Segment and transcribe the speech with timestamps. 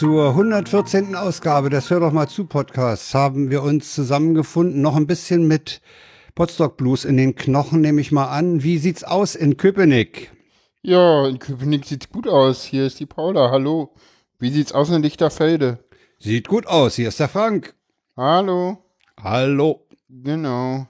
[0.00, 1.14] Zur 114.
[1.14, 5.82] Ausgabe des Hör doch mal zu Podcasts haben wir uns zusammengefunden, noch ein bisschen mit
[6.34, 8.62] Potsdok Blues in den Knochen, nehme ich mal an.
[8.62, 10.32] Wie sieht's aus in Köpenick?
[10.80, 12.64] Ja, in Köpenick sieht's gut aus.
[12.64, 13.50] Hier ist die Paula.
[13.50, 13.92] Hallo.
[14.38, 15.84] Wie sieht's aus in Lichterfelde?
[16.18, 16.94] Sieht gut aus.
[16.94, 17.74] Hier ist der Frank.
[18.16, 18.78] Hallo.
[19.22, 19.86] Hallo.
[20.08, 20.86] Genau.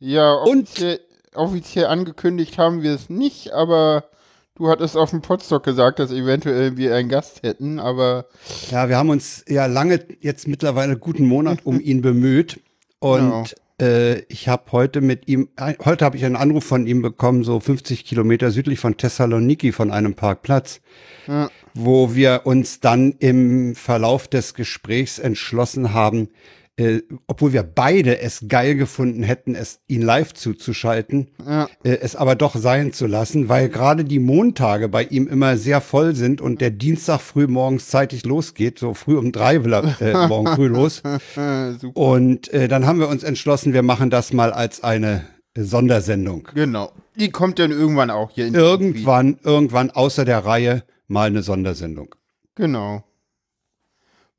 [0.00, 0.98] Ja, offiziell,
[1.32, 4.10] offiziell angekündigt haben wir es nicht, aber
[4.56, 8.26] du hattest auf dem Podstock gesagt, dass eventuell wir einen Gast hätten, aber.
[8.70, 12.60] Ja, wir haben uns ja lange, jetzt mittlerweile guten Monat um ihn bemüht.
[13.00, 13.44] Und genau.
[13.80, 15.48] äh, ich habe heute mit ihm,
[15.84, 19.90] heute habe ich einen Anruf von ihm bekommen, so 50 Kilometer südlich von Thessaloniki von
[19.90, 20.80] einem Parkplatz,
[21.26, 21.50] ja.
[21.74, 26.28] wo wir uns dann im Verlauf des Gesprächs entschlossen haben,
[26.76, 31.68] äh, obwohl wir beide es geil gefunden hätten, es ihn live zuzuschalten, ja.
[31.84, 35.80] äh, es aber doch sein zu lassen, weil gerade die Montage bei ihm immer sehr
[35.80, 40.00] voll sind und der Dienstag früh morgens zeitig losgeht, so früh um drei will er
[40.00, 41.02] äh, morgen früh los.
[41.94, 46.48] und äh, dann haben wir uns entschlossen, wir machen das mal als eine Sondersendung.
[46.54, 46.92] Genau.
[47.16, 52.16] Die kommt dann irgendwann auch hier in Irgendwann, irgendwann außer der Reihe mal eine Sondersendung.
[52.56, 53.04] Genau.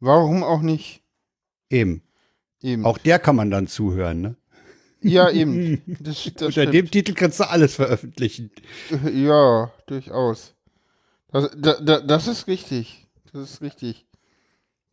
[0.01, 1.01] Warum auch nicht?
[1.69, 2.01] Eben.
[2.65, 2.83] Eben.
[2.83, 4.35] Auch der kann man dann zuhören, ne?
[4.99, 5.83] Ja, eben.
[5.85, 6.73] Das, das Unter stimmt.
[6.73, 8.49] dem Titel kannst du alles veröffentlichen.
[9.13, 10.55] Ja, durchaus.
[11.31, 13.05] Das, das, das ist richtig.
[13.31, 14.07] Das ist richtig.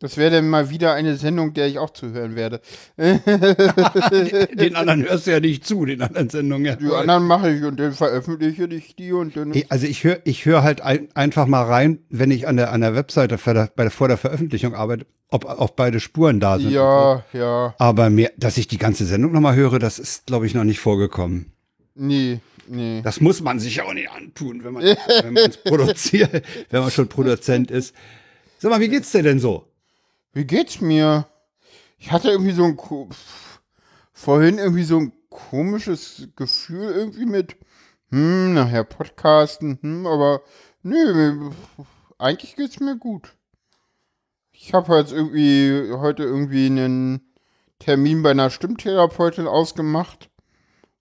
[0.02, 2.60] Das wäre dann mal wieder eine Sendung, der ich auch zuhören werde.
[2.98, 6.64] den anderen hörst du ja nicht zu, den anderen Sendungen.
[6.66, 6.74] Ja.
[6.74, 9.52] Die anderen mache ich und dann veröffentliche ich die und dann.
[9.68, 12.80] Also ich höre ich hör halt ein, einfach mal rein, wenn ich an der, an
[12.80, 16.72] der Webseite der, bei der, vor der Veröffentlichung arbeite, ob auch beide Spuren da sind.
[16.72, 17.76] Ja, ja.
[17.78, 20.80] Aber mehr, dass ich die ganze Sendung nochmal höre, das ist, glaube ich, noch nicht
[20.80, 21.52] vorgekommen.
[21.94, 23.02] Nee, nee.
[23.04, 27.06] Das muss man sich auch nicht antun, wenn man, wenn man produziert, wenn man schon
[27.06, 27.94] Produzent ist.
[28.58, 29.68] Sag mal, wie geht's dir denn so?
[30.34, 31.26] Wie geht's mir?
[31.98, 32.78] Ich hatte irgendwie so ein
[34.12, 37.56] vorhin irgendwie so ein komisches Gefühl irgendwie mit
[38.10, 40.40] hm, nachher Podcasten, hm, aber
[40.82, 41.50] nö,
[42.18, 43.34] eigentlich geht's mir gut.
[44.52, 47.32] Ich habe jetzt irgendwie heute irgendwie einen
[47.78, 50.30] Termin bei einer Stimmtherapeutin ausgemacht.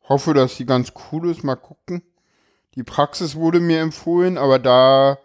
[0.10, 1.44] Hoffe, dass sie ganz cool ist.
[1.44, 2.02] Mal gucken.
[2.76, 5.20] Die Praxis wurde mir empfohlen, aber da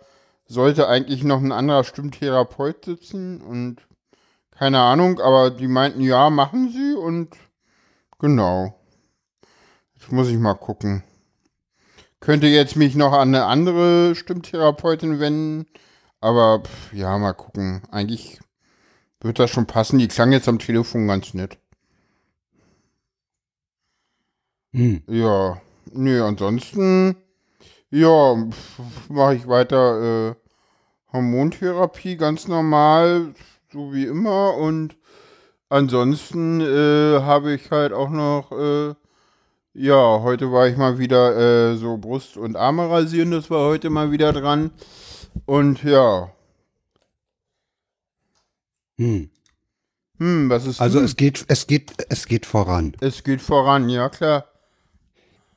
[0.47, 3.81] sollte eigentlich noch ein anderer Stimmtherapeut sitzen und
[4.59, 7.37] keine Ahnung, aber die meinten, ja, machen sie und
[8.19, 8.75] genau.
[9.95, 11.03] Jetzt muss ich mal gucken.
[12.21, 15.67] Könnte jetzt mich noch an eine andere Stimmtherapeutin wenden,
[16.21, 17.83] aber pff, ja, mal gucken.
[17.91, 18.41] Eigentlich
[19.21, 19.99] wird das schon passen.
[19.99, 21.59] Die klang jetzt am Telefon ganz nett.
[24.73, 25.03] Hm.
[25.07, 25.61] Ja,
[25.93, 27.17] nee, ansonsten,
[27.91, 28.37] ja,
[29.09, 30.35] mache ich weiter äh,
[31.13, 33.35] Hormontherapie ganz normal
[33.77, 34.55] so wie immer.
[34.55, 34.97] Und
[35.69, 38.95] ansonsten äh, habe ich halt auch noch, äh,
[39.75, 43.91] ja, heute war ich mal wieder äh, so Brust und Arme rasieren, das war heute
[43.91, 44.71] mal wieder dran.
[45.45, 46.33] Und ja.
[48.99, 49.29] Hm.
[50.19, 51.05] Hm, was ist Also hm?
[51.05, 52.97] es geht, es geht, es geht voran.
[53.01, 54.47] Es geht voran, ja klar.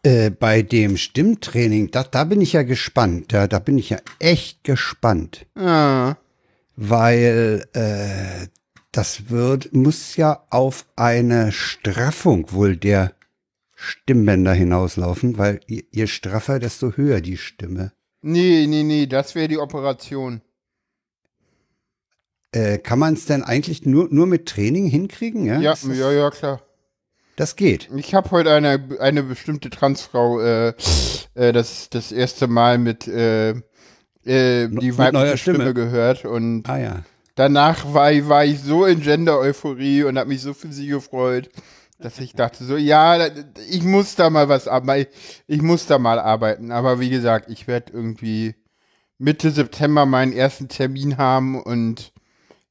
[0.03, 3.31] Äh, bei dem Stimmtraining, da, da bin ich ja gespannt.
[3.31, 5.45] Da, da bin ich ja echt gespannt.
[5.57, 6.17] Ja
[6.81, 8.47] weil äh,
[8.93, 13.13] das wird, muss ja auf eine Straffung wohl der
[13.75, 17.91] Stimmbänder hinauslaufen, weil je, je straffer, desto höher die Stimme.
[18.21, 20.41] Nee, nee, nee, das wäre die Operation.
[22.53, 25.45] Äh, kann man es denn eigentlich nur, nur mit Training hinkriegen?
[25.45, 26.61] Ja, ja, ja, ja, klar.
[27.35, 27.89] Das geht.
[27.95, 30.73] Ich habe heute eine, eine bestimmte Transfrau äh,
[31.35, 33.09] äh, das, das erste Mal mit
[34.29, 35.57] äh, die weibliche Stimme.
[35.57, 35.73] Stimme.
[35.73, 37.03] gehört und ah, ja.
[37.35, 41.49] danach war, war ich so in Gender-Euphorie und habe mich so für sie gefreut,
[41.99, 43.27] dass ich dachte so, ja,
[43.69, 45.11] ich muss da mal was arbeiten,
[45.47, 46.71] ich muss da mal arbeiten.
[46.71, 48.55] Aber wie gesagt, ich werde irgendwie
[49.17, 52.13] Mitte September meinen ersten Termin haben und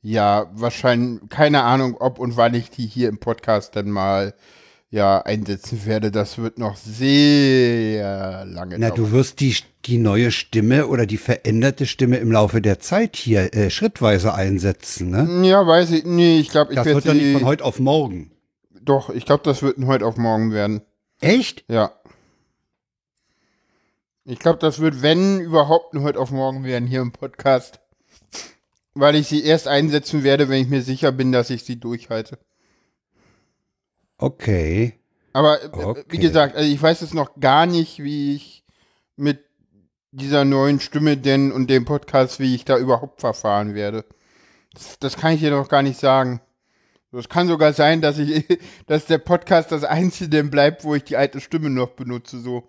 [0.00, 4.34] ja, wahrscheinlich, keine Ahnung, ob und wann ich die hier im Podcast dann mal
[4.90, 8.96] ja, einsetzen werde, das wird noch sehr lange Na, dauern.
[8.96, 9.54] du wirst die,
[9.84, 15.10] die neue Stimme oder die veränderte Stimme im Laufe der Zeit hier äh, schrittweise einsetzen,
[15.10, 15.46] ne?
[15.46, 17.78] Ja, weiß ich, nee, ich glaube, ich werde Das wird doch nicht von heute auf
[17.78, 18.30] morgen.
[18.80, 20.80] Doch, ich glaube, das wird ein heute auf morgen werden.
[21.20, 21.64] Echt?
[21.68, 21.92] Ja.
[24.24, 27.80] Ich glaube, das wird, wenn überhaupt, ein heute auf morgen werden hier im Podcast.
[28.94, 32.38] Weil ich sie erst einsetzen werde, wenn ich mir sicher bin, dass ich sie durchhalte.
[34.18, 34.98] Okay.
[35.32, 36.04] Aber äh, okay.
[36.08, 38.64] wie gesagt, also ich weiß es noch gar nicht, wie ich
[39.16, 39.44] mit
[40.10, 44.04] dieser neuen Stimme denn und dem Podcast, wie ich da überhaupt verfahren werde.
[44.74, 46.40] Das, das kann ich dir noch gar nicht sagen.
[47.12, 48.46] Es kann sogar sein, dass ich,
[48.86, 52.68] dass der Podcast das einzige bleibt, wo ich die alte Stimme noch benutze, so.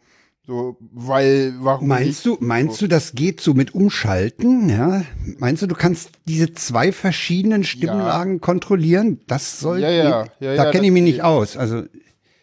[0.49, 5.03] So, weil, warum Meinst du, meinst du, das geht so mit Umschalten, ja?
[5.37, 8.39] Meinst du, du kannst diese zwei verschiedenen Stimmlagen ja.
[8.39, 9.19] kontrollieren?
[9.27, 11.83] Das soll, ja, ja, ja, da kenne ich mich nicht aus, also.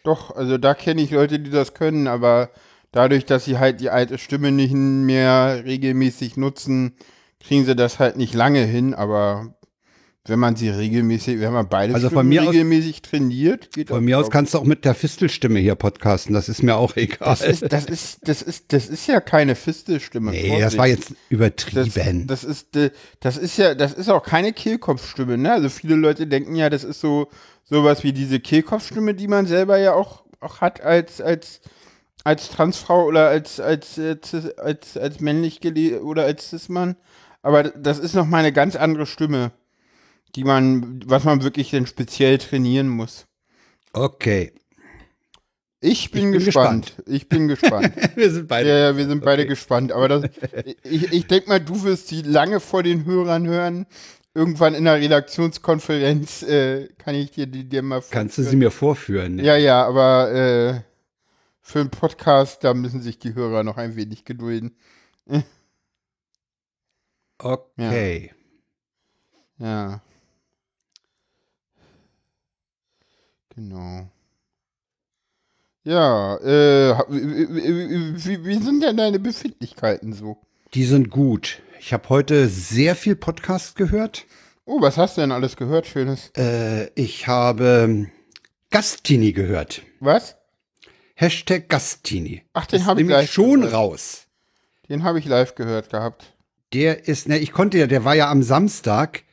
[0.05, 2.49] Doch, also da kenne ich Leute, die das können, aber
[2.93, 6.93] dadurch, dass sie halt die alte Stimme nicht mehr regelmäßig nutzen,
[7.41, 9.56] kriegen sie das halt nicht lange hin, aber
[10.29, 14.03] wenn man sie regelmäßig, wenn man beide also von mir regelmäßig aus, trainiert, geht Von
[14.03, 17.17] mir aus kannst du auch mit der Fistelstimme hier podcasten, das ist mir auch egal.
[17.29, 20.31] Das ist, das ist, das ist, das ist ja keine Fistelstimme.
[20.31, 20.65] Nee, Vorsicht.
[20.65, 22.27] das war jetzt übertrieben.
[22.27, 25.53] Das, das, ist, äh, das ist ja, das ist auch keine Kehlkopfstimme, ne?
[25.53, 27.27] Also viele Leute denken ja, das ist so,
[27.63, 31.61] sowas wie diese Kehlkopfstimme, die man selber ja auch, auch hat als, als,
[32.23, 35.61] als Transfrau oder als, als, als, als, als männlich
[36.01, 36.95] oder als Cis-Mann.
[37.41, 39.51] Aber das ist noch mal eine ganz andere Stimme
[40.37, 43.25] die man, was man wirklich denn speziell trainieren muss.
[43.91, 44.53] Okay.
[45.79, 46.85] Ich bin, ich bin gespannt.
[46.85, 47.07] gespannt.
[47.07, 47.93] Ich bin gespannt.
[48.15, 48.69] wir sind beide.
[48.69, 49.91] Ja, ja wir sind beide gespannt.
[49.91, 50.25] Aber das,
[50.83, 53.87] ich, ich denke mal, du wirst die lange vor den Hörern hören.
[54.35, 58.21] Irgendwann in der Redaktionskonferenz äh, kann ich dir die dir mal vorführen.
[58.21, 59.37] Kannst du sie mir vorführen?
[59.37, 59.43] Ne?
[59.43, 60.81] Ja, ja, aber äh,
[61.61, 64.77] für einen Podcast, da müssen sich die Hörer noch ein wenig gedulden.
[67.39, 68.31] okay.
[69.57, 69.89] Ja.
[69.89, 70.01] ja.
[73.57, 74.07] Genau.
[75.83, 80.37] Ja, äh, wie, wie, sind denn deine Befindlichkeiten so?
[80.75, 81.63] Die sind gut.
[81.79, 84.27] Ich habe heute sehr viel Podcast gehört.
[84.65, 86.29] Oh, was hast du denn alles gehört, Schönes?
[86.37, 88.11] Äh, ich habe
[88.69, 89.81] Gastini gehört.
[90.01, 90.37] Was?
[91.15, 92.43] Hashtag Gastini.
[92.53, 93.73] Ach, den habe ich live schon gehört.
[93.73, 94.27] raus.
[94.87, 96.35] Den habe ich live gehört gehabt.
[96.73, 99.23] Der ist, ne, ich konnte ja, der war ja am Samstag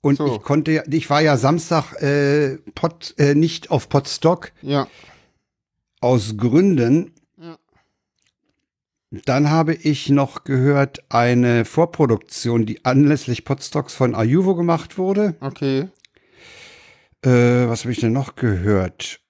[0.00, 0.26] und so.
[0.26, 4.52] ich konnte ja, ich war ja Samstag äh, Pot, äh, nicht auf Potstock.
[4.62, 4.88] Ja.
[6.00, 7.14] Aus Gründen.
[7.36, 7.58] Ja.
[9.10, 15.34] Dann habe ich noch gehört eine Vorproduktion, die anlässlich Potstocks von Ayuvo gemacht wurde.
[15.40, 15.88] Okay.
[17.22, 19.20] Äh, was habe ich denn noch gehört?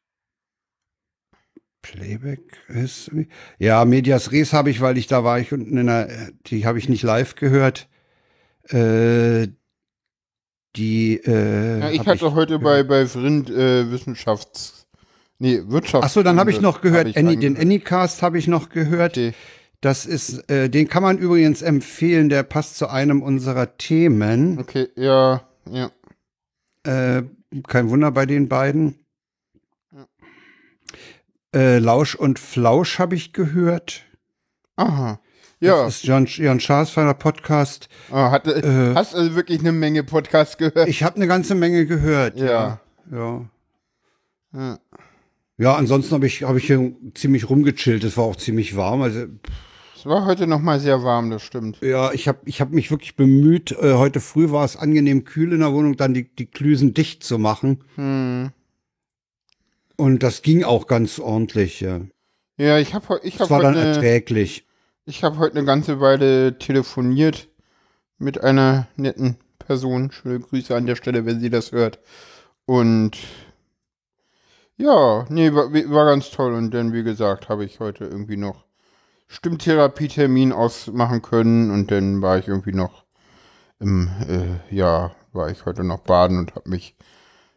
[1.80, 3.10] Playback ist.
[3.58, 6.78] Ja, Medias Res habe ich, weil ich da war ich unten in der, die habe
[6.78, 7.88] ich nicht live gehört.
[8.68, 9.48] Äh,
[10.78, 11.20] die.
[11.24, 14.86] Äh, ja, ich hatte ich heute bei, bei Vrind äh, Wissenschafts.
[15.38, 16.06] Nee, Wirtschafts.
[16.06, 19.12] Achso, dann habe ich noch gehört, Any, den Anycast habe ich noch gehört.
[19.12, 19.34] Okay.
[19.80, 24.58] Das ist, äh, den kann man übrigens empfehlen, der passt zu einem unserer Themen.
[24.58, 25.90] Okay, ja, ja.
[26.82, 27.22] Äh,
[27.68, 28.96] kein Wunder bei den beiden.
[29.92, 30.06] Ja.
[31.54, 34.02] Äh, Lausch und Flausch habe ich gehört.
[34.74, 35.20] Aha.
[35.60, 35.84] Ja.
[35.84, 37.88] Das ist Jan, Jan Schaas von der Podcast.
[38.12, 40.88] Ah, hat, äh, hast also wirklich eine Menge Podcasts gehört?
[40.88, 42.38] Ich habe eine ganze Menge gehört.
[42.38, 42.80] Ja.
[43.10, 43.44] Ja.
[44.52, 44.78] Ja,
[45.56, 48.04] ja ansonsten habe ich, hab ich hier ziemlich rumgechillt.
[48.04, 49.02] Es war auch ziemlich warm.
[49.02, 49.26] Also,
[49.96, 51.80] es war heute noch mal sehr warm, das stimmt.
[51.80, 53.72] Ja, ich habe ich hab mich wirklich bemüht.
[53.72, 57.24] Äh, heute früh war es angenehm kühl in der Wohnung, dann die, die Klüsen dicht
[57.24, 57.82] zu machen.
[57.96, 58.50] Hm.
[59.96, 62.02] Und das ging auch ganz ordentlich, ja.
[62.58, 64.67] Ja, ich habe ich hab Es war dann erträglich.
[65.08, 67.48] Ich habe heute eine ganze Weile telefoniert
[68.18, 70.12] mit einer netten Person.
[70.12, 71.98] Schöne Grüße an der Stelle, wenn sie das hört.
[72.66, 73.16] Und
[74.76, 76.52] ja, nee, war, war ganz toll.
[76.52, 78.66] Und dann, wie gesagt, habe ich heute irgendwie noch
[79.28, 81.70] Stimmtherapie-Termin ausmachen können.
[81.70, 83.06] Und dann war ich irgendwie noch
[83.80, 86.94] im, äh, ja, war ich heute noch baden und habe mich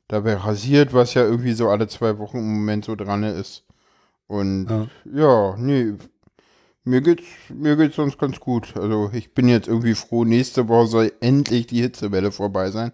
[0.07, 3.65] dabei rasiert, was ja irgendwie so alle zwei Wochen im Moment so dran ist.
[4.27, 5.95] Und ja, ja nee,
[6.83, 8.75] mir geht's, mir geht's sonst ganz gut.
[8.75, 12.91] Also ich bin jetzt irgendwie froh, nächste Woche soll endlich die Hitzewelle vorbei sein.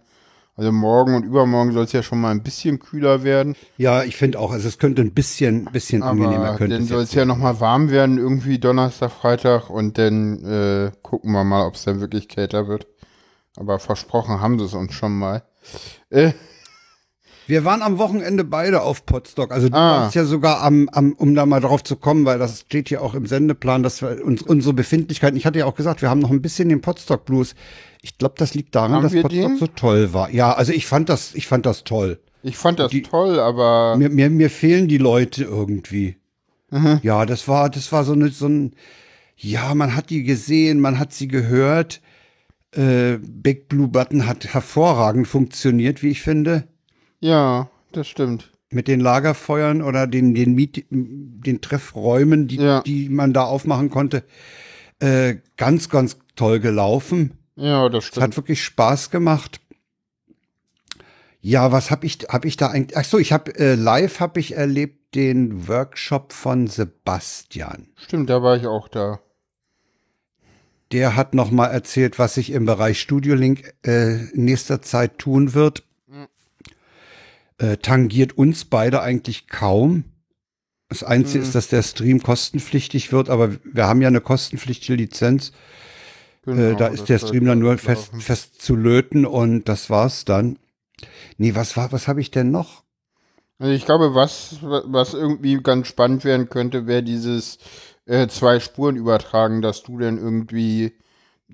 [0.57, 3.55] Also morgen und übermorgen soll es ja schon mal ein bisschen kühler werden.
[3.77, 7.03] Ja, ich finde auch, also es könnte ein bisschen, bisschen Aber angenehmer könnte Dann soll
[7.03, 11.67] es ja noch mal warm werden, irgendwie Donnerstag, Freitag und dann äh, gucken wir mal,
[11.67, 12.87] ob es dann wirklich kälter wird.
[13.55, 15.43] Aber versprochen haben sie es uns schon mal.
[16.09, 16.31] Äh,
[17.47, 19.51] wir waren am Wochenende beide auf Potsdok.
[19.51, 20.01] Also du ah.
[20.01, 23.01] warst ja sogar am, am, um da mal drauf zu kommen, weil das steht hier
[23.01, 25.37] auch im Sendeplan, dass wir uns unsere Befindlichkeiten.
[25.37, 27.55] Ich hatte ja auch gesagt, wir haben noch ein bisschen den Potsdok Blues.
[28.01, 29.57] Ich glaube, das liegt daran, haben dass Potsdok den?
[29.57, 30.29] so toll war.
[30.29, 32.19] Ja, also ich fand das, ich fand das toll.
[32.43, 36.17] Ich fand das die, toll, aber mir, mir, mir fehlen die Leute irgendwie.
[36.69, 36.99] Mhm.
[37.01, 38.73] Ja, das war, das war so eine, so ein,
[39.35, 42.01] ja, man hat die gesehen, man hat sie gehört.
[42.71, 46.67] Äh, Big Blue Button hat hervorragend funktioniert, wie ich finde.
[47.19, 48.51] Ja, das stimmt.
[48.69, 52.81] Mit den Lagerfeuern oder den, den, Miet, den Treffräumen, die, ja.
[52.81, 54.23] die man da aufmachen konnte.
[54.99, 57.37] Äh, ganz, ganz toll gelaufen.
[57.55, 58.23] Ja, das Es stimmt.
[58.23, 59.61] hat wirklich Spaß gemacht.
[61.39, 62.97] Ja, was habe ich, hab ich da eigentlich?
[62.97, 67.87] Ach so, ich habe äh, live habe ich erlebt den Workshop von Sebastian.
[67.95, 69.19] Stimmt, da war ich auch da.
[70.91, 75.19] Der hat noch mal erzählt, was sich im Bereich Studio Link äh, in nächster Zeit
[75.19, 75.83] tun wird.
[77.59, 80.03] Äh, tangiert uns beide eigentlich kaum.
[80.89, 81.43] Das Einzige Mhm.
[81.45, 85.51] ist, dass der Stream kostenpflichtig wird, aber wir haben ja eine kostenpflichtige Lizenz.
[86.45, 90.23] Genau, äh, da ist der Stream dann nur fest, fest zu löten und das war's
[90.23, 90.59] dann.
[91.37, 92.83] Nee, was war, was habe ich denn noch?
[93.59, 97.57] Also ich glaube, was, was irgendwie ganz spannend werden könnte, wäre dieses
[98.05, 100.93] äh, zwei Spuren übertragen, dass du dann irgendwie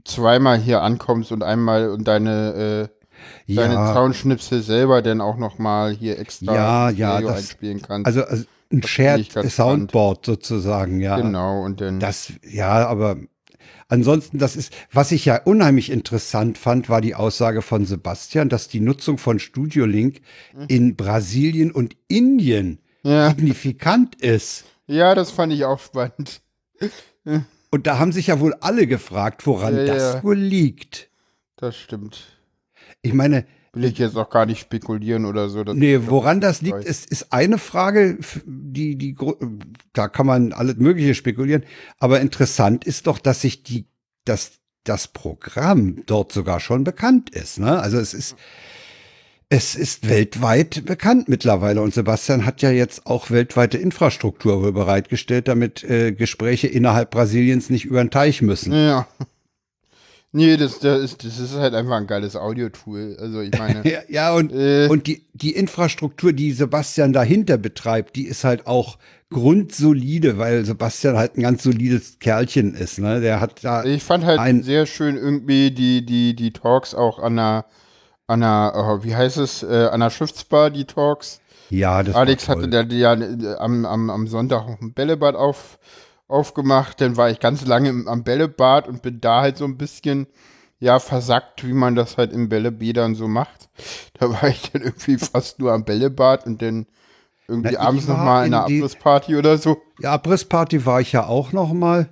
[0.04, 3.03] zweimal hier ankommst und einmal und deine, äh,
[3.48, 8.08] deine Ja, Soundschnipsel selber dann auch nochmal hier extra Ja, ja, das- einspielen kannst.
[8.08, 11.18] also, also ein Das Shared Soundboard sozusagen, ja.
[11.20, 13.18] genau, und dann Das, ja, aber
[13.88, 18.68] ansonsten, das ist, was ich ja unheimlich interessant fand, war die Aussage von Sebastian, dass
[18.70, 20.22] die Nutzung von Studio Link
[20.54, 20.66] Mhm.
[20.70, 24.64] in Brasilien und Indien ja, signifikant ist.
[24.88, 26.42] ja, das fand ich auch spannend.
[27.70, 30.24] Und da haben sich ja wohl alle gefragt, woran Ja, das ja.
[30.24, 31.10] wohl liegt.
[31.58, 32.33] Das stimmt.
[33.04, 33.46] Ich meine,
[33.76, 35.64] Will ich jetzt auch gar nicht spekulieren oder so.
[35.64, 36.62] Nee, woran das weiß.
[36.62, 39.18] liegt, ist, ist eine Frage, die, die,
[39.94, 41.64] da kann man alles Mögliche spekulieren.
[41.98, 43.88] Aber interessant ist doch, dass sich die,
[44.26, 47.60] dass das Programm dort sogar schon bekannt ist.
[47.60, 47.80] Ne?
[47.80, 48.36] Also es ist,
[49.50, 51.82] es ist weltweit bekannt mittlerweile.
[51.82, 57.86] Und Sebastian hat ja jetzt auch weltweite Infrastruktur bereitgestellt, damit äh, Gespräche innerhalb Brasiliens nicht
[57.86, 58.72] über den Teich müssen.
[58.72, 59.08] Ja.
[60.36, 63.18] Nee, das, das, ist, das ist halt einfach ein geiles Audio-Tool.
[63.20, 63.84] Also ich meine.
[64.10, 68.98] Ja, und, äh, und die, die Infrastruktur, die Sebastian dahinter betreibt, die ist halt auch
[69.30, 72.98] grundsolide, weil Sebastian halt ein ganz solides Kerlchen ist.
[72.98, 73.22] Ne?
[73.22, 73.84] Der hat da.
[73.84, 77.66] ich fand halt sehr schön irgendwie die, die, die Talks auch an einer,
[78.26, 81.42] an einer, oh, wie heißt es, äh, an einer Schiffsbar, die Talks.
[81.70, 85.78] Ja, das Alex hatte da ja äh, am, am, am Sonntag auch ein Bällebad auf,
[86.34, 87.00] aufgemacht.
[87.02, 90.28] Dann war ich ganz lange im, am Bällebad und bin da halt so ein bisschen,
[90.80, 93.70] ja, versackt, wie man das halt in Bällebädern so macht.
[94.20, 96.86] Da war ich dann irgendwie fast nur am Bällebad und dann
[97.48, 99.78] irgendwie Na, abends war nochmal in in einer Abrissparty oder so.
[100.00, 102.10] Ja, Abrissparty war ich ja auch noch mal.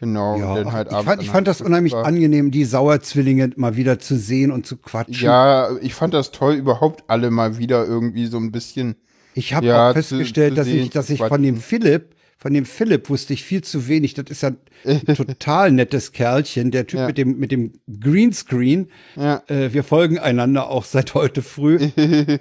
[0.00, 2.06] Genau, Ja, dann halt ich, abends fand, ich an fand das unheimlich Schiffsbar.
[2.14, 5.24] angenehm, die Sauerzwillinge mal wieder zu sehen und zu quatschen.
[5.26, 8.96] Ja, ich fand das toll, überhaupt alle mal wieder irgendwie so ein bisschen.
[9.34, 11.56] Ich habe Ja, auch zu- festgestellt, zu dass sehen, ich, dass ich von dem.
[11.56, 14.14] Philipp, von dem Philipp wusste ich viel zu wenig.
[14.14, 14.52] Das ist ja
[14.86, 17.06] ein total nettes Kerlchen, der Typ Ja.
[17.06, 18.90] mit dem mit dem Greenscreen.
[19.14, 19.42] Ja.
[19.46, 21.78] Äh, wir folgen einander auch seit heute früh.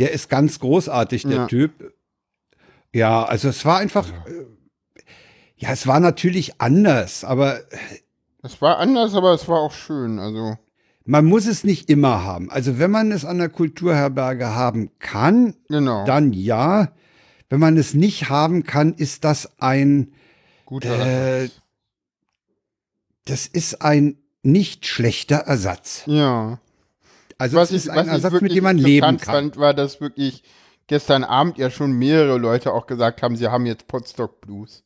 [0.00, 1.46] Der ist ganz großartig, der Ja.
[1.46, 1.92] Typ.
[2.94, 4.44] Ja, also es war einfach, äh,
[5.56, 7.60] ja, es war natürlich anders, aber
[8.42, 10.20] Es war anders, aber es war auch schön.
[10.20, 10.56] Also,
[11.04, 12.48] man muss es nicht immer haben.
[12.50, 16.04] Also wenn man es an der Kulturherberge haben kann, genau.
[16.04, 16.92] dann ja.
[17.48, 20.12] Wenn man es nicht haben kann, ist das ein,
[20.66, 21.48] Guter äh,
[23.24, 26.02] das ist ein nicht schlechter Ersatz.
[26.06, 26.60] Ja.
[27.38, 29.18] Also es ist ein Ersatz, mit dem man leben kann.
[29.18, 30.42] fand, war, dass wirklich
[30.88, 34.82] gestern Abend ja schon mehrere Leute auch gesagt haben, sie haben jetzt Potstock Blues.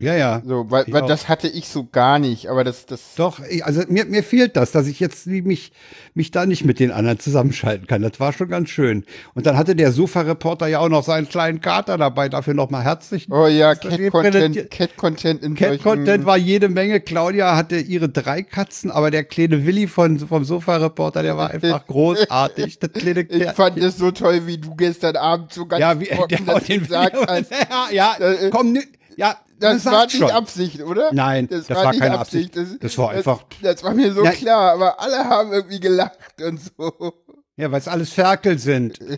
[0.00, 0.40] Ja, ja.
[0.46, 4.06] So, weil, weil das hatte ich so gar nicht, aber das, das, Doch, also mir,
[4.06, 5.72] mir fehlt das, dass ich jetzt mich,
[6.14, 8.00] mich da nicht mit den anderen zusammenschalten kann.
[8.00, 9.04] Das war schon ganz schön.
[9.34, 12.30] Und dann hatte der Sofa-Reporter ja auch noch seinen kleinen Kater dabei.
[12.30, 14.70] Dafür nochmal herzlichen oh ja, Cat-Content?
[14.70, 17.00] Cat-Content in Cat-Content war jede Menge.
[17.00, 21.86] Claudia hatte ihre drei Katzen, aber der kleine Willi von, vom Sofa-Reporter, der war einfach
[21.86, 22.78] großartig.
[22.78, 26.06] Das kleine Ich fand es so toll, wie du gestern Abend so ganz ja, wie
[26.06, 27.50] trocken der den gesagt hast.
[27.92, 30.30] ja, ja, Äh, komm, nü- ja, Das war nicht schon.
[30.30, 31.10] Absicht, oder?
[31.12, 32.56] Nein, das war keine Absicht.
[32.80, 34.34] Das war einfach- Das, das war mir so Nein.
[34.34, 37.12] klar, aber alle haben irgendwie gelacht und so.
[37.56, 38.98] Ja, weil es alles Ferkel sind.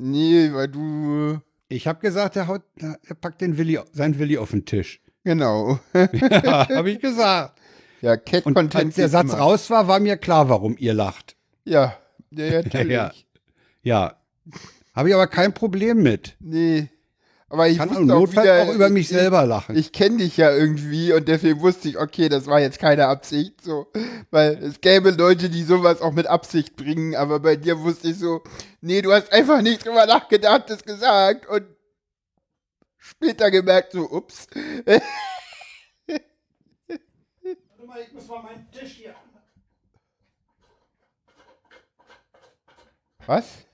[0.00, 1.40] Nee, weil du.
[1.68, 5.00] Ich habe gesagt, er, haut, er packt den Willi, sein Willi auf den Tisch.
[5.24, 5.80] Genau.
[5.94, 7.58] Ja, habe ich gesagt.
[8.00, 8.84] Ja, Cat Und Content.
[8.86, 11.34] als der Satz raus war, war mir klar, warum ihr lacht.
[11.64, 11.96] Ja,
[12.30, 12.92] ja, ja, natürlich.
[12.92, 13.12] Ja.
[13.82, 14.16] Ja.
[14.94, 16.36] Habe ich aber kein Problem mit.
[16.38, 16.88] Nee.
[17.50, 19.74] Aber ich Kann wusste im auch Notfall wieder, auch über mich ich, selber lachen.
[19.76, 23.62] Ich kenne dich ja irgendwie und deswegen wusste ich, okay, das war jetzt keine Absicht,
[23.62, 23.86] so.
[24.30, 28.18] Weil es gäbe Leute, die sowas auch mit Absicht bringen, aber bei dir wusste ich
[28.18, 28.42] so,
[28.82, 31.64] nee, du hast einfach nicht drüber nachgedacht, das gesagt und
[32.98, 34.46] später gemerkt, so, ups.
[38.06, 39.14] ich muss mal meinen Tisch hier.
[43.26, 43.67] Was?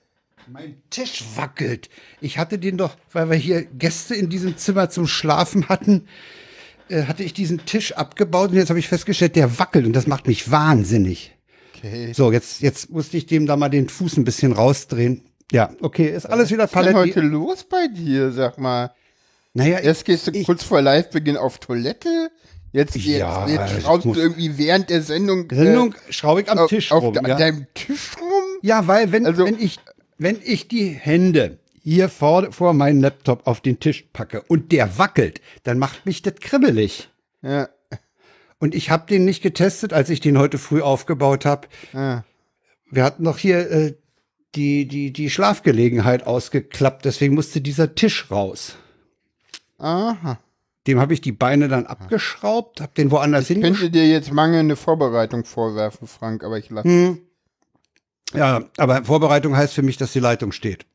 [0.47, 1.89] Mein Tisch wackelt.
[2.21, 6.07] Ich hatte den doch, weil wir hier Gäste in diesem Zimmer zum Schlafen hatten,
[6.89, 10.07] äh, hatte ich diesen Tisch abgebaut und jetzt habe ich festgestellt, der wackelt und das
[10.07, 11.35] macht mich wahnsinnig.
[11.75, 12.13] Okay.
[12.13, 15.23] So, jetzt, jetzt musste ich dem da mal den Fuß ein bisschen rausdrehen.
[15.51, 16.95] Ja, okay, ist alles wieder Paletti.
[16.95, 18.93] Was ist denn heute los bei dir, sag mal?
[19.53, 22.29] Naja, Erst gehst du ich, kurz vor Livebeginn auf Toilette,
[22.71, 25.47] jetzt, jetzt, ja, jetzt schraubst du irgendwie während der Sendung.
[25.49, 27.17] Sendung äh, schraube ich am Tisch auf, rum.
[27.17, 27.35] Auf ja.
[27.35, 28.43] deinem Tisch rum?
[28.61, 29.79] Ja, weil wenn, also, wenn ich,
[30.17, 34.97] wenn ich die Hände hier vor, vor meinen Laptop auf den Tisch packe und der
[34.97, 37.09] wackelt, dann macht mich das kribbelig.
[37.41, 37.69] Ja.
[38.59, 41.67] Und ich habe den nicht getestet, als ich den heute früh aufgebaut habe.
[41.93, 42.23] Ja.
[42.89, 43.93] Wir hatten noch hier äh,
[44.55, 48.77] die, die, die Schlafgelegenheit ausgeklappt, deswegen musste dieser Tisch raus.
[49.77, 50.39] Aha.
[50.87, 53.57] Dem habe ich die Beine dann abgeschraubt, habe den woanders hin.
[53.57, 56.87] Ich könnte dir jetzt mangelnde Vorbereitung vorwerfen, Frank, aber ich lasse.
[56.87, 57.21] Hm.
[58.33, 60.85] Ja, aber Vorbereitung heißt für mich, dass die Leitung steht.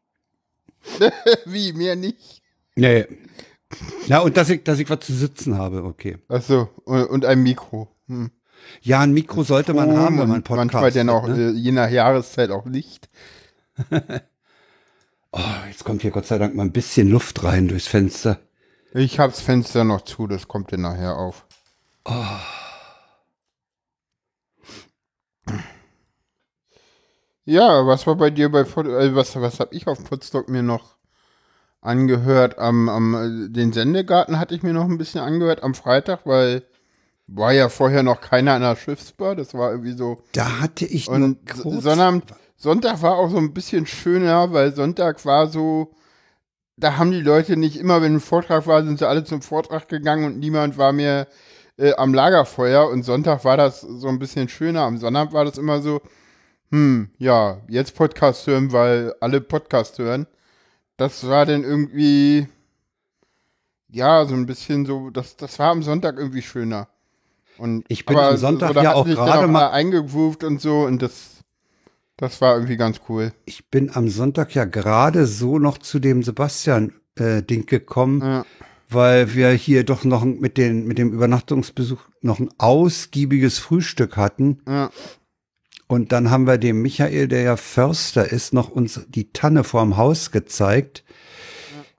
[1.45, 2.43] Wie, mehr nicht?
[2.75, 3.07] Nee.
[4.07, 6.19] Ja, und dass ich, dass ich was zu sitzen habe, okay.
[6.29, 7.89] Ach so, und, und ein Mikro.
[8.09, 8.31] Hm.
[8.83, 11.51] Ja, ein Mikro sollte man haben, wenn man Podcast Manchmal dann auch, ne?
[11.51, 13.09] Äh, je nach Jahreszeit auch Licht.
[15.33, 18.41] oh, jetzt kommt hier Gott sei Dank mal ein bisschen Luft rein durchs Fenster.
[18.93, 21.47] Ich hab's Fenster noch zu, das kommt dann nachher auf.
[22.05, 22.25] Oh.
[27.45, 30.97] Ja, was war bei dir bei äh, was was habe ich auf Potsdok mir noch
[31.81, 36.27] angehört am am äh, den Sendegarten hatte ich mir noch ein bisschen angehört am Freitag,
[36.27, 36.63] weil
[37.27, 40.23] war ja vorher noch keiner an der Schiffsbar, das war irgendwie so.
[40.33, 42.23] Da hatte ich und sondern
[42.57, 45.95] Sonntag war auch so ein bisschen schöner, weil Sonntag war so
[46.81, 49.89] da haben die Leute nicht immer, wenn ein Vortrag war, sind sie alle zum Vortrag
[49.89, 51.29] gegangen und niemand war mehr
[51.77, 54.83] äh, am Lagerfeuer und Sonntag war das so ein bisschen schöner.
[54.83, 56.01] Am Sonntag war das immer so,
[56.71, 60.27] hm, ja, jetzt Podcast hören, weil alle Podcast hören.
[60.97, 62.47] Das war dann irgendwie,
[63.89, 66.89] ja, so ein bisschen so, das, das war am Sonntag irgendwie schöner.
[67.59, 71.39] Und, ich bin am Sonntag so, ja auch gerade mal eingegroovt und so und das,
[72.17, 73.33] das war irgendwie ganz cool.
[73.47, 78.47] Ich bin am Sonntag ja gerade so noch zu dem Sebastian-Ding äh, gekommen, ja.
[78.89, 84.63] weil wir hier doch noch mit, den, mit dem Übernachtungsbesuch noch ein ausgiebiges Frühstück hatten.
[84.67, 84.91] Ja.
[85.91, 89.97] Und dann haben wir dem Michael, der ja Förster ist, noch uns die Tanne vorm
[89.97, 91.03] Haus gezeigt.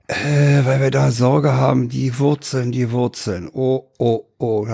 [0.06, 3.50] Äh, weil wir da Sorge haben, die Wurzeln, die Wurzeln.
[3.52, 4.66] Oh, oh, oh.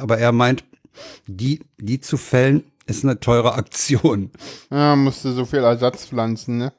[0.00, 0.62] Aber er meint,
[1.26, 4.30] die, die zu fällen, ist eine teure Aktion.
[4.70, 6.72] Ja, musste so viel Ersatz pflanzen, ne?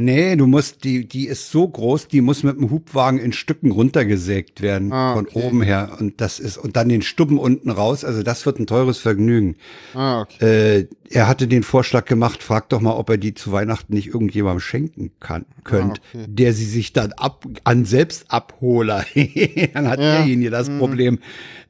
[0.00, 3.72] Nee, du musst, die, die ist so groß, die muss mit dem Hubwagen in Stücken
[3.72, 5.42] runtergesägt werden, ah, von okay.
[5.42, 5.96] oben her.
[5.98, 8.04] Und das ist, und dann den Stubben unten raus.
[8.04, 9.56] Also das wird ein teures Vergnügen.
[9.94, 10.78] Ah, okay.
[10.78, 14.06] Äh, er hatte den Vorschlag gemacht, frag doch mal, ob er die zu Weihnachten nicht
[14.06, 16.26] irgendjemandem schenken kann, könnt, ah, okay.
[16.28, 19.04] der sie sich dann ab, an Selbstabholer,
[19.74, 20.18] dann hat ja.
[20.18, 20.78] derjenige das mhm.
[20.78, 21.18] Problem,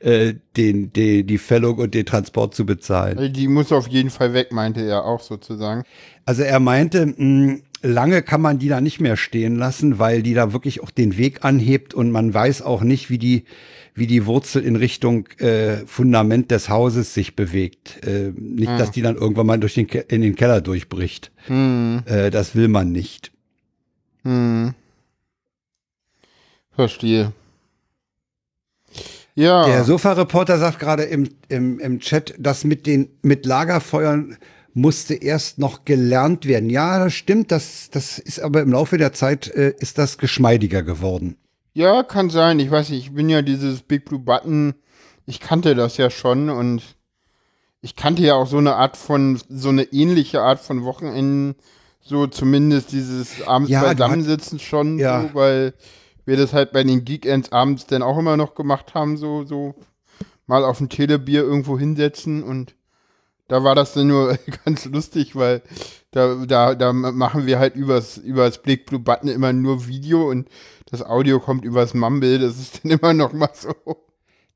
[0.00, 3.32] äh, den, die, die Fällung und den Transport zu bezahlen.
[3.32, 5.84] Die muss auf jeden Fall weg, meinte er auch sozusagen.
[6.26, 10.22] Also er meinte, mh, mm, lange kann man die da nicht mehr stehen lassen, weil
[10.22, 13.44] die da wirklich auch den Weg anhebt und man weiß auch nicht, wie die,
[13.94, 18.04] wie die Wurzel in Richtung äh, Fundament des Hauses sich bewegt.
[18.06, 18.78] Äh, nicht, ah.
[18.78, 21.30] dass die dann irgendwann mal durch den in den Keller durchbricht.
[21.46, 22.02] Hm.
[22.06, 23.32] Äh, das will man nicht.
[24.24, 24.74] Hm.
[26.74, 27.32] Verstehe.
[29.34, 29.66] Ja.
[29.66, 34.36] Der Sofa-Reporter sagt gerade im, im, im Chat, dass mit den mit Lagerfeuern
[34.78, 36.70] musste erst noch gelernt werden.
[36.70, 40.82] Ja, das stimmt, das, das ist aber im Laufe der Zeit äh, ist das geschmeidiger
[40.82, 41.36] geworden.
[41.74, 42.58] Ja, kann sein.
[42.60, 44.74] Ich weiß nicht, ich bin ja dieses Big Blue Button,
[45.26, 46.82] ich kannte das ja schon und
[47.80, 51.54] ich kannte ja auch so eine Art von, so eine ähnliche Art von Wochenenden,
[52.00, 55.22] so zumindest dieses abends ja, beisammensitzen schon, ja.
[55.22, 55.74] so, weil
[56.24, 59.74] wir das halt bei den Geekends abends dann auch immer noch gemacht haben, so, so
[60.46, 62.74] mal auf ein Telebier irgendwo hinsetzen und
[63.48, 65.62] da war das dann nur ganz lustig, weil
[66.12, 70.48] da, da, da machen wir halt übers, übers Blick Blue Button immer nur Video und
[70.90, 72.38] das Audio kommt übers Mumble.
[72.38, 73.74] Das ist dann immer noch mal so.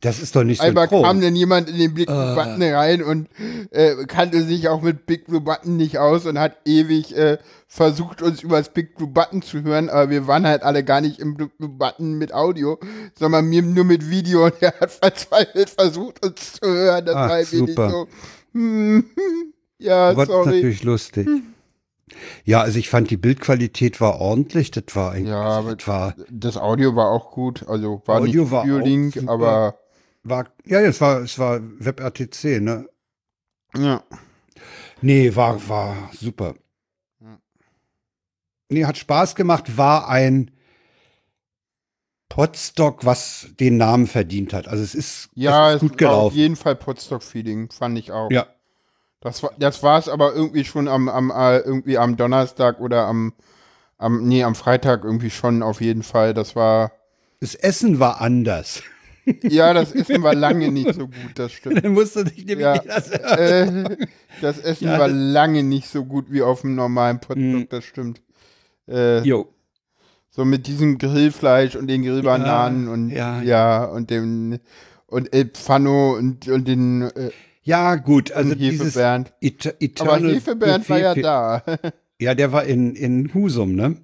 [0.00, 0.66] Das ist doch nicht so.
[0.66, 2.34] Einmal kam dann jemand in den Big Blue uh.
[2.34, 3.28] Button rein und
[3.70, 8.20] äh, kannte sich auch mit Big Blue Button nicht aus und hat ewig äh, versucht,
[8.20, 11.36] uns übers Big Blue Button zu hören, aber wir waren halt alle gar nicht im
[11.36, 12.80] Blue Button mit Audio,
[13.16, 17.04] sondern mir nur mit Video und er hat verzweifelt versucht, uns zu hören.
[17.06, 17.90] Das Ach, war super.
[17.90, 18.08] so
[19.78, 20.26] ja, sorry.
[20.26, 21.28] Das ist natürlich lustig.
[22.44, 24.70] Ja, also ich fand die Bildqualität war ordentlich.
[24.70, 25.30] Das war eigentlich.
[25.30, 27.66] Ja, aber das, war, das Audio war auch gut.
[27.68, 29.32] Also war Audio nicht war super.
[29.32, 29.78] aber
[30.22, 32.88] war ja, es war es war WebRTC, ne?
[33.76, 34.02] Ja.
[35.00, 36.54] Nee, war war super.
[38.68, 40.50] Nee, hat Spaß gemacht, war ein
[42.32, 44.66] Potstock, was den Namen verdient hat.
[44.66, 46.36] Also es ist, Ja, es es ist gut war auf gelaufen.
[46.38, 48.30] jeden Fall Potstock-Feeling, fand ich auch.
[48.30, 48.46] Ja,
[49.20, 53.06] Das war das war es aber irgendwie schon am, am äh, irgendwie am Donnerstag oder
[53.06, 53.34] am
[53.98, 56.32] am nee, am Freitag irgendwie schon auf jeden Fall.
[56.32, 56.92] Das war
[57.40, 58.82] das Essen war anders.
[59.42, 61.84] ja, das Essen war lange nicht so gut, das stimmt.
[61.84, 62.78] Dann musste ich nämlich Ja.
[62.78, 63.96] das, Äh,
[64.40, 67.20] das Essen Ja, war lange nicht so gut wie auf dem normalen Mhm.
[67.20, 68.22] Potstock, das stimmt.
[68.88, 69.52] Äh, Jo.
[70.34, 73.42] So mit diesem Grillfleisch und den Grillbananen Ja, und ja.
[73.42, 73.84] ja.
[73.84, 74.58] und dem
[75.06, 77.30] und El Pfano und und den äh,
[77.62, 79.32] Ja, gut, also und dieses Hefebernd.
[79.40, 81.62] It Aber Hefebernd war ja da.
[82.18, 83.96] Ja, der war in, in Husum, ne?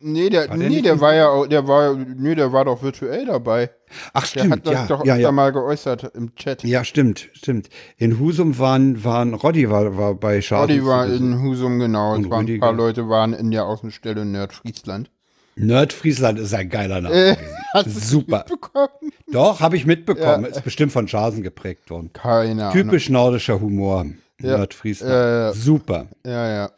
[0.00, 2.82] Nee, der, War der nee, der war ja, auch- der war, nee, der war doch
[2.82, 3.70] virtuell dabei.
[4.12, 5.32] Ach, Der stimmt, hat das ja, doch ja, öfter ja.
[5.32, 6.62] mal geäußert im Chat.
[6.64, 7.68] Ja, stimmt, stimmt.
[7.96, 10.76] In Husum waren, waren Roddy war, war bei Schaden.
[10.76, 12.14] Roddy war in Husum, genau.
[12.14, 15.10] Und Es waren ein paar Leute waren in der Außenstelle Nordfriesland.
[15.56, 17.14] Nordfriesland ist ein geiler Name.
[17.14, 17.36] Äh,
[17.74, 18.38] hast Super.
[18.38, 18.88] mitbekommen?
[19.30, 20.44] Doch, habe ich mitbekommen.
[20.44, 20.50] Ja.
[20.50, 22.12] Ist bestimmt von Schasen geprägt worden.
[22.12, 22.72] Keine Ahnung.
[22.72, 24.06] Typisch nordischer Humor.
[24.40, 24.58] Ja.
[24.58, 25.54] Nordfriesland.
[25.54, 26.06] Äh, Super.
[26.26, 26.70] Ja, ja.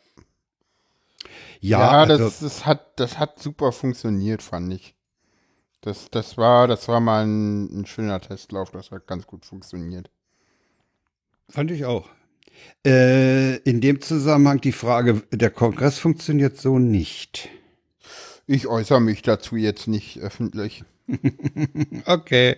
[1.69, 4.95] Ja, Ja, also, das, das, hat, das hat super funktioniert, fand ich.
[5.81, 10.11] Das, das, war, das war mal ein, ein schöner Testlauf, das hat ganz gut funktioniert.
[11.49, 12.09] fand ich auch.
[12.87, 17.49] Äh, in dem Zusammenhang die Frage, der Kongress funktioniert so nicht.
[18.47, 20.85] Ich äußere mich dazu jetzt nicht öffentlich.
[22.07, 22.57] Okay.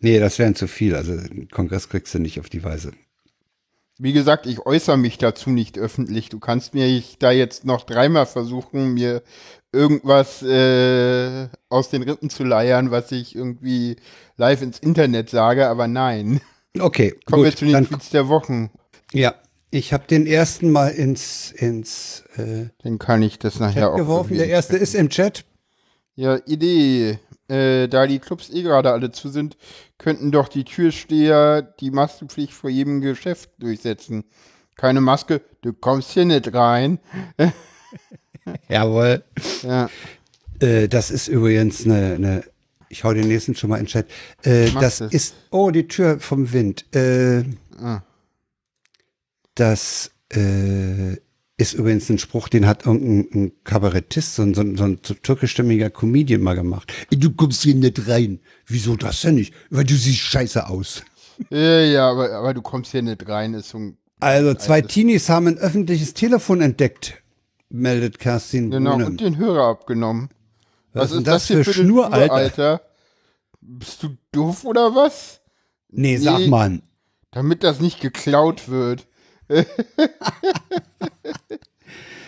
[0.00, 0.94] Nee, das wären zu viel.
[0.94, 2.92] Also den Kongress kriegst du nicht auf die Weise.
[3.98, 6.28] Wie gesagt, ich äußere mich dazu nicht öffentlich.
[6.28, 9.22] Du kannst mir ich da jetzt noch dreimal versuchen, mir
[9.72, 13.96] irgendwas äh, aus den Rippen zu leiern, was ich irgendwie
[14.36, 16.40] live ins Internet sage, aber nein.
[16.78, 17.58] Okay, Kommen wir gut.
[17.58, 18.70] zu den Dann, Tweets der Wochen.
[19.12, 19.34] ja,
[19.70, 23.96] ich habe den ersten mal ins, ins äh, Dann kann ich das nachher Chat auch.
[23.96, 24.36] geworfen.
[24.36, 25.44] Der erste ist im Chat.
[26.14, 27.18] Ja, Idee.
[27.48, 29.56] Äh, da die Clubs eh gerade alle zu sind,
[29.98, 34.24] könnten doch die Türsteher die Maskenpflicht vor jedem Geschäft durchsetzen.
[34.76, 36.98] Keine Maske, du kommst hier nicht rein.
[38.68, 39.24] Jawohl.
[39.62, 39.88] Ja,
[40.60, 42.44] Äh, das ist übrigens eine, eine
[42.88, 44.06] ich hau den nächsten schon mal in den Chat.
[44.42, 45.12] Äh, das das.
[45.12, 46.84] ist, oh, die Tür vom Wind.
[46.94, 47.44] Äh,
[47.78, 48.02] Ah.
[49.54, 51.16] Das äh,
[51.58, 55.00] ist übrigens ein Spruch, den hat irgendein ein Kabarettist, so ein, so, ein, so ein
[55.02, 56.92] türkischstämmiger Comedian mal gemacht.
[57.10, 58.40] Du kommst hier nicht rein.
[58.66, 59.54] Wieso das denn nicht?
[59.70, 61.02] Weil du siehst scheiße aus.
[61.50, 63.96] ja, ja aber, aber du kommst hier nicht rein, ist so ein.
[64.20, 67.22] Also zwei Teenies haben ein öffentliches Telefon entdeckt,
[67.68, 69.06] meldet Kerstin Genau, Brune.
[69.06, 70.30] und den Hörer abgenommen.
[70.94, 72.32] Was ist das für Schnur, Alter?
[72.32, 72.80] Alter?
[73.60, 75.40] Bist du doof oder was?
[75.90, 76.48] Nee, sag Nee.
[76.48, 76.80] mal.
[77.30, 79.06] Damit das nicht geklaut wird.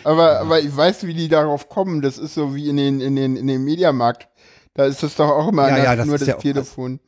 [0.03, 2.01] aber, aber ich weiß, wie die darauf kommen.
[2.01, 4.27] Das ist so wie in den, in den, in den Mediamarkt.
[4.73, 6.99] Da ist das doch auch immer Ja, ja, das ist das ja Telefon.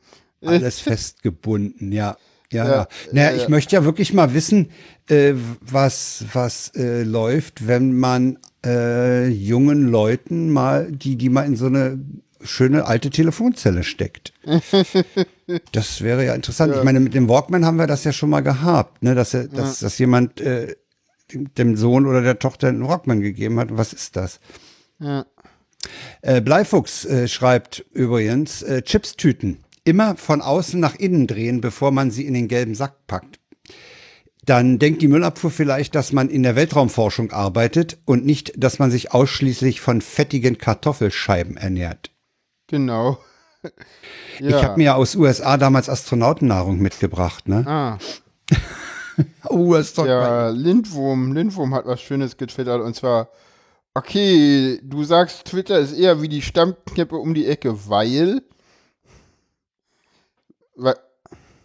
[0.44, 2.16] Alles festgebunden, ja.
[2.50, 2.88] Ja, Ja, ja.
[3.12, 4.70] Naja, ja, ich möchte ja wirklich mal wissen,
[5.08, 11.56] äh, was, was äh, läuft, wenn man äh, jungen Leuten mal, die, die mal in
[11.56, 11.98] so eine
[12.42, 14.32] schöne alte Telefonzelle steckt.
[15.72, 16.74] das wäre ja interessant.
[16.76, 19.14] Ich meine, mit dem Walkman haben wir das ja schon mal gehabt, ne?
[19.14, 20.74] dass, er, dass, dass jemand äh,
[21.32, 23.68] dem- dem Sohn oder der Tochter einen Walkman gegeben hat.
[23.76, 24.40] Was ist das?
[24.98, 25.26] Ja.
[26.20, 32.10] Äh, Bleifuchs äh, schreibt übrigens, äh, Chipstüten immer von außen nach innen drehen, bevor man
[32.12, 33.40] sie in den gelben Sack packt.
[34.44, 38.90] Dann denkt die Müllabfuhr vielleicht, dass man in der Weltraumforschung arbeitet und nicht, dass man
[38.90, 42.10] sich ausschließlich von fettigen Kartoffelscheiben ernährt.
[42.66, 43.18] Genau.
[44.40, 44.48] ja.
[44.48, 47.48] Ich habe mir aus USA damals Astronautennahrung mitgebracht.
[47.48, 47.64] Ne?
[47.66, 47.98] Ah,
[49.48, 51.32] Oh, das ist doch ja, Lindwurm.
[51.32, 53.28] Lindwurm hat was Schönes getwittert und zwar,
[53.94, 58.42] okay, du sagst, Twitter ist eher wie die Stammknäppe um die Ecke, weil.
[60.76, 60.94] weil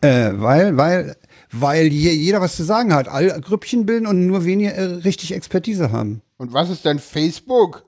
[0.01, 1.15] Äh, weil, weil,
[1.51, 3.07] weil hier jeder was zu sagen hat.
[3.07, 6.21] Alle Grüppchen bilden und nur wenige äh, richtig Expertise haben.
[6.37, 7.85] und was ist denn Facebook?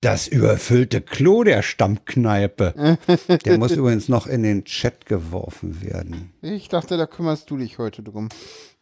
[0.00, 2.98] Das überfüllte Klo der Stammkneipe.
[3.44, 6.32] Der muss übrigens noch in den Chat geworfen werden.
[6.40, 8.30] Ich dachte, da kümmerst du dich heute drum.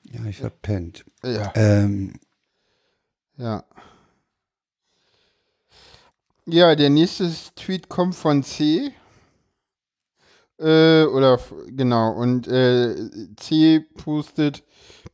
[0.05, 1.05] Ja, ich verpennt.
[1.25, 1.53] Ja.
[1.57, 2.15] Ähm,
[3.37, 3.65] Ja.
[6.47, 8.93] Ja, der nächste Tweet kommt von C.
[10.59, 12.95] Äh, oder genau, und äh,
[13.37, 14.65] C postet,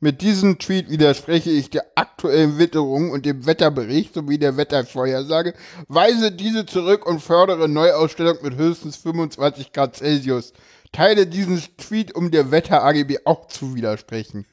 [0.05, 5.55] mit diesem Tweet widerspreche ich der aktuellen Witterung und dem Wetterbericht sowie der Wettervorhersage,
[5.89, 10.53] weise diese zurück und fördere Neuausstellung mit höchstens 25 Grad Celsius.
[10.93, 14.45] Teile diesen Tweet, um der Wetter-AGB auch zu widersprechen.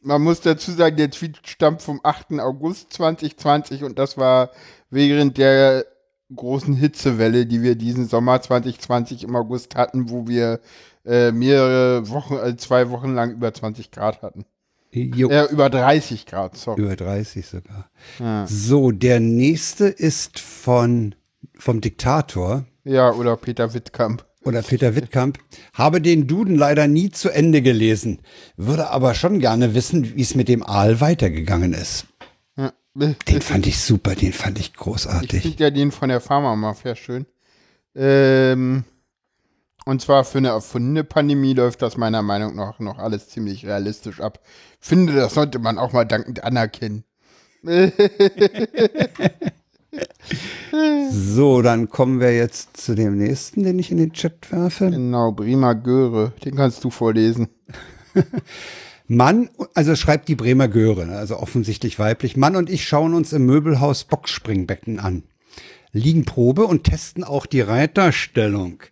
[0.00, 2.40] Man muss dazu sagen, der Tweet stammt vom 8.
[2.40, 4.50] August 2020 und das war
[4.90, 5.86] während der
[6.34, 10.58] großen Hitzewelle, die wir diesen Sommer 2020 im August hatten, wo wir
[11.06, 14.44] äh, mehrere Wochen, also zwei Wochen lang über 20 Grad hatten.
[14.94, 16.82] Jo, Äh, über 30 Grad, sorry.
[16.82, 17.88] über 30 sogar.
[18.18, 18.46] Ja.
[18.46, 21.14] So, der nächste ist von,
[21.58, 24.24] vom Diktator ja, oder Peter Wittkamp.
[24.44, 25.38] oder Peter Wittkamp.
[25.72, 28.18] Habe den Duden leider nie zu Ende gelesen,
[28.56, 32.06] würde aber schon gerne wissen, wie es mit dem Aal weitergegangen ist.
[32.56, 32.72] Ja.
[32.94, 35.40] Den fand ich super, den fand ich Ich großartig.
[35.42, 37.24] finde ja den von der Pharma-Mafia schön.
[37.94, 38.84] Ähm,
[39.84, 44.20] und zwar für eine erfundene Pandemie läuft das meiner Meinung nach noch alles ziemlich realistisch
[44.20, 44.40] ab.
[44.80, 47.04] Finde, das sollte man auch mal dankend anerkennen.
[51.10, 54.90] So, dann kommen wir jetzt zu dem nächsten, den ich in den Chat werfe.
[54.90, 57.48] Genau, Bremer Göre, den kannst du vorlesen.
[59.06, 62.36] Mann, also schreibt die Bremer Göre, ne, also offensichtlich weiblich.
[62.36, 65.24] Mann und ich schauen uns im Möbelhaus Boxspringbecken an.
[65.92, 68.82] Liegen Probe und testen auch die Reiterstellung,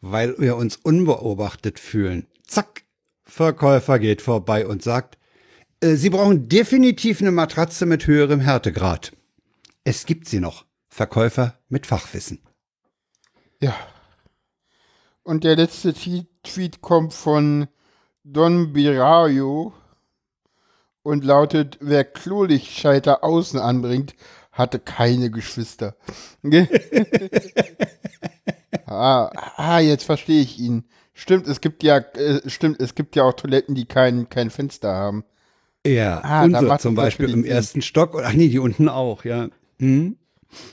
[0.00, 2.26] weil wir uns unbeobachtet fühlen.
[2.46, 2.84] Zack,
[3.22, 5.18] Verkäufer geht vorbei und sagt,
[5.80, 9.12] äh, Sie brauchen definitiv eine Matratze mit höherem Härtegrad.
[9.84, 10.64] Es gibt sie noch.
[10.88, 12.40] Verkäufer mit Fachwissen.
[13.60, 13.74] Ja.
[15.22, 17.68] Und der letzte Tweet, kommt von
[18.24, 19.72] Don Birayo
[21.02, 24.16] und lautet, wer Klolichtschalter außen anbringt,
[24.50, 25.94] hatte keine Geschwister.
[28.86, 30.84] ah, ah, jetzt verstehe ich ihn.
[31.14, 34.92] Stimmt, es gibt ja, äh, stimmt, es gibt ja auch Toiletten, die kein, kein Fenster
[34.94, 35.24] haben.
[35.86, 37.50] Ja, Ah, unsere zum Beispiel im Sinn.
[37.50, 38.14] ersten Stock.
[38.22, 39.48] Ach nee, die unten auch, ja.
[39.78, 40.16] Hm?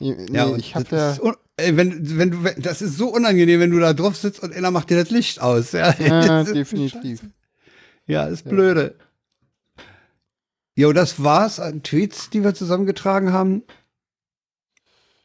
[0.00, 1.34] Nee, Ja, ich habe das, ja.
[1.56, 4.70] ey, wenn, wenn du, das ist so unangenehm, wenn du da drauf sitzt und einer
[4.70, 5.72] macht dir das Licht aus.
[5.72, 7.20] Ja, Ja, definitiv.
[7.20, 7.32] scheiße.
[8.06, 8.96] Ja, ist blöde.
[10.76, 13.62] Jo, das war's an Tweets, die wir zusammengetragen haben.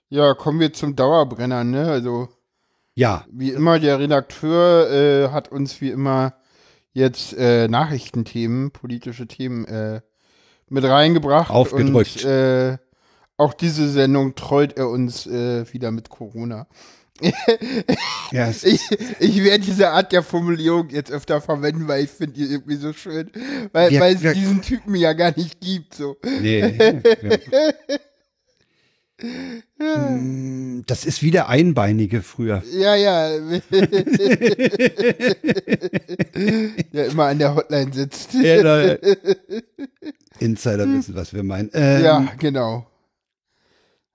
[0.10, 1.90] Ja, kommen wir zum Dauerbrenner, ne?
[1.90, 2.30] Also,
[2.96, 6.34] Ja, wie immer, der Redakteur äh, hat uns wie immer
[6.94, 10.02] jetzt äh, Nachrichtenthemen, politische Themen äh,
[10.70, 11.50] mit reingebracht.
[11.50, 12.24] Aufgedrückt.
[12.24, 12.78] Und äh,
[13.38, 16.68] auch diese Sendung trollt er uns äh, wieder mit Corona.
[18.32, 18.82] ja es, Ich,
[19.20, 22.94] ich werde diese Art der Formulierung jetzt öfter verwenden, weil ich finde die irgendwie so
[22.94, 23.32] schön.
[23.72, 25.96] Weil, Wir- weil es wir- diesen Typen ja gar nicht gibt.
[25.96, 26.18] So.
[26.42, 26.78] nee.
[29.80, 30.10] ja.
[30.10, 32.62] Mm, Das ist wie der Einbeinige früher.
[32.72, 33.30] Ja, ja.
[36.94, 38.34] der immer an der Hotline sitzt.
[38.34, 38.96] Ja,
[40.40, 41.70] Insider wissen, was wir meinen.
[41.74, 42.86] Ähm, Ja, genau.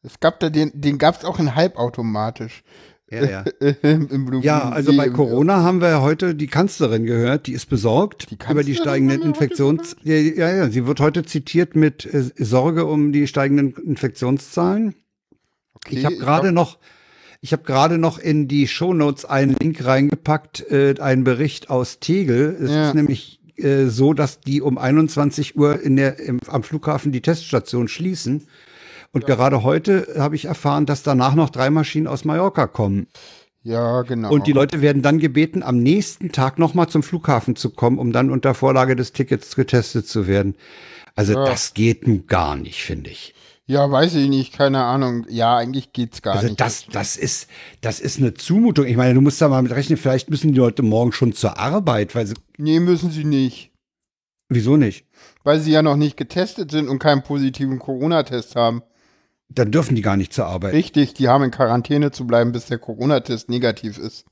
[0.02, 2.62] Es gab da den, den gab es auch in halbautomatisch
[3.10, 3.44] ja, ja.
[4.42, 8.62] Ja, also bei Corona haben wir heute die Kanzlerin gehört, die ist besorgt Die über
[8.62, 9.96] die steigenden Infektions...
[10.02, 14.94] Ja, ja, ja, sie wird heute zitiert mit äh, Sorge um die steigenden Infektionszahlen.
[15.74, 16.78] Okay, ich habe gerade noch,
[17.40, 22.56] ich habe gerade noch in die Shownotes einen Link reingepackt, äh, einen Bericht aus Tegel.
[22.60, 22.88] Es Ja.
[22.88, 27.22] ist nämlich äh, so, dass die um 21 Uhr in der, im, am Flughafen die
[27.22, 28.46] Teststation schließen.
[29.12, 33.06] Und gerade heute habe ich erfahren, dass danach noch drei Maschinen aus Mallorca kommen.
[33.62, 34.30] Ja, genau.
[34.30, 38.12] Und die Leute werden dann gebeten, am nächsten Tag nochmal zum Flughafen zu kommen, um
[38.12, 40.54] dann unter Vorlage des Tickets getestet zu werden.
[41.16, 41.44] Also Ja.
[41.44, 43.34] das geht nun gar nicht, finde ich.
[43.66, 45.26] ja, weiß ich nicht, keine Ahnung.
[45.28, 46.60] Ja, eigentlich geht's gar Also nicht.
[46.60, 47.48] das, das ist,
[47.82, 48.86] das ist eine Zumutung.
[48.86, 51.58] Ich meine, du musst da mal mit rechnen, vielleicht müssen die Leute morgen schon zur
[51.58, 53.72] Arbeit, weil sie, nee, müssen sie nicht.
[54.48, 55.04] wieso nicht?
[55.44, 58.82] Weil sie ja noch nicht getestet sind und keinen positiven Corona-Test haben.
[59.50, 60.74] Dann dürfen die gar nicht zur Arbeit.
[60.74, 64.24] Richtig, die haben in Quarantäne zu bleiben, bis der Corona-Test negativ ist.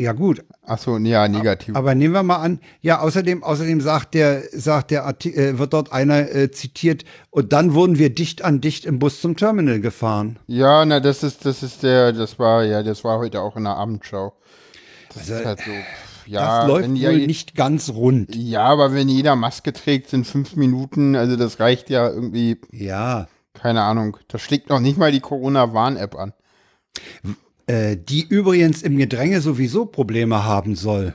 [0.00, 1.74] Ja gut, Achso, nee, ja, negativ.
[1.74, 5.72] aber nehmen wir mal an, ja, außerdem, außerdem sagt der, sagt der Arti äh, wird
[5.72, 9.80] dort einer äh, zitiert, und dann wurden wir dicht an dicht im Bus zum Terminal
[9.80, 10.38] gefahren.
[10.46, 13.64] Ja, na, das ist, das ist der, das war, ja, das war heute auch in
[13.64, 14.34] der Abendschau.
[15.08, 15.70] Das Also, ist halt so.
[16.26, 18.36] Ja, das läuft wenn wohl ja, nicht ganz rund.
[18.36, 23.26] Ja, aber wenn jeder Maske trägt, sind fünf Minuten, also das reicht ja irgendwie, Ja.
[23.60, 24.16] Keine Ahnung.
[24.28, 26.32] Das schlägt noch nicht mal die Corona-Warn-App an.
[27.66, 31.14] Äh, die übrigens im Gedränge sowieso Probleme haben soll.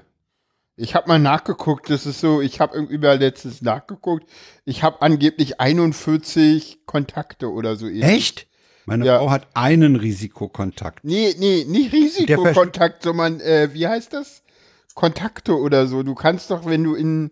[0.75, 4.27] Ich habe mal nachgeguckt, das ist so, ich habe irgendwie mal letztens nachgeguckt.
[4.65, 7.87] Ich habe angeblich 41 Kontakte oder so.
[7.87, 8.03] ähnlich.
[8.03, 8.47] Echt?
[8.85, 9.19] Meine Ja.
[9.19, 11.03] Frau hat einen Risikokontakt.
[11.03, 14.43] Nee, nee, nicht Risikokontakt, sondern, äh, wie heißt das?
[14.95, 16.03] Kontakte oder so.
[16.03, 17.31] Du kannst doch, wenn du in,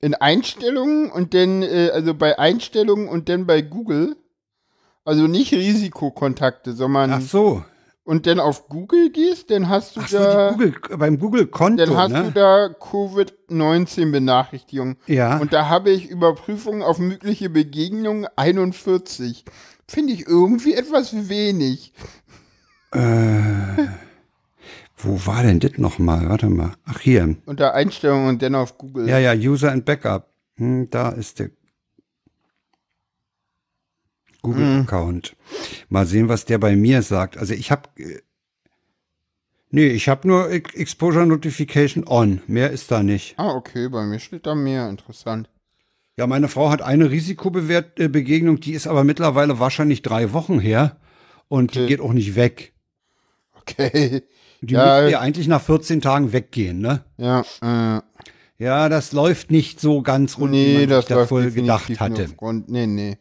[0.00, 4.16] in Einstellungen und dann, äh, also bei Einstellungen und dann bei Google,
[5.04, 7.62] also nicht Risikokontakte, sondern, Ach so.
[8.04, 11.96] und dann auf Google gehst, dann hast du Ach so, da, Google, beim Google-Konto, dann
[11.96, 12.32] hast du ne?
[12.32, 14.96] da Covid-19-Benachrichtigungen.
[15.06, 15.38] Ja.
[15.38, 19.44] Und da habe ich Überprüfungen auf mögliche Begegnungen 41.
[19.88, 21.92] Finde ich irgendwie etwas wenig.
[22.92, 22.98] Äh,
[24.96, 26.28] wo war denn das nochmal?
[26.28, 26.74] Warte mal.
[26.84, 27.34] Ach, hier.
[27.46, 29.08] Unter Einstellungen und dann auf Google.
[29.08, 30.28] Ja, ja, User and Backup.
[30.56, 31.50] Hm, da ist der
[34.42, 35.36] Google-Account.
[35.88, 37.36] Mal sehen, was der bei mir sagt.
[37.36, 37.88] Also ich habe
[39.74, 42.42] Nee, ich habe nur Exposure Notification on.
[42.46, 43.34] Mehr ist da nicht.
[43.38, 44.90] Ah, okay, bei mir steht da mehr.
[44.90, 45.48] Interessant.
[46.18, 50.98] Ja, meine Frau hat eine Risikobegegnung, die ist aber mittlerweile wahrscheinlich drei Wochen her
[51.48, 51.80] und okay.
[51.80, 52.74] die geht auch nicht weg.
[53.58, 54.22] Okay.
[54.60, 57.04] Die ja, müsste ja eigentlich nach 14 Tagen weggehen, ne?
[57.16, 58.00] Ja, äh.
[58.58, 61.98] Ja, das läuft nicht so ganz rund, nee, wie man das sich da voll gedacht
[61.98, 62.28] hatte.
[62.40, 62.68] Rund.
[62.68, 63.18] Nee, nee.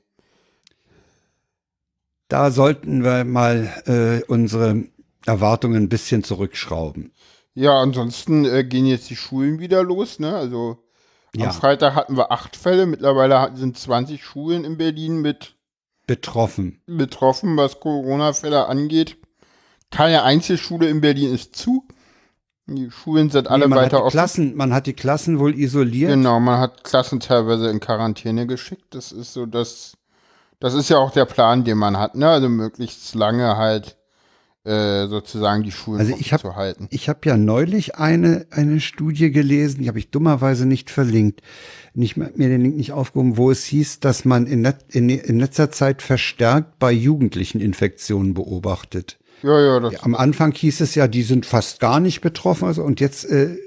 [2.32, 4.86] Da sollten wir mal äh, unsere
[5.26, 7.12] Erwartungen ein bisschen zurückschrauben.
[7.56, 10.34] Ja, ansonsten äh, gehen jetzt die Schulen wieder los, ne?
[10.34, 10.78] Also
[11.36, 11.48] ja.
[11.48, 15.58] am Freitag hatten wir acht Fälle, mittlerweile sind 20 Schulen in Berlin mit
[16.08, 16.82] betroffen.
[16.88, 19.18] Betroffen, was Corona-Fälle angeht.
[19.90, 21.86] Keine Einzelschule in Berlin ist zu.
[22.66, 24.12] Die Schulen sind alle nee, weiter offen.
[24.12, 26.12] Klassen, man hat die Klassen wohl isoliert.
[26.12, 28.96] Genau, man hat Klassen teilweise in Quarantäne geschickt.
[28.96, 29.98] Das ist so das,
[30.62, 32.30] das ist ja auch der Plan, den man hat, ne?
[32.30, 33.98] Also möglichst lange halt
[34.64, 36.88] äh, sozusagen die Schulen also ich hab, zu halten.
[36.92, 41.42] Ich habe ja neulich eine, eine Studie gelesen, die habe ich dummerweise nicht verlinkt,
[41.96, 45.40] nicht mir den Link nicht aufgehoben, wo es hieß, dass man in, net, in, in
[45.40, 49.18] letzter Zeit verstärkt bei Jugendlichen Infektionen beobachtet.
[49.42, 52.84] Ja, ja, das Am Anfang hieß es ja, die sind fast gar nicht betroffen, also,
[52.84, 53.58] und jetzt äh,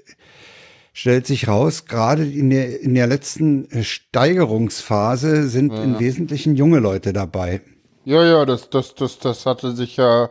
[0.94, 5.82] stellt sich raus, gerade in der, in der letzten äh, Steigerungsphase sind ja.
[5.82, 7.60] im Wesentlichen junge Leute dabei.
[8.06, 10.30] Ja, ja, das, das, das, das hatte sich ja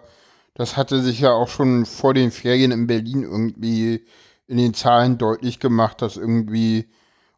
[0.56, 4.06] das hatte sich ja auch schon vor den Ferien in Berlin irgendwie
[4.48, 6.86] in den Zahlen deutlich gemacht, dass irgendwie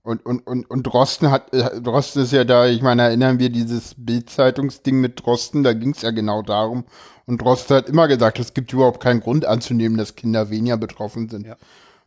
[0.04, 3.50] und, und, und, und Drosten hat, äh, Drosten ist ja da, ich meine, erinnern wir
[3.50, 6.86] dieses Bildzeitungsding mit Drosten, da ging es ja genau darum.
[7.26, 11.28] Und Drosten hat immer gesagt, es gibt überhaupt keinen Grund anzunehmen, dass Kinder weniger betroffen
[11.28, 11.48] sind.
[11.48, 11.56] Ja.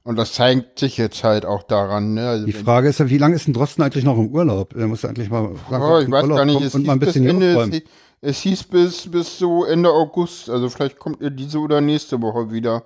[0.08, 2.14] Und das zeigt sich jetzt halt auch daran.
[2.14, 2.26] Ne?
[2.26, 4.74] Also die Frage ist ja, wie lange ist ein Drosten eigentlich noch im Urlaub?
[4.74, 7.26] Er muss eigentlich mal oh, ich weiß Urlaub gar nicht, es und mal ein bisschen
[7.26, 7.82] Ende,
[8.22, 12.50] es hieß bis, bis so Ende August, also vielleicht kommt er diese oder nächste Woche
[12.50, 12.84] wieder.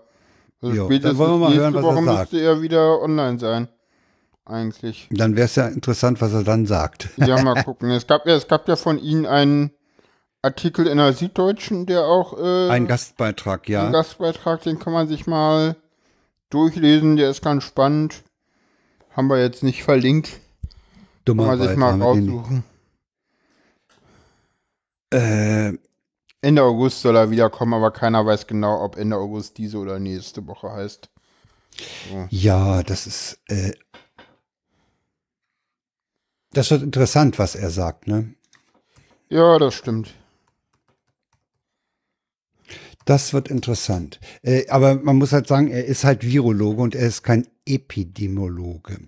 [0.60, 2.32] Also jo, spätestens wollen wir mal nächste hören, was Woche er sagt.
[2.32, 3.68] müsste er wieder online sein.
[4.44, 5.08] Eigentlich.
[5.12, 7.08] Dann wäre es ja interessant, was er dann sagt.
[7.18, 7.88] Ja, mal gucken.
[7.92, 9.70] Es gab ja, es gab ja von Ihnen einen
[10.42, 13.86] Artikel in der Süddeutschen, der auch äh, ein Gastbeitrag, ja.
[13.86, 15.76] Ein Gastbeitrag, den kann man sich mal
[16.52, 18.22] durchlesen, der ist ganz spannend.
[19.10, 20.40] Haben wir jetzt nicht verlinkt.
[21.24, 22.64] Dummer kann man sich mal raussuchen.
[25.12, 25.72] Äh,
[26.40, 30.46] Ende August soll er wiederkommen, aber keiner weiß genau, ob Ende August diese oder nächste
[30.46, 31.08] Woche heißt.
[32.10, 32.26] So.
[32.30, 33.38] Ja, das ist.
[33.48, 33.72] Äh,
[36.52, 38.34] das wird interessant, was er sagt, ne?
[39.28, 40.14] Ja, das stimmt.
[43.04, 44.20] Das wird interessant.
[44.42, 48.98] Äh, aber man muss halt sagen, er ist halt Virologe und er ist kein Epidemiologe.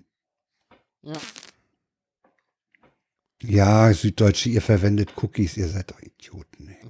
[1.03, 1.13] Ja.
[3.41, 6.69] Ja, Süddeutsche, ihr verwendet Cookies, ihr seid doch Idioten.
[6.69, 6.89] Ey.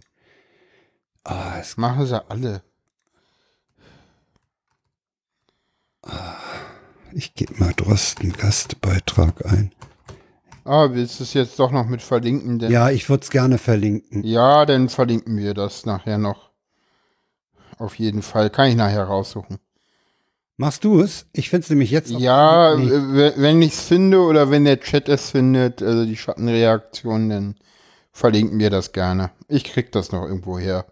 [1.24, 2.64] Ah, das machen sie alle.
[6.04, 6.38] Ah,
[7.14, 9.74] ich gebe mal Drosten Gastbeitrag ein.
[10.64, 12.60] Ah, willst du es jetzt doch noch mit verlinken?
[12.60, 14.24] Denn ja, ich würde es gerne verlinken.
[14.24, 16.45] Ja, dann verlinken wir das nachher noch.
[17.78, 18.50] Auf jeden Fall.
[18.50, 19.58] Kann ich nachher raussuchen.
[20.58, 21.26] Machst du es?
[21.34, 22.12] Ich finde es nämlich jetzt.
[22.12, 27.56] Ja, wenn ich es finde oder wenn der Chat es findet, also die Schattenreaktion, dann
[28.14, 29.32] verlinken wir das gerne.
[29.50, 30.86] Ich krieg das noch irgendwo her.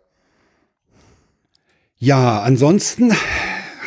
[1.98, 3.14] Ja, ansonsten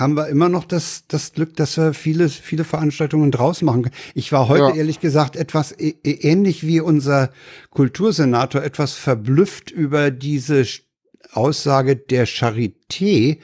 [0.00, 3.94] haben wir immer noch das, das Glück, dass wir viele, viele Veranstaltungen draußen machen können.
[4.14, 4.74] Ich war heute ja.
[4.74, 7.30] ehrlich gesagt etwas ähnlich wie unser
[7.70, 10.64] Kultursenator, etwas verblüfft über diese
[11.32, 13.38] Aussage der Charité,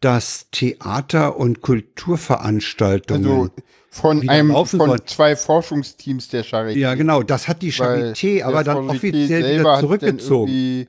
[0.00, 3.50] dass Theater- und Kulturveranstaltungen also
[3.90, 6.78] von einem von zwei Forschungsteams der Charité.
[6.78, 10.86] Ja, genau, das hat die Charité aber dann Charité offiziell wieder zurückgezogen.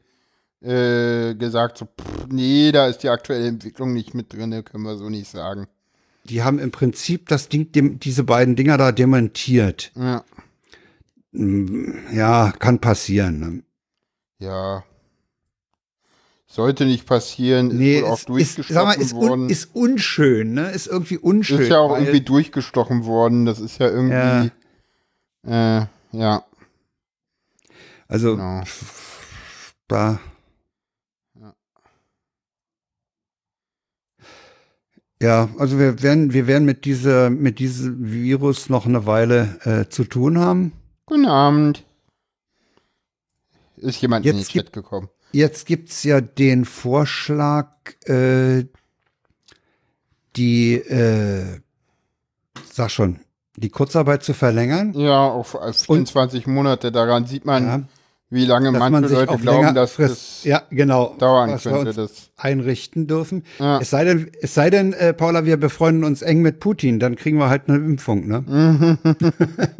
[0.59, 4.97] Äh, gesagt, so, pff, nee, da ist die aktuelle Entwicklung nicht mit drin, können wir
[4.97, 5.67] so nicht sagen.
[6.25, 9.91] Die haben im Prinzip das Ding, dem, diese beiden Dinger da dementiert.
[9.95, 10.25] Ja.
[11.31, 13.39] Hm, ja, kann passieren.
[13.39, 13.63] Ne?
[14.39, 14.83] Ja,
[16.57, 19.43] sollte nicht passieren, ist nee, wohl auch durchgestochen ist, sag mal, ist worden.
[19.43, 20.71] Un, ist unschön, ne?
[20.71, 21.61] Ist irgendwie unschön.
[21.61, 23.45] Ist ja auch irgendwie durchgestochen worden.
[23.45, 24.51] Das ist ja irgendwie.
[25.45, 25.81] Ja.
[25.81, 26.43] Äh, ja.
[28.07, 28.63] Also, genau.
[29.87, 30.19] da.
[31.39, 31.53] Ja.
[35.21, 39.89] ja, also wir werden, wir werden mit dieser, mit diesem Virus noch eine Weile äh,
[39.89, 40.71] zu tun haben.
[41.05, 41.83] Guten Abend.
[43.75, 45.09] Ist jemand Jetzt in den Chat gekommen?
[45.37, 47.69] Jetzt gibt's ja den Vorschlag,
[48.05, 48.65] äh,
[50.35, 51.59] die, äh,
[52.71, 53.19] sag schon,
[53.55, 54.93] die Kurzarbeit zu verlängern.
[54.93, 56.91] Ja, auf 24 Und, Monate.
[56.91, 57.81] Daran sieht man, ja,
[58.29, 61.71] wie lange manche man Leute glauben, dass Frist, das ja, genau, dauern könnte.
[61.71, 63.43] Wir uns das einrichten dürfen.
[63.59, 63.79] Ja.
[63.79, 67.15] Es sei denn, es sei denn, äh, Paula, wir befreunden uns eng mit Putin, dann
[67.15, 68.97] kriegen wir halt eine Impfung, ne?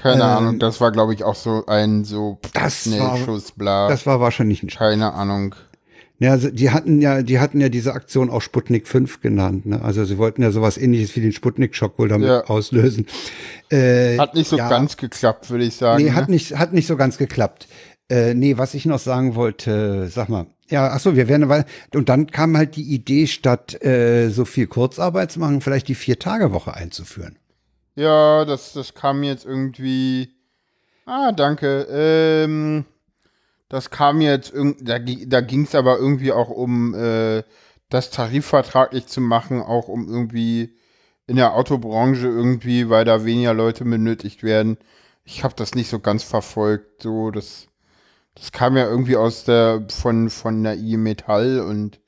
[0.00, 3.88] Keine ähm, Ahnung, das war, glaube ich, auch so ein so das Schnellschuss, bla.
[3.88, 5.54] Das war wahrscheinlich ein Keine Ahnung.
[6.18, 9.64] Ja, also die hatten ja, die hatten ja diese Aktion auch Sputnik 5 genannt.
[9.64, 9.82] Ne?
[9.82, 12.44] Also sie wollten ja sowas ähnliches wie den Sputnik-Schock wohl damit ja.
[12.44, 13.06] auslösen.
[13.70, 16.02] Äh, hat nicht so ja, ganz geklappt, würde ich sagen.
[16.02, 16.16] Nee, ne?
[16.16, 17.68] hat nicht, hat nicht so ganz geklappt.
[18.10, 20.46] Äh, nee, was ich noch sagen wollte, sag mal.
[20.68, 24.44] Ja, ach so, wir werden weil und dann kam halt die Idee, statt äh, so
[24.44, 27.38] viel Kurzarbeit zu machen, vielleicht die Vier-Tage-Woche einzuführen.
[27.94, 30.30] Ja, das, das kam jetzt irgendwie.
[31.06, 31.86] Ah, danke.
[31.90, 32.84] Ähm,
[33.68, 37.42] das kam jetzt, da, da ging es aber irgendwie auch um äh,
[37.88, 40.76] das tarifvertraglich zu machen, auch um irgendwie
[41.26, 44.78] in der Autobranche irgendwie, weil da weniger Leute benötigt werden.
[45.24, 47.02] Ich habe das nicht so ganz verfolgt.
[47.02, 47.68] So, das,
[48.34, 52.00] das kam ja irgendwie aus der von von der IG Metall und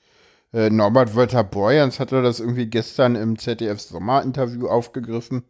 [0.53, 5.45] äh, Norbert Wörter Borjans hatte das irgendwie gestern im ZDF Sommerinterview aufgegriffen.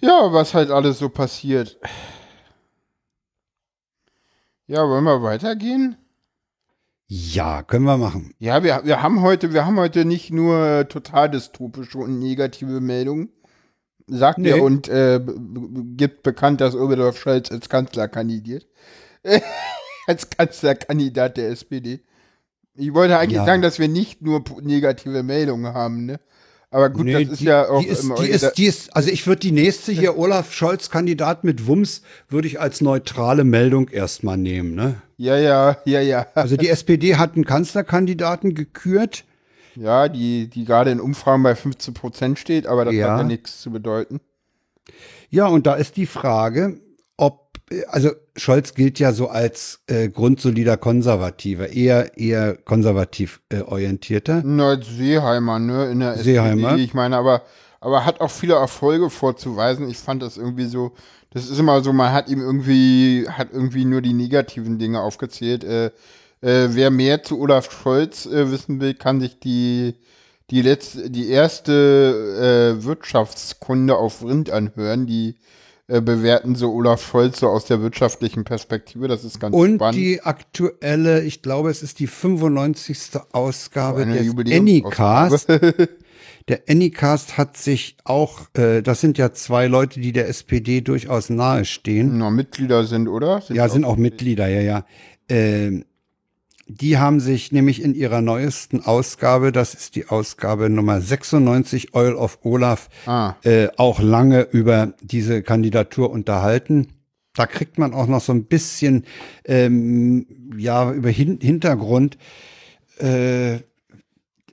[0.00, 1.78] Ja, was halt alles so passiert.
[4.66, 5.96] Ja, wollen wir weitergehen?
[7.06, 8.34] Ja, können wir machen.
[8.38, 13.30] Ja, wir, wir haben heute, wir haben heute nicht nur total dystopische und negative Meldungen.
[14.06, 14.50] Sagt nee.
[14.50, 15.20] er und äh,
[15.96, 18.66] gibt bekannt, dass Oberdorf Scholz als Kanzler kandidiert.
[20.06, 22.00] als Kanzlerkandidat der SPD.
[22.74, 23.44] Ich wollte eigentlich ja.
[23.44, 26.20] sagen, dass wir nicht nur negative Meldungen haben, ne?
[26.72, 29.10] Aber gut, nee, das ist die, ja auch die ist, die ist, die ist, also
[29.10, 33.88] ich würde die nächste hier, Olaf Scholz Kandidat mit Wumms, würde ich als neutrale Meldung
[33.88, 35.02] erstmal nehmen, ne?
[35.16, 36.26] Ja, ja, ja, ja.
[36.34, 39.24] Also die SPD hat einen Kanzlerkandidaten gekürt.
[39.74, 43.10] Ja, die, die gerade in Umfragen bei 15 Prozent steht, aber das ja.
[43.10, 44.20] hat ja nichts zu bedeuten.
[45.28, 46.80] Ja, und da ist die Frage,
[47.88, 48.10] also
[48.40, 54.42] Scholz gilt ja so als äh, grundsolider Konservativer, eher eher konservativ äh, orientierter.
[54.44, 56.68] Na, Seeheimer, ne, in der Seeheimer.
[56.68, 57.42] SPD, ich meine, aber
[57.80, 59.88] aber hat auch viele Erfolge vorzuweisen.
[59.88, 60.92] Ich fand das irgendwie so,
[61.30, 65.62] das ist immer so, man hat ihm irgendwie hat irgendwie nur die negativen Dinge aufgezählt.
[65.62, 65.86] Äh,
[66.40, 69.96] äh, wer mehr zu Olaf Scholz äh, wissen will, kann sich die
[70.50, 75.36] die letzte die erste äh, Wirtschaftskunde auf Rind anhören, die
[75.90, 79.08] äh, bewerten so Olaf Scholz so aus der wirtschaftlichen Perspektive.
[79.08, 79.96] Das ist ganz Und spannend.
[79.96, 83.20] Und die aktuelle, ich glaube, es ist die 95.
[83.32, 85.48] Ausgabe des Anycast.
[86.48, 91.28] der Anycast hat sich auch, äh, das sind ja zwei Leute, die der SPD durchaus
[91.28, 92.18] nahestehen.
[92.18, 93.40] Na, Mitglieder sind, oder?
[93.40, 94.84] Sind ja, sind auch Mitglieder, ja, ja.
[95.28, 95.84] Ähm,
[96.70, 102.14] die haben sich nämlich in ihrer neuesten Ausgabe, das ist die Ausgabe Nummer 96 Oil
[102.14, 103.34] of Olaf, ah.
[103.42, 106.88] äh, auch lange über diese Kandidatur unterhalten.
[107.34, 109.04] Da kriegt man auch noch so ein bisschen
[109.44, 112.18] ähm, ja über Hin Hintergrund.
[112.98, 113.58] Äh,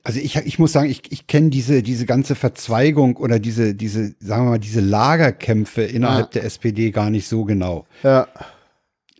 [0.02, 4.14] also ich, ich muss sagen, ich, ich kenne diese, diese ganze Verzweigung oder diese, diese,
[4.18, 6.40] sagen wir mal, diese Lagerkämpfe innerhalb ja.
[6.40, 7.86] der SPD gar nicht so genau.
[8.02, 8.26] Ja.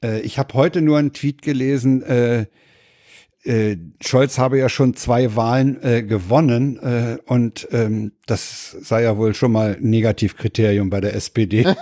[0.02, 2.46] Äh, ich habe heute nur einen Tweet gelesen, äh,
[3.44, 9.16] äh, Scholz habe ja schon zwei Wahlen äh, gewonnen äh, und ähm, das sei ja
[9.16, 11.62] wohl schon mal ein Negativkriterium bei der SPD.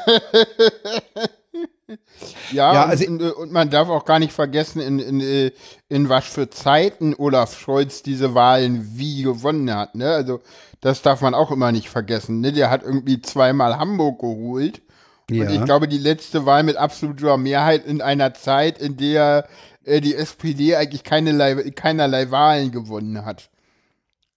[2.52, 5.50] ja, ja also und, und, man darf auch gar nicht vergessen, in, in, äh,
[5.88, 9.94] in was für Zeiten Olaf Scholz diese Wahlen wie gewonnen hat.
[9.94, 10.10] Ne?
[10.10, 10.40] Also
[10.80, 12.40] das darf man auch immer nicht vergessen.
[12.40, 12.52] Ne?
[12.52, 14.82] Der hat irgendwie zweimal Hamburg geholt.
[15.30, 15.42] Ja.
[15.42, 19.48] Und ich glaube, die letzte Wahl mit absoluter Mehrheit in einer Zeit, in der
[19.84, 23.50] äh, die SPD eigentlich keinerlei, keinerlei Wahlen gewonnen hat.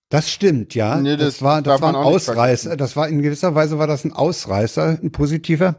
[0.10, 0.96] Das stimmt, ja.
[0.96, 2.76] Nee, das, das, war, das war ein Ausreißer.
[2.76, 5.76] Das war in gewisser Weise war das ein Ausreißer, ein positiver.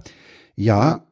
[0.55, 0.83] Ja.
[0.83, 1.05] ja.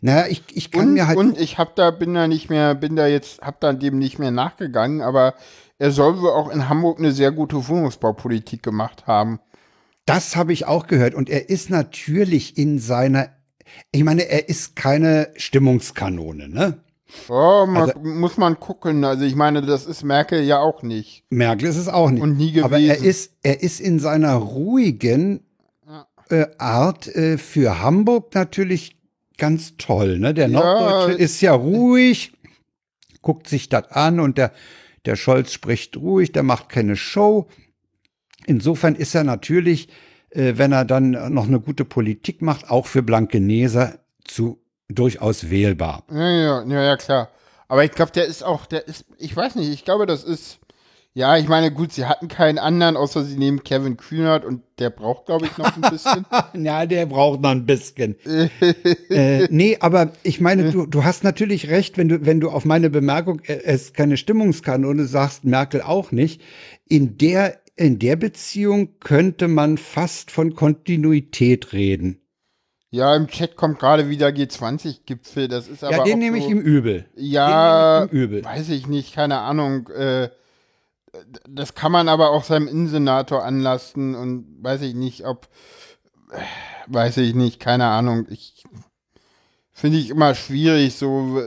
[0.00, 1.16] Naja, ich, ich kann und, mir halt.
[1.16, 4.18] Und ich hab da, bin da nicht mehr, bin da jetzt, hab da dem nicht
[4.18, 5.34] mehr nachgegangen, aber
[5.78, 9.38] er soll wohl auch in Hamburg eine sehr gute Wohnungsbaupolitik gemacht haben.
[10.08, 11.14] Das habe ich auch gehört.
[11.14, 13.28] Und er ist natürlich in seiner,
[13.92, 16.78] ich meine, er ist keine Stimmungskanone, ne?
[17.28, 19.04] Oh, man, also, muss man gucken.
[19.04, 21.24] Also ich meine, das ist Merkel ja auch nicht.
[21.30, 22.22] Merkel ist es auch nicht.
[22.22, 22.64] Und nie gewesen.
[22.64, 25.40] Aber er ist, er ist in seiner ruhigen
[26.30, 28.96] äh, Art äh, für Hamburg natürlich
[29.36, 30.18] ganz toll.
[30.18, 30.34] Ne?
[30.34, 31.18] Der Norddeutsche ja.
[31.18, 32.32] ist ja ruhig,
[33.22, 34.52] guckt sich das an und der,
[35.04, 37.46] der Scholz spricht ruhig, der macht keine Show.
[38.48, 39.88] Insofern ist er natürlich,
[40.30, 46.04] äh, wenn er dann noch eine gute Politik macht, auch für Blankeneser zu durchaus wählbar.
[46.10, 47.28] Ja, ja, ja, ja klar.
[47.68, 50.60] Aber ich glaube, der ist auch, der ist, ich weiß nicht, ich glaube, das ist,
[51.12, 54.88] ja, ich meine, gut, sie hatten keinen anderen, außer sie nehmen Kevin Kühnert und der
[54.88, 56.24] braucht, glaube ich, noch ein bisschen.
[56.64, 58.16] ja, der braucht noch ein bisschen.
[59.10, 62.64] äh, nee, aber ich meine, du, du hast natürlich recht, wenn du, wenn du auf
[62.64, 66.40] meine Bemerkung, äh, es keine Stimmungskanone sagst, Merkel auch nicht.
[66.88, 72.20] In der, in der Beziehung könnte man fast von Kontinuität reden.
[72.90, 75.98] Ja, im Chat kommt gerade wieder G20-Gipfel, das ist aber.
[75.98, 77.06] Ja, den nehme so, ich ihm übel.
[77.14, 78.44] Ja, im übel.
[78.44, 79.88] weiß ich nicht, keine Ahnung.
[79.88, 80.30] Äh,
[81.48, 85.48] das kann man aber auch seinem Innensenator anlasten und weiß ich nicht, ob,
[86.86, 88.26] weiß ich nicht, keine Ahnung.
[88.30, 88.64] Ich
[89.72, 91.42] finde ich immer schwierig, so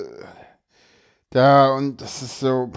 [1.31, 2.71] da und das ist so,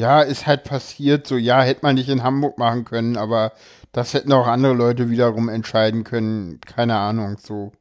[0.00, 3.52] ja, ist halt passiert, so ja, hätte man nicht in Hamburg machen können, aber
[3.92, 7.72] das hätten auch andere Leute wiederum entscheiden können, keine Ahnung, so.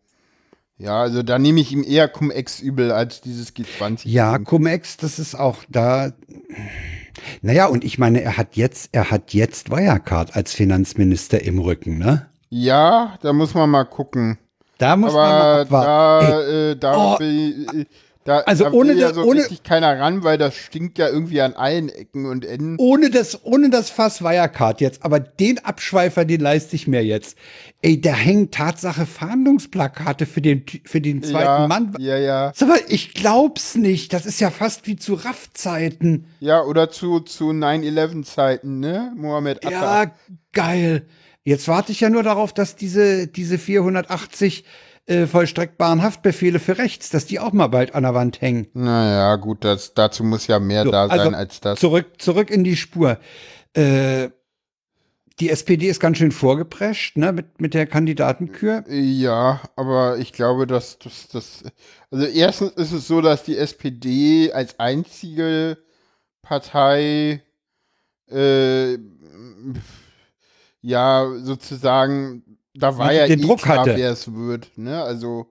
[0.78, 4.02] Ja, also da nehme ich ihm eher Cum-Ex übel als dieses G20.
[4.04, 6.12] Ja, Cum-Ex, das ist auch da.
[7.42, 11.98] Naja, und ich meine, er hat jetzt, er hat jetzt Wirecard als Finanzminister im Rücken,
[11.98, 12.30] ne?
[12.50, 14.38] Ja, da muss man mal gucken.
[14.78, 16.32] Da muss Aber man mal abwarten.
[16.32, 17.20] Da, äh, da oh.
[17.20, 17.86] will,
[18.26, 21.42] da, also da ohne ja so ohne, richtig keiner ran, weil das stinkt ja irgendwie
[21.42, 22.76] an allen Ecken und Enden.
[22.78, 27.38] Ohne das, ohne das Fass Wirecard jetzt, aber den Abschweifer, den leiste ich mir jetzt.
[27.82, 31.96] Ey, da hängen Tatsache Fahndungsplakate für den, für den zweiten ja, Mann.
[31.98, 32.52] Ja, ja.
[32.54, 34.12] Sag mal, ich glaub's nicht.
[34.12, 36.28] Das ist ja fast wie zu Raff-Zeiten.
[36.42, 39.14] Ja, oder zu, zu 9-11-Zeiten, ne?
[39.16, 40.04] Mohammed Atta.
[40.04, 40.12] Ja,
[40.52, 41.08] geil.
[41.44, 44.66] Jetzt warte ich ja nur darauf, dass diese, diese 480
[45.10, 48.68] äh, vollstreckbaren Haftbefehle für rechts, dass die auch mal bald an der Wand hängen.
[48.74, 51.80] Naja, gut, das, dazu muss ja mehr so, da sein also als das.
[51.80, 53.18] Zurück, zurück in die Spur.
[53.74, 54.30] Äh,
[55.40, 58.84] die SPD ist ganz schön vorgeprescht, ne, mit, mit der Kandidatenkür.
[58.88, 61.64] Ja, aber ich glaube, dass das, das,
[62.12, 65.78] also erstens ist es so, dass die SPD als einzige
[66.44, 67.42] Partei,
[68.30, 68.98] äh,
[70.82, 73.96] ja, sozusagen, da war ja den eh Druck klar, hatte.
[73.96, 75.48] wer es wird, ne, also.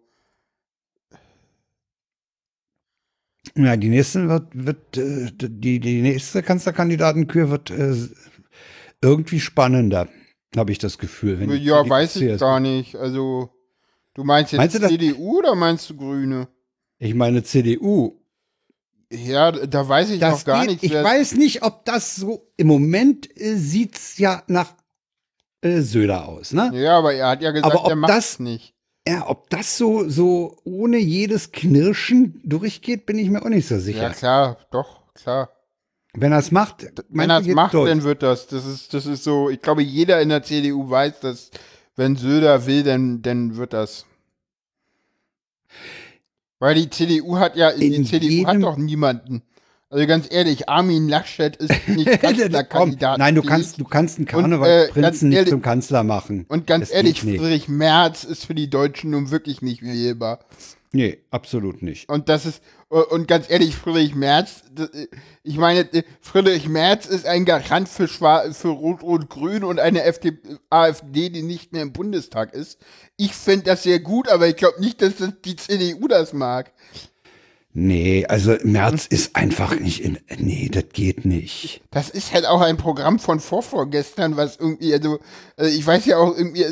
[3.57, 7.95] Ja, die nächste wird, wird äh, die, die nächste Kanzlerkandidatenkür wird äh,
[9.01, 10.09] irgendwie spannender,
[10.57, 11.53] habe ich das Gefühl.
[11.57, 12.97] ja, weiß ich gar nicht.
[12.97, 13.51] Also,
[14.14, 16.49] du meinst jetzt meinst CDU oder meinst du Grüne?
[16.99, 18.20] Ich meine CDU.
[19.11, 20.83] Ja, da weiß ich das noch gar nicht.
[20.83, 24.74] Ich weiß nicht, ob das so im Moment äh, sieht's ja nach
[25.61, 26.70] äh, Söder aus, ne?
[26.74, 28.74] Ja, aber er hat ja gesagt, aber er macht das nicht.
[29.06, 33.78] Ja, ob das so, so ohne jedes Knirschen durchgeht, bin ich mir auch nicht so
[33.78, 34.02] sicher.
[34.02, 35.50] Ja, klar, doch, klar.
[36.14, 37.88] Wenn er es macht, wenn er es macht, durch.
[37.88, 38.48] dann wird das.
[38.48, 41.50] Das ist, das ist so, ich glaube, jeder in der CDU weiß, dass
[41.96, 44.04] wenn Söder will, dann, dann wird das.
[46.59, 49.42] Weil die CDU hat ja, in die CDU hat doch niemanden.
[49.91, 53.18] Also ganz ehrlich, Armin Laschet ist nicht Kanzlerkandidat.
[53.18, 56.45] Nein, du kannst, du kannst einen Karnevalsprinzen äh, nicht zum Kanzler machen.
[56.49, 60.41] Und ganz das ehrlich, Friedrich Merz ist für die Deutschen nun wirklich nicht wählbar.
[60.93, 62.09] Nee, absolut nicht.
[62.09, 64.62] Und das ist, und ganz ehrlich, Friedrich Merz,
[65.43, 65.86] ich meine,
[66.20, 70.39] Friedrich Merz ist ein Garant für, für Rot-Rot-Grün und eine FD,
[70.70, 72.78] AfD, die nicht mehr im Bundestag ist.
[73.18, 76.72] Ich finde das sehr gut, aber ich glaube nicht, dass das die CDU das mag.
[77.74, 80.18] Nee, also Merz ist einfach nicht in.
[80.38, 81.82] Nee, das geht nicht.
[81.90, 85.20] Das ist halt auch ein Programm von vorvorgestern, was irgendwie, also,
[85.56, 86.64] also ich weiß ja auch irgendwie,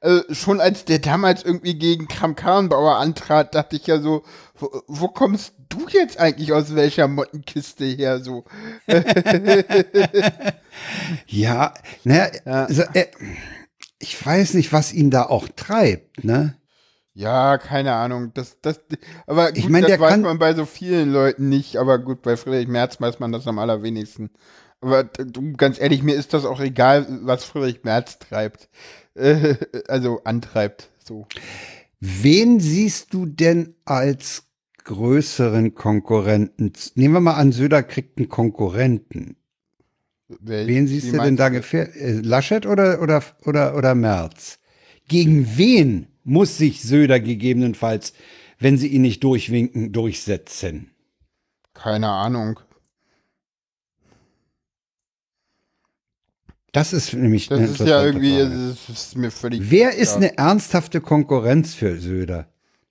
[0.00, 4.24] also schon als der damals irgendwie gegen Kram-Karrenbauer antrat, dachte ich ja so,
[4.54, 8.44] wo, wo, kommst du jetzt eigentlich aus welcher Mottenkiste her so?
[11.26, 11.74] ja,
[12.04, 12.64] naja, ja.
[12.64, 13.06] Also, äh,
[13.98, 16.56] ich weiß nicht, was ihn da auch treibt, ne?
[17.14, 18.32] Ja, keine Ahnung.
[18.34, 18.80] Das, das,
[19.26, 21.76] aber gut, ich mein, das weiß man bei so vielen Leuten nicht.
[21.76, 24.30] Aber gut, bei Friedrich Merz weiß man das am allerwenigsten.
[24.80, 28.68] Aber du, ganz ehrlich, mir ist das auch egal, was Friedrich Merz treibt.
[29.14, 29.54] Äh,
[29.86, 30.90] also antreibt.
[31.04, 31.26] So.
[32.00, 34.42] Wen siehst du denn als
[34.82, 36.72] größeren Konkurrenten?
[36.96, 39.36] Nehmen wir mal an, Söder kriegt einen Konkurrenten.
[40.40, 41.94] Wel wen siehst du denn da gefährdet?
[41.94, 44.58] Äh, Laschet oder, oder, oder, oder Merz?
[45.06, 48.12] Gegen wen muss sich Söder gegebenenfalls,
[48.58, 50.90] wenn sie ihn nicht durchwinken, durchsetzen?
[51.74, 52.60] Keine Ahnung.
[56.72, 57.48] Das ist nämlich.
[57.48, 59.60] Das ist ja irgendwie, das ist mir völlig.
[59.70, 62.48] Wer ist eine ernsthafte Konkurrenz für Söder?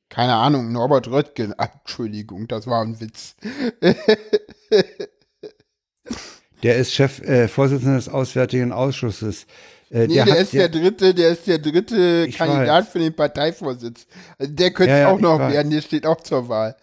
[0.07, 1.53] Keine Ahnung, Norbert Röttgen.
[1.57, 3.35] Entschuldigung, das war ein Witz.
[6.63, 9.47] Der ist Chef, äh, Vorsitzender des Auswärtigen Ausschusses.
[9.93, 12.89] Äh, nee, der, der ist der, der, dritte, der ist der dritte Kandidat weiß.
[12.89, 14.07] für den Parteivorsitz.
[14.39, 16.75] Also der könnte ja, ja, auch noch werden, der steht auch zur Wahl.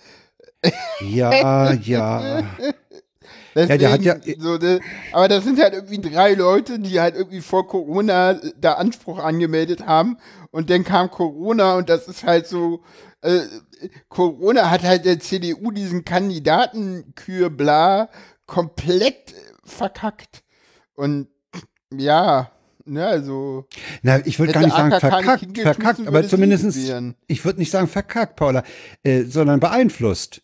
[1.00, 2.44] Ja, ja.
[3.52, 4.78] Deswegen, ja, ja, so, ne,
[5.10, 9.84] aber das sind halt irgendwie drei Leute, die halt irgendwie vor Corona da Anspruch angemeldet
[9.84, 10.18] haben
[10.52, 12.84] und dann kam Corona und das ist halt so,
[13.22, 13.40] äh,
[14.08, 18.08] Corona hat halt der CDU diesen Kandidatenkür bla
[18.46, 19.34] komplett
[19.64, 20.44] verkackt.
[20.94, 21.26] Und
[21.92, 22.52] ja,
[22.90, 23.66] ne, also.
[24.02, 26.76] Na, ich würde gar nicht sagen verkackt, verkackt, aber zumindest,
[27.26, 28.62] ich würde nicht sagen verkackt, Paula,
[29.02, 30.42] äh, sondern beeinflusst.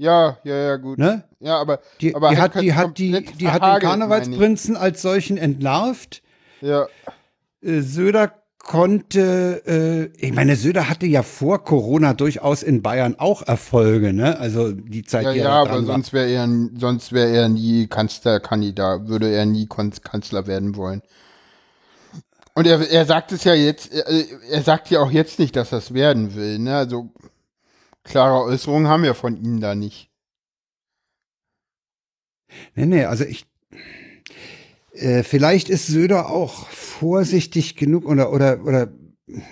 [0.00, 0.98] Ja, ja, ja, gut.
[0.98, 1.24] Ne?
[1.40, 5.36] Ja, aber die, aber die hat, die hat die, die hat den Karnevalsprinzen als solchen
[5.36, 6.22] entlarvt.
[6.62, 6.86] Ja.
[7.62, 13.42] Äh, Söder konnte, äh, ich meine, Söder hatte ja vor Corona durchaus in Bayern auch
[13.42, 14.38] Erfolge, ne?
[14.38, 19.08] Also die Zeit, ja, die ja, aber sonst wäre er, sonst wäre er nie Kanzlerkandidat,
[19.08, 21.02] würde er nie Kanzler werden wollen.
[22.54, 25.72] Und er, er sagt es ja jetzt, er, er sagt ja auch jetzt nicht, dass
[25.72, 26.76] es werden will, ne?
[26.76, 27.10] Also
[28.04, 30.10] klare Äußerungen haben wir von ihm da nicht.
[32.74, 33.46] Nee, nee, also ich.
[34.92, 38.88] Äh, vielleicht ist Söder auch vorsichtig genug oder, oder, oder,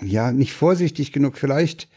[0.01, 1.37] ja, nicht vorsichtig genug.
[1.37, 1.87] Vielleicht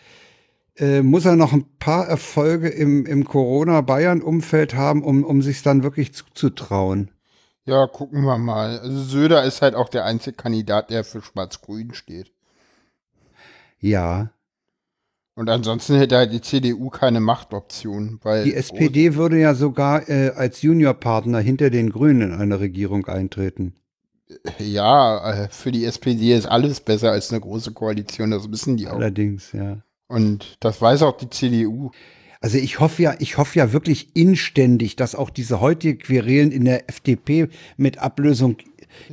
[0.77, 5.83] äh, muss er noch ein paar Erfolge im, im Corona-Bayern-Umfeld haben, um, um sich dann
[5.83, 7.11] wirklich zuzutrauen.
[7.65, 8.79] Ja, gucken wir mal.
[8.81, 12.33] Also Söder ist halt auch der einzige Kandidat, der für Schwarz-Grün steht.
[13.79, 14.33] Ja,
[15.35, 18.45] und ansonsten hätte halt die CDU keine Machtoption, weil.
[18.45, 23.75] Die SPD würde ja sogar äh, als Juniorpartner hinter den Grünen in eine Regierung eintreten.
[24.59, 28.89] Ja, äh, für die SPD ist alles besser als eine große Koalition, das wissen die
[28.89, 28.95] auch.
[28.95, 29.83] Allerdings, ja.
[30.09, 31.91] Und das weiß auch die CDU.
[32.43, 36.65] Also ich hoffe ja, ich hoffe ja wirklich inständig, dass auch diese heutige Querelen in
[36.65, 38.57] der FDP mit Ablösung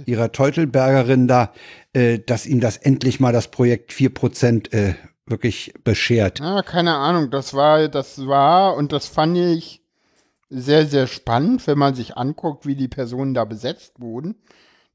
[0.05, 1.53] ihrer Teutelbergerin da,
[1.93, 4.95] äh, dass ihnen das endlich mal das Projekt 4% äh,
[5.27, 6.39] wirklich beschert?
[6.39, 7.29] Ja, keine Ahnung.
[7.29, 9.83] Das war, das war und das fand ich
[10.49, 14.35] sehr, sehr spannend, wenn man sich anguckt, wie die Personen da besetzt wurden.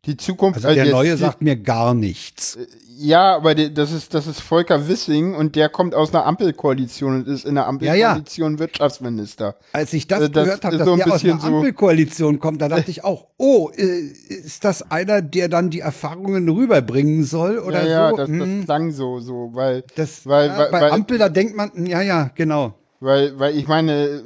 [0.06, 0.56] Die Zukunft.
[0.64, 2.56] Also der also Neue sagt mir gar nichts.
[2.56, 7.16] Äh, ja, aber das ist, das ist Volker Wissing und der kommt aus einer Ampelkoalition
[7.16, 8.58] und ist in der Ampelkoalition ja, ja.
[8.60, 9.56] Wirtschaftsminister.
[9.72, 12.68] Als ich das, äh, das gehört habe, dass so der aus einer Ampelkoalition kommt, da
[12.68, 17.82] dachte ich auch, oh, äh, ist das einer, der dann die Erfahrungen rüberbringen soll oder
[17.82, 18.16] ja, ja, so?
[18.16, 18.64] Das, das hm.
[18.64, 22.30] klang so, so, weil, das, weil, ja, weil bei Ampel, da denkt man, ja, ja,
[22.34, 22.74] genau.
[23.00, 24.22] Weil, weil ich meine,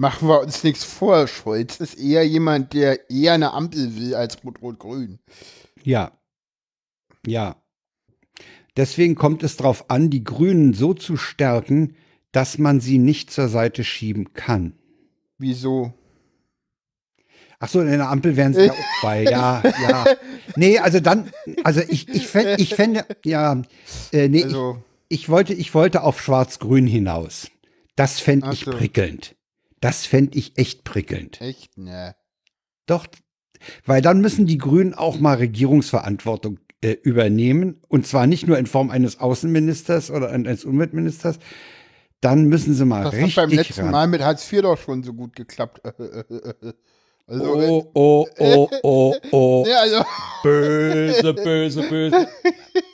[0.00, 4.42] machen wir uns nichts vor, Scholz ist eher jemand, der eher eine Ampel will als
[4.42, 5.18] Rot-Rot-Grün.
[5.82, 6.12] Ja.
[7.26, 7.56] Ja.
[8.78, 11.96] Deswegen kommt es darauf an, die Grünen so zu stärken,
[12.32, 14.72] dass man sie nicht zur Seite schieben kann.
[15.36, 15.92] Wieso?
[17.58, 19.24] Ach so, in der Ampel wären sie ja auch bei.
[19.24, 20.06] Ja, ja.
[20.56, 21.30] Nee, also dann,
[21.62, 23.60] also ich, ich fände, ich fände, ja,
[24.12, 24.82] äh, nee, also.
[25.08, 27.50] ich, ich, wollte, ich wollte auf Schwarz-Grün hinaus.
[27.96, 28.70] Das fände ich so.
[28.70, 29.36] prickelnd.
[29.80, 31.40] Das fände ich echt prickelnd.
[31.40, 32.14] Echt, ne.
[32.86, 33.06] Doch,
[33.84, 37.82] weil dann müssen die Grünen auch mal Regierungsverantwortung äh, übernehmen.
[37.88, 41.38] Und zwar nicht nur in Form eines Außenministers oder eines Umweltministers.
[42.20, 43.90] Dann müssen sie mal das richtig Das hat beim letzten ran.
[43.90, 45.80] Mal mit Hartz IV doch schon so gut geklappt.
[47.30, 49.64] Also, oh, oh, oh, oh, oh.
[49.70, 50.04] Ja, also.
[50.42, 52.28] Böse, böse, böse.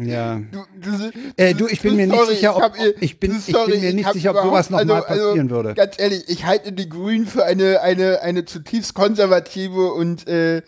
[0.00, 0.40] Ja.
[0.50, 3.72] Du, du, äh, du ich bin mir sorry, nicht sicher, ob, ich, ich bin, sorry,
[3.72, 5.74] ich bin mir nicht sicher, ob sowas nochmal also, passieren also, würde.
[5.74, 10.62] Ganz ehrlich, ich halte die Grünen für eine, eine, eine zutiefst konservative und äh,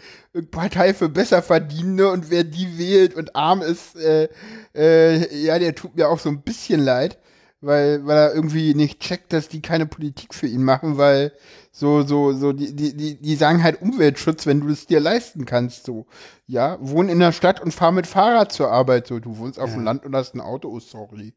[0.50, 4.28] Partei für Besserverdienende und wer die wählt und arm ist, äh,
[4.74, 7.18] äh, ja, der tut mir auch so ein bisschen leid,
[7.60, 11.32] weil, weil er irgendwie nicht checkt, dass die keine Politik für ihn machen, weil
[11.72, 15.84] so, so, so, die, die, die sagen halt Umweltschutz, wenn du es dir leisten kannst,
[15.84, 16.06] so.
[16.46, 19.20] Ja, wohn in der Stadt und fahr mit Fahrrad zur Arbeit, so.
[19.20, 19.76] Du wohnst auf ja.
[19.76, 21.32] dem Land und hast ein Auto, oh, sorry.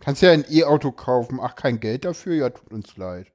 [0.00, 3.26] Kannst ja ein E-Auto kaufen, ach, kein Geld dafür, ja, tut uns leid.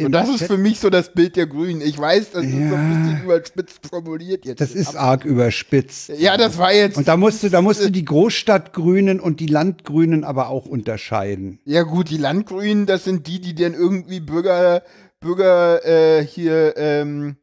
[0.00, 1.80] Und das ist für mich so das Bild der Grünen.
[1.80, 4.60] Ich weiß, das ja, ist so ein bisschen überspitzt formuliert jetzt.
[4.60, 6.10] Das ist arg überspitzt.
[6.18, 6.96] Ja, das war jetzt.
[6.96, 11.58] Und da musst du, da musst du die Großstadtgrünen und die Landgrünen aber auch unterscheiden.
[11.64, 14.82] Ja, gut, die Landgrünen, das sind die, die dann irgendwie Bürger,
[15.20, 17.36] Bürger äh, hier ähm,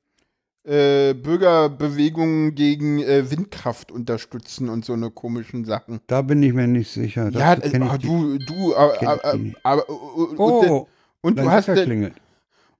[0.64, 6.00] äh, Bürgerbewegungen gegen äh, Windkraft unterstützen und so eine komischen Sachen.
[6.08, 7.32] Da bin ich mir nicht sicher.
[7.32, 10.88] Das ja, äh, du, du, äh, aber, oh,
[11.22, 11.70] und, du hast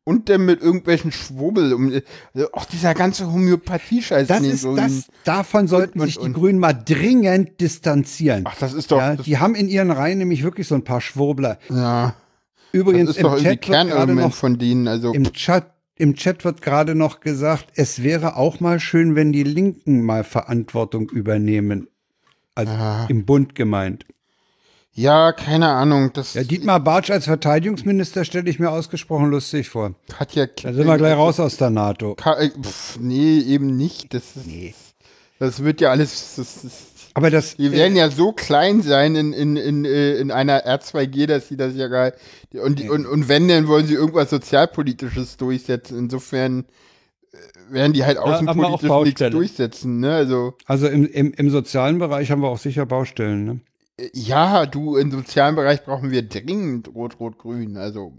[0.08, 1.92] und dann mit irgendwelchen Schwurbel, um,
[2.34, 4.28] also auch dieser ganze Homöopathie-Scheiß.
[4.28, 8.44] Das ist so das, davon sollten und, sich und, die Grünen mal dringend distanzieren.
[8.46, 9.00] Ach, das ist doch.
[9.00, 11.58] Ja, die haben in ihren Reihen nämlich wirklich so ein paar Schwurbler.
[11.70, 12.14] Ja.
[12.76, 14.88] Übrigens das ist doch im Chat Kernelement von denen.
[14.88, 15.66] Also im Chat
[15.98, 20.26] im Chat wird gerade noch gesagt, es wäre auch mal schön, wenn die Linken mal
[20.26, 21.88] Verantwortung übernehmen.
[22.54, 23.06] Also Ah.
[23.10, 24.06] im Bund gemeint.
[24.92, 26.12] Ja, keine Ahnung.
[26.14, 29.96] Das Ja, Dietmar Bartsch als Verteidigungsminister stelle ich mir ausgesprochen lustig vor.
[30.18, 30.46] hat ja.
[30.48, 32.16] Da sind wir gleich raus aus der NATO.
[32.24, 34.14] Äh, pf, nee, eben nicht.
[34.14, 34.96] Das, ist,
[35.40, 36.36] das wird ja alles.
[36.38, 36.74] Das, das,
[37.18, 41.28] Aber das, die werden ja so klein sein in, in, in, äh, in einer R2G,
[41.28, 42.12] dass sie das ja gar.
[42.54, 45.98] Und, die- und, und wenn, dann wollen sie irgendwas Sozialpolitisches durchsetzen.
[45.98, 46.66] Insofern
[47.32, 49.32] äh, werden die halt außenpolitisch nichts Baustelle.
[49.32, 50.00] durchsetzen.
[50.02, 50.14] Ne?
[50.14, 53.46] Also, also im, im, im sozialen Bereich haben wir auch sicher Baustellen.
[53.46, 53.60] Ne?
[53.98, 57.78] äh, ja, du, im sozialen Bereich brauchen wir dringend Rot-Rot-Grün.
[57.78, 58.12] Also,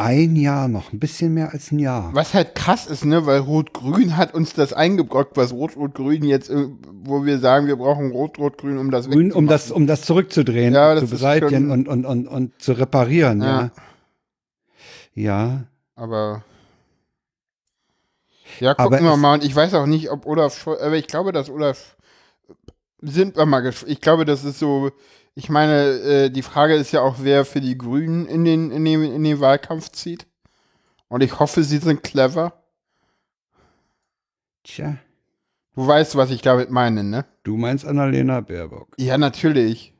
[0.00, 2.10] Ein Jahr noch, ein bisschen mehr als ein Jahr.
[2.14, 6.68] was halt krass ist, ne, weil Rot-Grün hat uns das eingebrockt, was Rot-Rot-Grün jetzt, äh,
[7.02, 10.94] wo wir sagen, wir brauchen Rot-Rot-Grün, um das Grün, um das, um das zurückzudrehen, Ja,
[10.94, 13.42] das zu beseitigen und, und, und, und zu reparieren.
[13.42, 13.70] Ja.
[15.14, 15.22] Ja.
[15.22, 15.64] ja.
[15.96, 16.44] Aber
[18.58, 19.34] ja, gucken Aber wir mal.
[19.34, 21.96] Und ich weiß auch nicht, ob Olaf Scholz, aber ich glaube, dass Olaf
[23.02, 23.70] sind wir mal.
[23.86, 24.90] Ich glaube, das ist so,
[25.34, 28.84] ich meine, äh, die Frage ist ja auch, wer für die Grünen in den, in
[28.84, 30.26] den, in den Wahlkampf zieht.
[31.08, 32.52] Und ich hoffe, sie sind clever.
[34.64, 34.96] Tja,
[35.76, 37.24] Du weißt, was ich damit meine, ne?
[37.44, 38.88] du meinst Annalena Baerbock.
[38.98, 39.94] Ja, natürlich.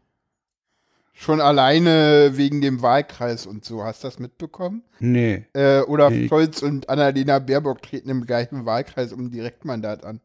[1.13, 3.83] Schon alleine wegen dem Wahlkreis und so.
[3.85, 4.83] Hast du das mitbekommen?
[4.99, 5.47] Nee.
[5.55, 6.29] Äh, Olaf Nee.
[6.29, 10.21] Scholz und Annalena Baerbock treten im gleichen Wahlkreis um ein Direktmandat an.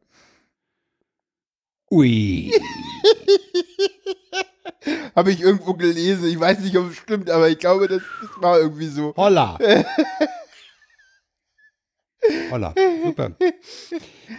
[1.92, 2.52] Ui.
[5.16, 6.28] Habe ich irgendwo gelesen.
[6.28, 9.14] Ich weiß nicht, ob es stimmt, aber ich glaube, das, das war irgendwie so.
[9.16, 9.58] Holla.
[12.50, 12.74] Holla.
[13.04, 13.32] Super.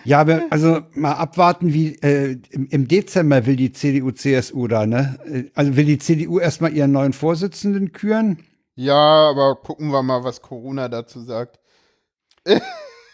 [0.04, 5.18] Ja, also mal abwarten, wie äh, im, im Dezember will die CDU, CSU da, ne?
[5.24, 8.38] Äh, Also will die CDU erstmal ihren neuen Vorsitzenden küren.
[8.74, 11.60] Ja, aber gucken wir mal, was Corona dazu sagt.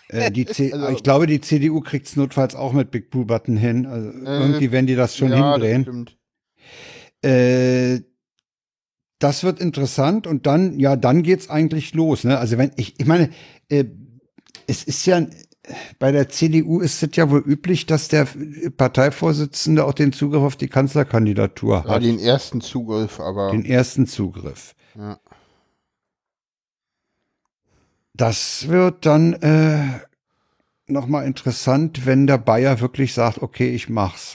[0.09, 3.27] Äh, die C Also- ich glaube, die CDU kriegt es notfalls auch mit Big Blue
[3.27, 3.85] Button hin.
[3.85, 5.83] Also irgendwie werden die das schon Äh, ja, das hindrehen.
[5.83, 6.17] stimmt.
[7.23, 8.01] Äh,
[9.19, 12.25] das wird interessant und dann, ja, dann geht's eigentlich los.
[12.25, 12.39] Ne?
[12.39, 13.31] Also wenn ich, ich meine,
[13.69, 13.85] äh,
[14.67, 15.25] es ist ja
[15.99, 18.27] bei der CDU ist es ja wohl üblich, dass der
[18.77, 22.03] Parteivorsitzende auch den Zugriff auf die Kanzlerkandidatur Ja, hat.
[22.03, 23.53] den ersten Zugriff, aber.
[23.53, 24.75] den ersten Zugriff.
[24.97, 25.21] Ja.
[28.15, 30.01] Das wird dann äh,
[30.87, 34.35] nochmal interessant, wenn der Bayer wirklich sagt, okay, ich mach's.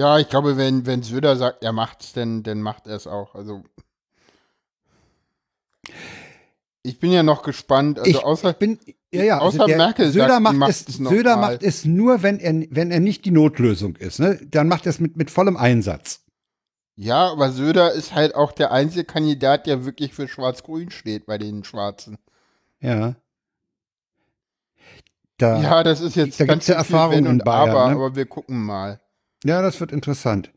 [0.00, 3.34] Ja, ich glaube, wenn, wenn Söder sagt, er macht's, dann, dann macht er es auch.
[3.34, 3.62] Also.
[6.82, 7.98] Ich bin ja noch gespannt.
[7.98, 8.54] Also ich außer.
[8.54, 8.78] bin,
[9.12, 11.52] ja, ja, außer Merkel Söder sagt, macht, macht es, Söder mal.
[11.52, 14.20] macht es nur, wenn er, wenn er nicht die Notlösung ist.
[14.20, 14.40] Ne?
[14.50, 16.24] Dann macht er es mit, mit vollem Einsatz.
[16.96, 21.36] Ja, aber Söder ist halt auch der einzige Kandidat, der wirklich für Schwarz-Grün steht bei
[21.36, 22.16] den Schwarzen.
[22.80, 23.16] Ja.
[25.36, 27.88] Da, Ja, das ist jetzt da ganz gibt's ja viel Erfahrung in und Bayern, aber,
[27.88, 27.94] ne?
[27.96, 28.98] aber wir gucken mal.
[29.44, 30.50] Ja, das wird interessant.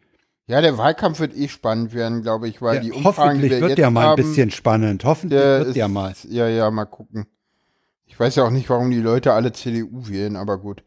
[0.45, 3.51] Ja, der Wahlkampf wird eh spannend werden, glaube ich, weil Ja, die Umfragen, die hoffentlich
[3.51, 5.05] wir wird jetzt der mal ein haben, bisschen spannend.
[5.05, 6.13] Hoffentlich der wird ist, der mal.
[6.29, 7.25] Ja, ja, mal gucken.
[8.05, 10.83] Ich weiß ja auch nicht, warum die Leute alle CDU wählen, aber gut.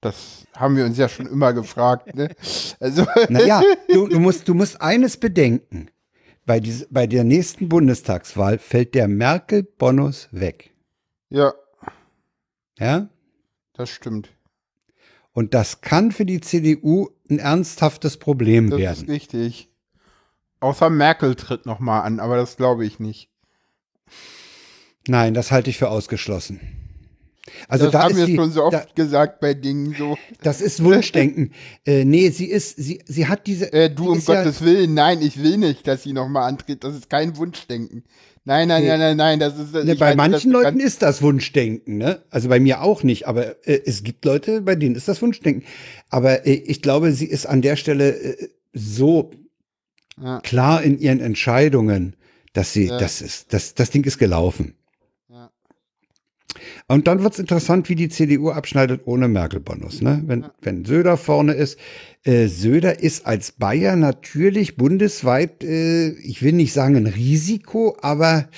[0.00, 2.30] Das haben wir uns ja schon immer gefragt, ne?
[2.80, 5.88] Also, Naja, du, du, musst, du musst eines bedenken.
[6.46, 10.72] Bei, diese, bei der nächsten Bundestagswahl fällt der Merkel-Bonus weg.
[11.28, 11.52] ja,
[12.78, 13.08] Ja?
[13.74, 14.30] das stimmt.
[15.32, 19.10] Und das kann für die CDU ein ernsthaftes Problem Das ist werden.
[19.10, 19.68] richtig.
[20.60, 23.30] Außer Merkel tritt noch mal an, aber das glaube ich nicht.
[25.08, 26.60] Nein, das halte ich für ausgeschlossen.
[27.68, 30.16] Also das da haben ist wir die, schon so oft da, gesagt bei Dingen so.
[30.42, 31.52] das ist Wunschdenken.
[31.86, 33.72] äh, nee, sie ist, sie, sie hat diese.
[33.72, 36.46] Äh, du, um ist ja- Gottes Willen, nein, ich will nicht, dass sie noch mal
[36.46, 36.84] antritt.
[36.84, 38.04] Das ist kein Wunschdenken.
[38.44, 39.74] Nein, nein, nein, nein, nein, das ist.
[39.74, 42.22] Ne, bei manchen das Leuten ist das Wunschdenken, ne?
[42.30, 45.64] Also bei mir auch nicht, aber äh, es gibt Leute, bei denen ist das Wunschdenken.
[46.08, 49.30] Aber äh, ich glaube, sie ist an der Stelle äh, so
[50.20, 50.40] Ja.
[50.40, 52.16] klar in ihren Entscheidungen,
[52.54, 52.98] dass sie, Ja.
[52.98, 54.74] das ist, das, das Ding ist gelaufen.
[56.90, 56.96] Ja.
[56.96, 60.02] Und dann wird's interessant, wie die CDU abschneidet ohne Merkel-Bonus.
[60.02, 60.22] Ne?
[60.26, 61.78] Wenn, wenn Söder vorne ist.
[62.24, 68.48] Äh, Söder ist als Bayer natürlich bundesweit, äh, ich will nicht sagen ein Risiko, aber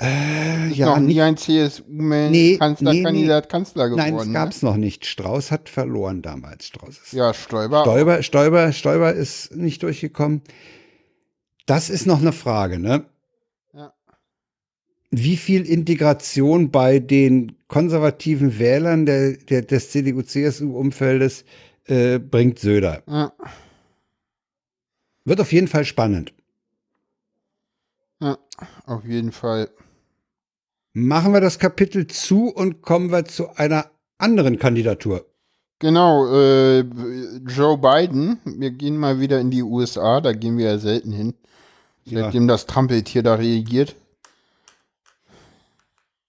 [0.00, 4.16] äh, ja, noch nicht, nie ein CSU-Mensch Nee, Kanzlerkandidat Kanzler geworden.
[4.16, 5.06] nein, es gab's noch nicht.
[5.06, 6.66] Strauß hat verloren damals.
[6.66, 7.18] Strauß ist ne?
[7.18, 7.82] Ja, Stoiber.
[7.82, 10.42] Stoiber, Stoiber, Stoiber ist nicht durchgekommen.
[11.66, 13.06] Das ist noch eine Frage, ne?
[15.18, 21.46] Wie viel Integration bei den konservativen Wählern der, der, des CDU-CSU-Umfeldes
[21.86, 23.02] äh, bringt Söder?
[23.06, 23.32] Ja.
[25.24, 26.34] Wird auf jeden Fall spannend.
[28.20, 28.36] Ja,
[28.84, 29.70] auf jeden Fall.
[30.92, 35.24] Machen wir das Kapitel zu und kommen wir zu einer anderen Kandidatur.
[35.78, 40.78] Genau, äh, Joe Biden, wir gehen mal wieder in die USA, da gehen wir ja
[40.78, 41.32] selten hin,
[42.04, 42.48] seitdem ja.
[42.48, 43.96] das Trampeltier da reagiert.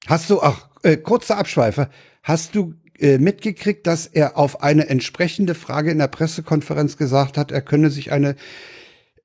[0.07, 1.89] Hast du, ach, äh, kurzer Abschweifer,
[2.23, 7.51] hast du äh, mitgekriegt, dass er auf eine entsprechende Frage in der Pressekonferenz gesagt hat,
[7.51, 8.35] er könne sich eine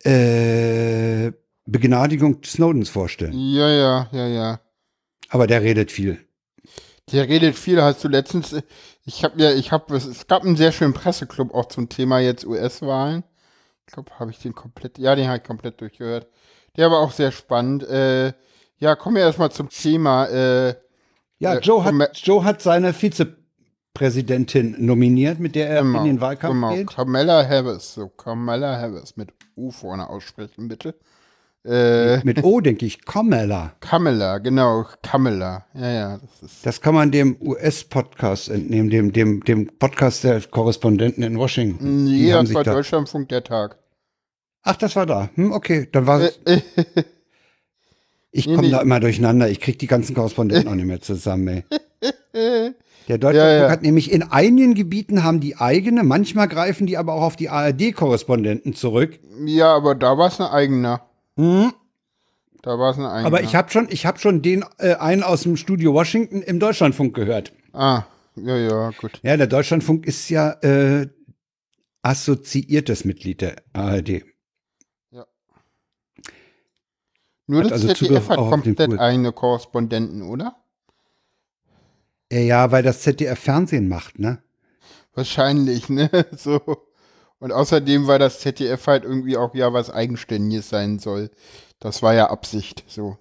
[0.04, 1.30] äh,
[1.66, 3.32] Begnadigung Snowdens vorstellen?
[3.32, 4.60] Ja, ja, ja, ja.
[5.28, 6.18] Aber der redet viel.
[7.12, 8.54] Der redet viel, hast du letztens,
[9.04, 12.44] ich habe ja, ich habe, es gab einen sehr schönen Presseclub auch zum Thema jetzt
[12.44, 13.22] US-Wahlen.
[13.86, 16.26] Ich glaube, habe ich den komplett, ja, den habe ich komplett durchgehört.
[16.76, 17.84] Der war auch sehr spannend.
[17.84, 18.32] Äh,
[18.82, 20.26] ja, kommen wir erstmal zum Thema.
[20.26, 20.74] Äh,
[21.38, 26.20] ja, äh, Joe, hat, Joe hat seine Vizepräsidentin nominiert, mit der er genau, in den
[26.20, 26.74] Wahlkampf genau.
[26.74, 26.88] geht.
[26.88, 30.96] Kamala Harris, so Kamala Harris mit U vorne aussprechen, bitte.
[31.64, 33.76] Äh, mit O denke ich, Kamala.
[33.78, 35.64] Kamala, genau, Kamala.
[35.74, 36.18] Ja, ja.
[36.18, 41.38] Das, ist das kann man dem US-Podcast entnehmen, dem, dem, dem Podcast der Korrespondenten in
[41.38, 42.06] Washington.
[42.06, 43.78] Nee, das war da Deutschlandfunk der Tag.
[44.64, 45.30] Ach, das war da.
[45.36, 46.40] Hm, okay, dann war es.
[48.32, 49.48] ich komme nee, da immer durcheinander.
[49.48, 51.64] Ich kriege die ganzen Korrespondenten auch nicht mehr zusammen, ey.
[53.08, 53.70] Der Deutschlandfunk ja, ja.
[53.70, 57.48] hat nämlich in einigen Gebieten haben die eigene, manchmal greifen die aber auch auf die
[57.48, 59.18] ARD-Korrespondenten zurück.
[59.44, 61.02] Ja, aber da war es ein eigener.
[61.36, 61.72] Mhm.
[62.62, 63.26] Da war es ein eigener.
[63.26, 66.60] Aber ich habe schon, ich habe schon den äh, einen aus dem Studio Washington im
[66.60, 67.52] Deutschlandfunk gehört.
[67.72, 68.04] Ah,
[68.36, 69.20] ja, ja, gut.
[69.22, 71.08] Ja, der Deutschlandfunk ist ja äh,
[72.02, 74.24] assoziiertes Mitglied der ARD.
[75.10, 75.26] Ja.
[77.46, 80.56] Nur das also ZDF hat komplett eigene Korrespondenten, oder?
[82.32, 84.42] Ja, weil das ZDF Fernsehen macht, ne?
[85.14, 86.10] Wahrscheinlich, ne?
[86.36, 86.60] So.
[87.38, 91.30] Und außerdem, weil das ZDF halt irgendwie auch ja was Eigenständiges sein soll.
[91.80, 93.18] Das war ja Absicht, so.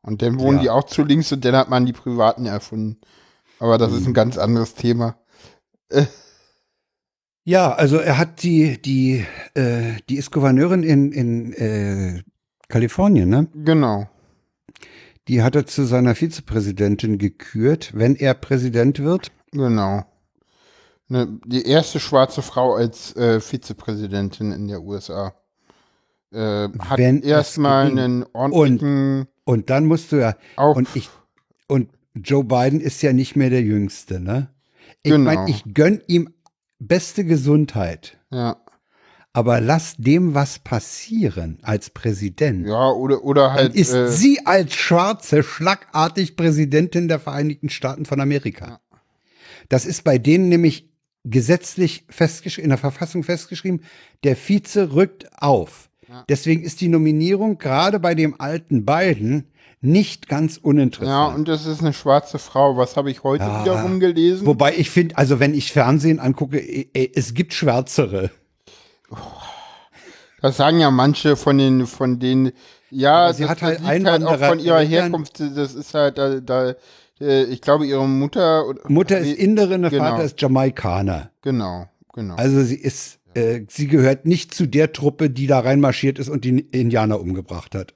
[0.00, 0.62] Und dann wohnen ja.
[0.62, 2.98] die auch zu links und dann hat man die Privaten erfunden.
[3.58, 3.98] Aber das mhm.
[3.98, 4.14] ist ein mhm.
[4.14, 5.18] ganz anderes Thema.
[5.90, 6.06] Äh.
[7.44, 12.22] Ja, also er hat die, die, äh, die ist Gouverneurin in, in äh,
[12.68, 13.48] Kalifornien, ne?
[13.54, 14.08] Genau.
[15.28, 19.32] Die hat er zu seiner Vizepräsidentin gekürt, wenn er Präsident wird.
[19.50, 20.04] Genau.
[21.08, 25.34] Ne, die erste schwarze Frau als äh, Vizepräsidentin in der USA.
[26.32, 29.20] Äh, hat erstmal einen ordentlichen.
[29.20, 30.34] Und, und dann musst du ja.
[30.56, 31.08] Und, ich,
[31.68, 34.48] und Joe Biden ist ja nicht mehr der Jüngste, ne?
[35.02, 35.32] Ich genau.
[35.32, 36.34] meine, ich gönn ihm
[36.78, 38.18] beste Gesundheit.
[38.30, 38.56] Ja.
[39.36, 42.66] Aber lass dem was passieren als Präsident.
[42.66, 43.68] Ja, oder, oder halt.
[43.68, 48.66] Dann ist äh, sie als Schwarze schlagartig Präsidentin der Vereinigten Staaten von Amerika.
[48.66, 48.80] Ja.
[49.68, 50.88] Das ist bei denen nämlich
[51.24, 53.82] gesetzlich festgeschrieben, in der Verfassung festgeschrieben,
[54.24, 55.90] der Vize rückt auf.
[56.08, 56.24] Ja.
[56.30, 59.48] Deswegen ist die Nominierung gerade bei dem alten Biden
[59.82, 61.10] nicht ganz uninteressant.
[61.10, 62.78] Ja, und das ist eine schwarze Frau.
[62.78, 64.46] Was habe ich heute ja, wiederum gelesen?
[64.46, 66.58] Wobei ich finde, also wenn ich Fernsehen angucke,
[66.94, 68.30] es gibt Schwärzere.
[70.46, 72.52] Das sagen ja manche von den, von den,
[72.90, 76.38] ja, Aber sie das, hat halt, halt auch von ihrer Herkunft, das ist halt, da,
[76.38, 76.74] da
[77.20, 78.64] äh, ich glaube, ihre Mutter.
[78.86, 80.04] Mutter ist Inderin, der genau.
[80.04, 81.30] Vater ist Jamaikaner.
[81.42, 82.36] Genau, genau.
[82.36, 86.44] Also sie ist, äh, sie gehört nicht zu der Truppe, die da reinmarschiert ist und
[86.44, 87.92] die Indianer umgebracht hat.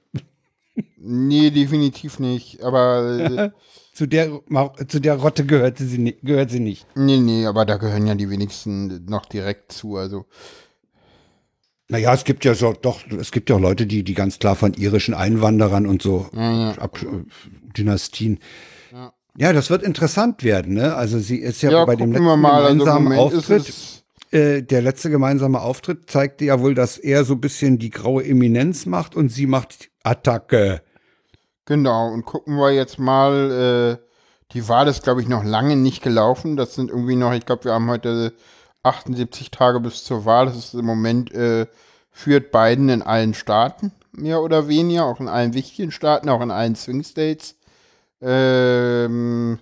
[0.97, 2.63] Nee, definitiv nicht.
[2.63, 3.51] Aber äh,
[3.93, 4.41] zu der
[4.89, 6.85] zu der Rotte gehört sie gehört sie nicht.
[6.95, 9.95] Nee, nee, aber da gehören ja die wenigsten noch direkt zu.
[9.95, 10.25] Also
[11.91, 14.55] naja, es gibt ja so, doch, es gibt ja auch Leute, die, die ganz klar
[14.55, 16.77] von irischen Einwanderern und so ja, ja.
[16.77, 16.99] Ab,
[17.77, 18.39] Dynastien
[19.37, 20.73] ja, das wird interessant werden.
[20.73, 20.95] Ne?
[20.95, 25.09] Also sie ist ja, ja bei dem letzten also gemeinsamen also Auftritt, äh, der letzte
[25.09, 29.29] gemeinsame Auftritt zeigte ja wohl, dass er so ein bisschen die graue Eminenz macht und
[29.29, 30.81] sie macht Attacke.
[31.65, 34.05] Genau, und gucken wir jetzt mal, äh,
[34.53, 36.57] die Wahl ist, glaube ich, noch lange nicht gelaufen.
[36.57, 38.33] Das sind irgendwie noch, ich glaube, wir haben heute
[38.83, 40.47] 78 Tage bis zur Wahl.
[40.47, 41.67] Das ist im Moment, äh,
[42.11, 46.51] führt Biden in allen Staaten, mehr oder weniger, auch in allen wichtigen Staaten, auch in
[46.51, 47.55] allen Swing States.
[48.21, 49.59] Ähm,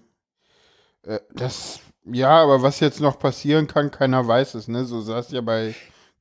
[1.04, 4.86] äh, das, ja, aber was jetzt noch passieren kann, keiner weiß es, ne?
[4.86, 5.76] So saß ja bei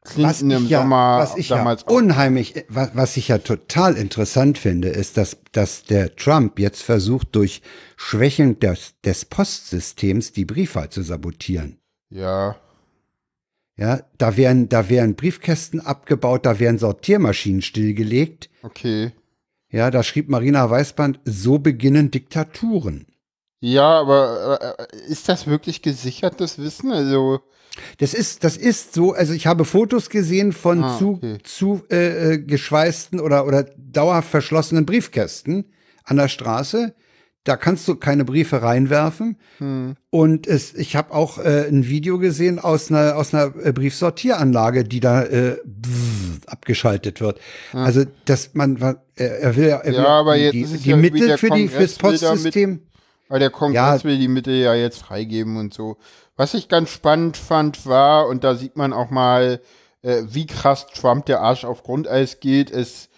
[0.05, 4.59] Clinton im ja, Sommer was ich damals ja unheimlich, was, was ich ja total interessant
[4.59, 7.63] finde, ist, dass, dass der Trump jetzt versucht, durch
[7.97, 11.79] Schwächen des, des Postsystems die Briefwahl zu sabotieren.
[12.11, 12.57] Ja.
[13.79, 18.51] Ja, da werden, da werden Briefkästen abgebaut, da werden Sortiermaschinen stillgelegt.
[18.63, 19.13] Okay.
[19.71, 23.07] Ja, da schrieb Marina Weißband, so beginnen Diktaturen.
[23.61, 26.91] Ja, aber äh, ist das wirklich gesichertes Wissen?
[26.91, 27.41] Also
[27.99, 31.39] das ist, das ist so, also ich habe Fotos gesehen von ah, zu, okay.
[31.45, 35.67] zu äh, äh, geschweißten oder, oder dauerhaft verschlossenen Briefkästen
[36.03, 36.95] an der Straße.
[37.45, 39.39] Da kannst du keine Briefe reinwerfen.
[39.59, 39.97] Hm.
[40.11, 44.85] Und es, ich habe auch äh, ein Video gesehen aus einer, aus einer äh, Briefsortieranlage,
[44.85, 47.41] die da äh, bzz, abgeschaltet wird.
[47.71, 47.81] Hm.
[47.81, 51.51] Also, dass man, er will, er will ja, aber jetzt die, die ja Mittel für
[51.51, 52.83] die, fürs Postsystem.
[53.29, 54.05] Weil der Kongress ja.
[54.05, 55.97] will die Mittel ja jetzt freigeben und so.
[56.37, 59.61] Was ich ganz spannend fand, war, und da sieht man auch mal,
[60.03, 62.71] äh, wie krass Trump der Arsch auf Grundeis geht.
[62.71, 63.09] Es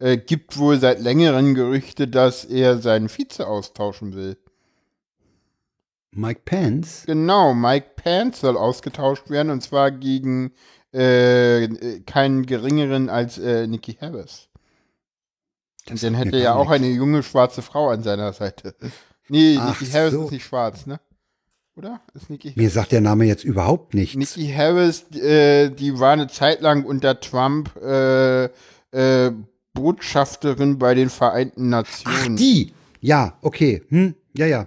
[0.00, 4.36] äh, gibt wohl seit längeren Gerüchte, dass er seinen Vize austauschen will.
[6.12, 7.04] Mike Pence?
[7.06, 10.52] Genau, Mike Pence soll ausgetauscht werden und zwar gegen
[10.92, 11.68] äh,
[12.00, 14.48] keinen geringeren als äh, Nikki Harris.
[15.86, 18.74] Das dann hätte er ja auch eine junge schwarze Frau an seiner Seite.
[19.32, 20.24] Nee, Ach Nikki Harris so.
[20.24, 20.98] ist nicht schwarz, ne?
[21.76, 22.00] Oder?
[22.56, 24.16] Mir sagt der Name jetzt überhaupt nichts.
[24.16, 28.46] Nikki Harris, äh, die war eine Zeit lang unter Trump äh,
[28.90, 29.32] äh,
[29.72, 32.34] Botschafterin bei den Vereinten Nationen.
[32.34, 32.72] Ach, die!
[33.00, 33.82] Ja, okay.
[33.88, 34.14] Hm?
[34.34, 34.66] Ja, ja.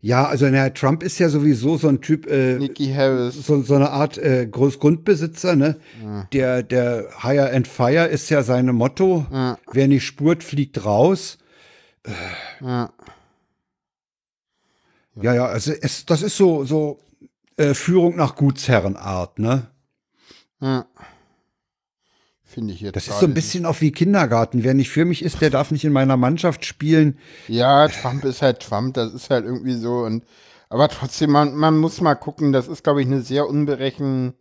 [0.00, 3.34] Ja, also na, Trump ist ja sowieso so ein Typ, äh, Nikki Harris.
[3.46, 5.80] So, so eine Art äh, Großgrundbesitzer, ne?
[6.00, 6.28] Ja.
[6.32, 9.26] Der, der Hire and Fire ist ja sein Motto.
[9.32, 9.58] Ja.
[9.72, 11.38] Wer nicht spurt, fliegt raus.
[12.60, 12.92] Ja.
[15.20, 17.00] Ja, ja, also es, das ist so, so
[17.56, 19.70] äh, Führung nach Gutsherrenart, ne?
[20.60, 20.86] Ja.
[22.56, 22.96] Finde ich jetzt.
[22.96, 24.64] Das ist so ein bisschen auch wie Kindergarten.
[24.64, 27.18] Wer nicht für mich ist, der darf nicht in meiner Mannschaft spielen.
[27.48, 29.98] Ja, Trump ist halt Trump, das ist halt irgendwie so.
[29.98, 30.24] Und,
[30.70, 34.32] aber trotzdem, man, man muss mal gucken, das ist, glaube ich, eine sehr unberechenbare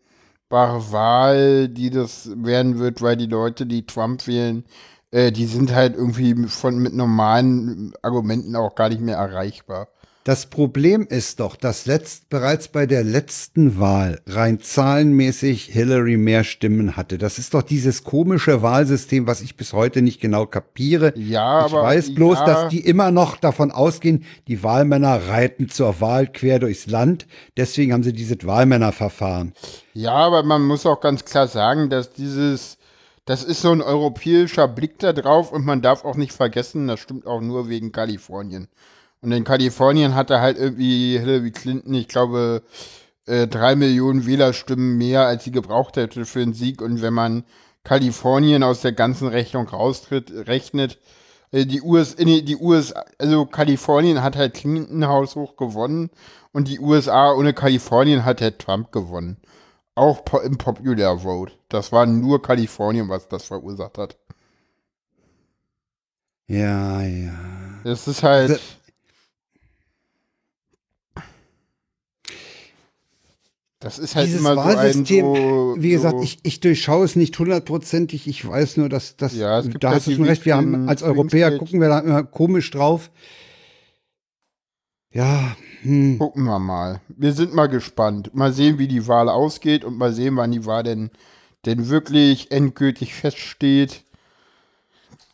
[0.49, 4.63] Wahl, die das werden wird, weil die Leute, die Trump wählen,
[5.11, 9.89] äh, die sind halt irgendwie von mit normalen Argumenten auch gar nicht mehr erreichbar.
[10.25, 16.43] Das Problem ist doch, dass letzt, bereits bei der letzten Wahl rein zahlenmäßig Hillary mehr
[16.43, 17.19] Stimmen hatte.
[17.19, 21.13] Das ist doch dieses komische Wahlsystem, was ich bis heute nicht genau kapiere.
[21.15, 22.45] Ja, ich aber, weiß bloß, ja.
[22.47, 27.27] dass die immer noch davon ausgehen, die Wahlmänner reiten zur Wahl quer durchs Land.
[27.55, 29.53] Deswegen haben sie dieses Wahlmännerverfahren.
[29.93, 32.79] Ja, aber man muss auch ganz klar sagen, dass dieses
[33.25, 36.99] das ist so ein europäischer Blick da drauf und man darf auch nicht vergessen, das
[36.99, 38.67] stimmt auch nur wegen Kalifornien.
[39.25, 42.61] Und in Kalifornien hatte halt irgendwie Hillary Clinton, ich glaube,
[43.25, 46.79] äh, drei Millionen Wählerstimmen mehr, als sie gebraucht hätte für einen Sieg.
[46.79, 47.43] Und wenn man
[47.83, 50.99] Kalifornien aus der ganzen Rechnung raustritt, rechnet,
[51.51, 56.11] äh, die US, nee, die US, also Kalifornien hat halt Clinton haushoch gewonnen
[56.53, 59.37] und die USA ohne Kalifornien hat halt Trump gewonnen.
[59.95, 61.53] Auch im Popular Vote.
[61.69, 64.17] Das war nur Kalifornien, was das verursacht hat.
[66.47, 67.33] Ja, ja.
[67.83, 68.51] Es ist halt.
[68.51, 68.61] Also,
[73.85, 77.05] Das ist halt Dieses immer Wahlsystem, so ein so, wie gesagt, so ich, ich durchschaue
[77.05, 78.27] es nicht hundertprozentig.
[78.27, 80.43] Ich weiß nur, dass das, ja, da hast du schon recht.
[80.43, 83.11] Wir haben als Europäer gucken wir da immer komisch drauf.
[85.11, 86.17] Ja, hm.
[86.17, 86.99] gucken wir mal.
[87.09, 88.33] Wir sind mal gespannt.
[88.33, 91.11] Mal sehen, wie die Wahl ausgeht und mal sehen, wann die Wahl denn,
[91.67, 94.03] denn wirklich endgültig feststeht.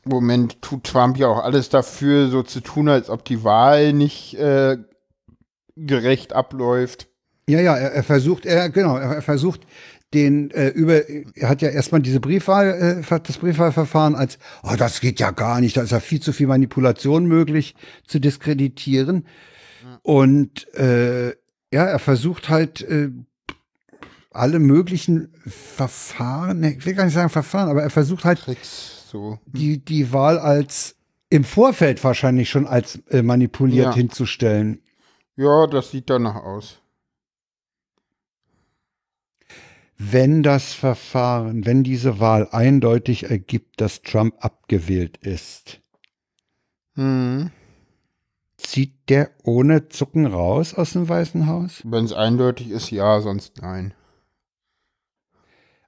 [0.04, 3.94] Im Moment tut Trump ja auch alles dafür, so zu tun, als ob die Wahl
[3.94, 4.78] nicht äh,
[5.78, 7.08] gerecht abläuft.
[7.50, 9.62] Ja, ja, er, er versucht, er, genau, er versucht
[10.14, 15.00] den äh, über, er hat ja erstmal diese Briefwahl, äh, das Briefwahlverfahren als, oh, das
[15.00, 17.76] geht ja gar nicht, da ist ja viel zu viel Manipulation möglich
[18.06, 19.26] zu diskreditieren.
[19.84, 20.00] Ja.
[20.04, 21.30] Und äh,
[21.74, 23.10] ja, er versucht halt äh,
[24.32, 29.40] alle möglichen Verfahren, ich will gar nicht sagen Verfahren, aber er versucht halt Tricks, so.
[29.46, 30.96] die, die Wahl als
[31.30, 33.94] im Vorfeld wahrscheinlich schon als äh, manipuliert ja.
[33.94, 34.82] hinzustellen.
[35.38, 36.82] Ja, das sieht danach aus.
[40.04, 45.80] Wenn das Verfahren, wenn diese Wahl eindeutig ergibt, dass Trump abgewählt ist,
[46.96, 47.52] hm.
[48.58, 51.82] zieht der ohne Zucken raus aus dem Weißen Haus?
[51.84, 53.94] Wenn es eindeutig ist, ja, sonst nein.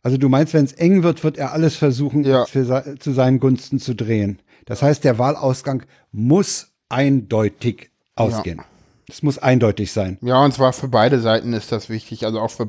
[0.03, 2.45] Also du meinst, wenn es eng wird, wird er alles versuchen, ja.
[2.45, 4.41] für, zu seinen Gunsten zu drehen.
[4.65, 8.59] Das heißt, der Wahlausgang muss eindeutig ausgehen.
[8.59, 8.65] Ja.
[9.13, 10.17] Es muss eindeutig sein.
[10.21, 12.25] Ja, und zwar für beide Seiten ist das wichtig.
[12.25, 12.67] Also auch für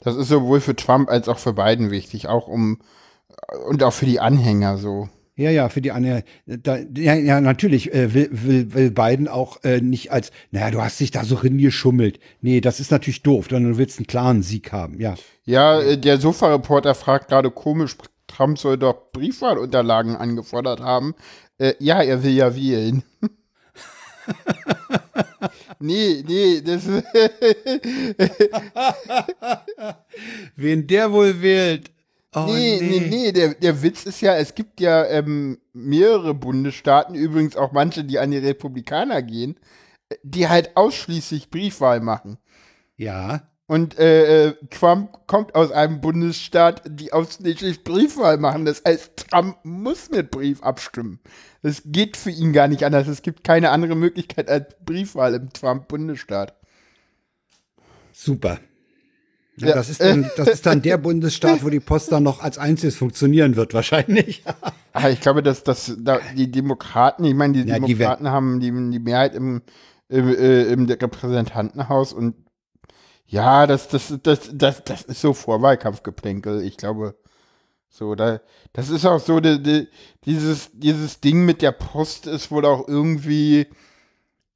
[0.00, 2.78] das ist sowohl für Trump als auch für Biden wichtig, auch um
[3.68, 5.08] und auch für die Anhänger so.
[5.34, 6.22] Ja, ja, für die Anhänger.
[6.46, 10.80] Da, ja, ja, natürlich äh, will, will, will Biden auch äh, nicht als, naja, du
[10.80, 12.20] hast dich da so geschummelt.
[12.40, 15.16] Nee, das ist natürlich doof, sondern du willst einen klaren Sieg haben, ja.
[15.44, 17.96] Ja, äh, der Sofa-Reporter fragt gerade komisch,
[18.28, 21.16] Trump soll doch Briefwahlunterlagen angefordert haben.
[21.58, 23.02] Äh, ja, er will ja wählen.
[25.80, 26.86] nee, nee, das
[30.56, 31.90] Wen der wohl wählt.
[32.32, 36.32] Oh, nee, nee, nee, nee, der, der Witz ist ja, es gibt ja ähm, mehrere
[36.32, 39.58] Bundesstaaten, übrigens auch manche, die an die Republikaner gehen,
[40.22, 42.38] die halt ausschließlich Briefwahl machen.
[42.96, 43.42] Ja.
[43.66, 48.64] Und äh, äh, Trump kommt aus einem Bundesstaat, die ausschließlich Briefwahl machen.
[48.64, 51.20] Das heißt, Trump muss mit Brief abstimmen.
[51.62, 53.06] Das geht für ihn gar nicht anders.
[53.06, 56.54] Es gibt keine andere Möglichkeit als Briefwahl im Trump-Bundesstaat.
[58.12, 58.60] Super.
[59.56, 59.74] Ja, ja.
[59.74, 62.96] Das, ist dann, das ist dann der Bundesstaat, wo die Post dann noch als einziges
[62.96, 64.42] funktionieren wird, wahrscheinlich.
[64.92, 68.60] ah, ich glaube, dass, dass da die Demokraten, ich meine, die ja, Demokraten die haben
[68.60, 69.62] die, die Mehrheit im,
[70.08, 72.34] im, äh, im Repräsentantenhaus und
[73.26, 76.62] ja, das, das, das, das, das ist so Vorwahlkampfgeplänkel.
[76.64, 77.14] Ich glaube,
[77.90, 78.40] so, da,
[78.72, 79.88] das ist auch so, die, die,
[80.24, 83.66] dieses, dieses Ding mit der Post ist wohl auch irgendwie,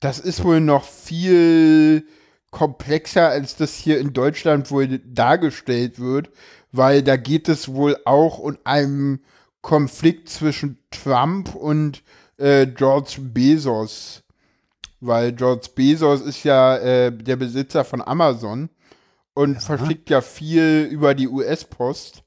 [0.01, 2.07] das ist wohl noch viel
[2.51, 6.31] komplexer, als das hier in Deutschland wohl dargestellt wird,
[6.73, 9.25] weil da geht es wohl auch um einen
[9.61, 12.03] Konflikt zwischen Trump und
[12.39, 14.25] äh, George Bezos
[15.07, 18.71] weil George Bezos ist ja äh, der Besitzer von Amazon
[19.35, 19.61] und ja.
[19.61, 22.24] verschickt ja viel über die US-Post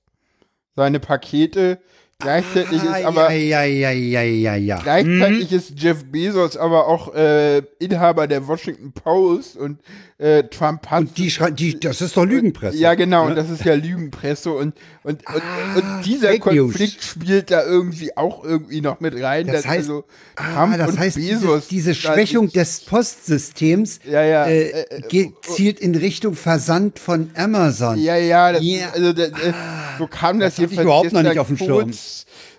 [0.77, 1.79] seine Pakete
[2.19, 4.79] Gleichzeitig ah, ist aber ja, ja, ja, ja, ja.
[4.81, 5.57] gleichzeitig hm.
[5.57, 9.79] ist Jeff Bezos aber auch äh, Inhaber der Washington Post und
[10.17, 12.75] äh, Trump hat und die, die das ist doch Lügenpresse.
[12.75, 13.29] Ja, genau, ne?
[13.29, 15.35] und das ist ja Lügenpresse und und, ah,
[15.75, 17.05] und, und dieser Fake Konflikt News.
[17.05, 19.45] spielt da irgendwie auch irgendwie noch mit rein.
[19.45, 20.05] Das heißt, also
[20.37, 24.69] ah, Trump ah, das und heißt, Bezos diese, diese Schwächung des Postsystems ja, ja, äh,
[24.69, 27.99] äh, äh zielt in Richtung Versand von Amazon.
[27.99, 28.89] Ja, ja, das, yeah.
[28.91, 29.53] also das, äh,
[29.99, 31.91] so kam das, das jedenfalls überhaupt noch nicht auf dem Schirm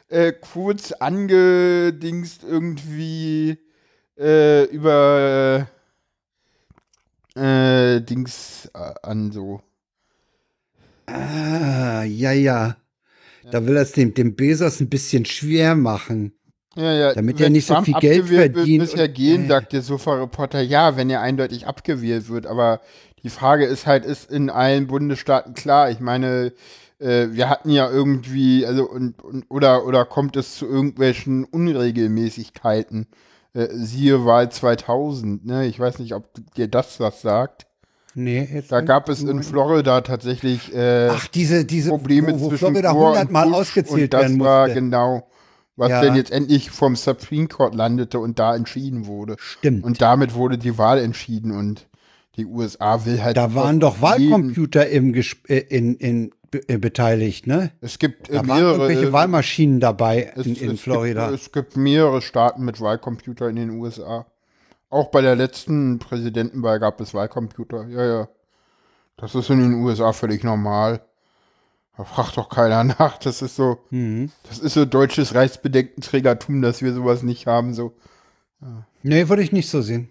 [0.09, 3.59] äh, kurz angedingst irgendwie
[4.19, 5.69] äh, über
[7.35, 9.61] äh, Dings äh, an so.
[11.07, 12.77] Ah, ja, ja.
[13.51, 16.33] Da will er es dem, dem Bezos ein bisschen schwer machen.
[16.75, 17.15] Ja, ja.
[17.15, 18.81] Damit er nicht Trump so viel Geld verdient.
[18.81, 19.49] Wird, muss er gehen, äh.
[19.49, 20.61] sagt der Sofa-Reporter.
[20.61, 22.47] Ja, wenn er eindeutig abgewählt wird.
[22.47, 22.81] Aber
[23.23, 25.91] die Frage ist halt, ist in allen Bundesstaaten klar.
[25.91, 26.53] Ich meine,
[26.99, 33.07] äh, wir hatten ja irgendwie, also und, und, oder oder kommt es zu irgendwelchen Unregelmäßigkeiten?
[33.55, 35.67] Äh, siehe Wahl 2000, ne?
[35.67, 37.67] Ich weiß nicht, ob dir das was sagt.
[38.15, 42.49] Nee, jetzt da gab es in Florida tatsächlich äh, Ach, diese, diese Probleme wo, wo
[42.49, 44.51] zwischen Florida 100 Mal ausgezählt und werden musste.
[44.51, 45.29] war genau,
[45.77, 46.01] was ja.
[46.01, 49.37] denn jetzt endlich vom Supreme Court landete und da entschieden wurde.
[49.39, 49.85] Stimmt.
[49.85, 51.87] Und damit wurde die Wahl entschieden und
[52.37, 53.37] die USA will halt.
[53.37, 57.73] Da waren doch Wahlcomputer im Gesp äh, in, in äh, beteiligt, ne?
[57.81, 61.29] Es gibt äh, da mehrere irgendwelche Wahlmaschinen dabei es, in, in es Florida.
[61.29, 64.27] Gibt, es gibt mehrere Staaten mit Wahlcomputer in den USA.
[64.91, 67.87] Auch bei der letzten Präsidentenwahl gab es Wahlcomputer.
[67.89, 68.29] Ja, ja.
[69.17, 71.03] Das ist in den USA völlig normal.
[71.97, 73.19] Da fragt doch keiner nach.
[73.19, 74.31] Das ist so, mhm.
[74.49, 77.75] das ist so deutsches Reichsbedenkenträgertum, dass wir sowas nicht haben.
[77.75, 77.95] So.
[78.63, 78.87] Ja.
[79.03, 80.09] Nee, würde ich nicht so sehen.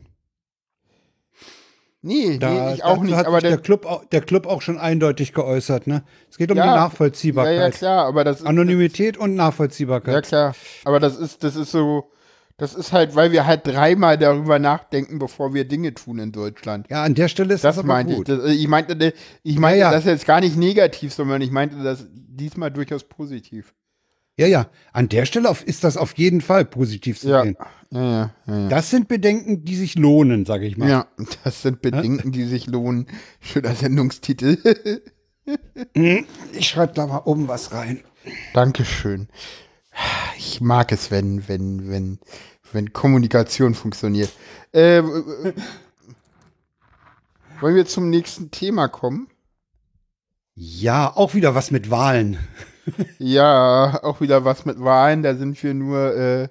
[2.08, 3.14] Nee, da, nee ich auch nicht.
[3.14, 6.04] aber der, der, Club, auch, der Club auch schon eindeutig geäußert, ne?
[6.32, 7.56] Es geht um ja, die Nachvollziehbarkeit.
[7.56, 10.14] Ja, ja, klar, aber das ist, Anonymität und Nachvollziehbarkeit.
[10.14, 10.56] Ja, klar.
[10.86, 12.10] Aber das ist, das ist so,
[12.56, 16.88] das ist halt, weil wir halt dreimal darüber nachdenken, bevor wir Dinge tun in Deutschland.
[16.90, 18.30] Ja, an der Stelle ist das, das meinte gut.
[18.30, 18.38] Ich.
[18.38, 19.14] Das, ich meinte,
[19.44, 19.92] ich meinte ja, ja.
[19.92, 23.74] das jetzt gar nicht negativ, sondern ich meinte das diesmal durchaus positiv.
[24.38, 24.68] Ja, ja.
[24.94, 27.44] An der Stelle ist das auf jeden Fall positiv zu ja.
[27.90, 30.90] Ja, ja, ja, Das sind Bedenken, die sich lohnen, sage ich mal.
[30.90, 31.08] Ja,
[31.44, 33.08] das sind Bedenken, die sich lohnen.
[33.40, 34.58] Schöner Sendungstitel.
[36.54, 38.02] ich schreibe da mal oben was rein.
[38.54, 39.30] Dankeschön.
[40.38, 42.20] Ich mag es, wenn, wenn, wenn,
[42.72, 44.32] wenn Kommunikation funktioniert.
[44.74, 45.02] Äh,
[47.60, 49.28] wollen wir zum nächsten Thema kommen?
[50.56, 52.38] Ja, auch wieder was mit Wahlen
[53.20, 55.24] ja, auch wieder was mit Wahlen.
[55.24, 56.48] Da sind wir nur äh,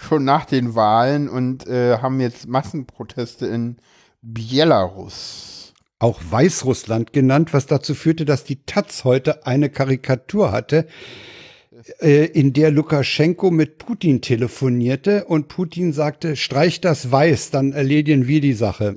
[0.00, 3.76] schon nach den Wahlen und äh, haben jetzt Massenproteste in
[4.22, 5.72] Belarus.
[5.98, 10.86] Auch Weißrussland genannt, was dazu führte, dass die Taz heute eine Karikatur hatte,
[12.00, 18.26] äh, in der Lukaschenko mit Putin telefonierte und Putin sagte, streich das Weiß, dann erledigen
[18.26, 18.96] wir die Sache.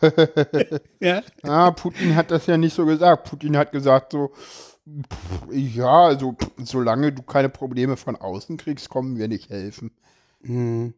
[1.00, 1.22] ja?
[1.42, 3.28] Ah, Putin hat das ja nicht so gesagt.
[3.28, 4.32] Putin hat gesagt so,
[5.50, 9.92] ja, also solange du keine Probleme von außen kriegst, kommen wir nicht helfen.
[10.42, 10.94] Mhm.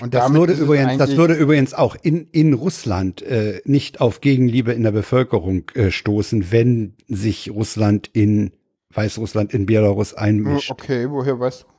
[0.00, 4.72] Und das würde, übrigens, das würde übrigens auch in, in Russland äh, nicht auf Gegenliebe
[4.72, 8.52] in der Bevölkerung äh, stoßen, wenn sich Russland in
[8.90, 10.70] Weißrussland in Belarus einmischt.
[10.70, 11.73] Okay, woher weißt du?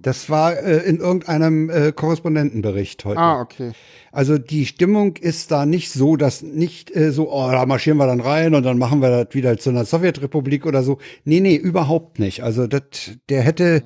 [0.00, 3.18] Das war äh, in irgendeinem äh, Korrespondentenbericht heute.
[3.18, 3.72] Ah, okay.
[4.12, 8.06] Also die Stimmung ist da nicht so, dass nicht äh, so, oh, da marschieren wir
[8.06, 10.98] dann rein und dann machen wir das wieder zu einer Sowjetrepublik oder so.
[11.24, 12.44] Nee, nee, überhaupt nicht.
[12.44, 12.82] Also das,
[13.28, 13.82] der hätte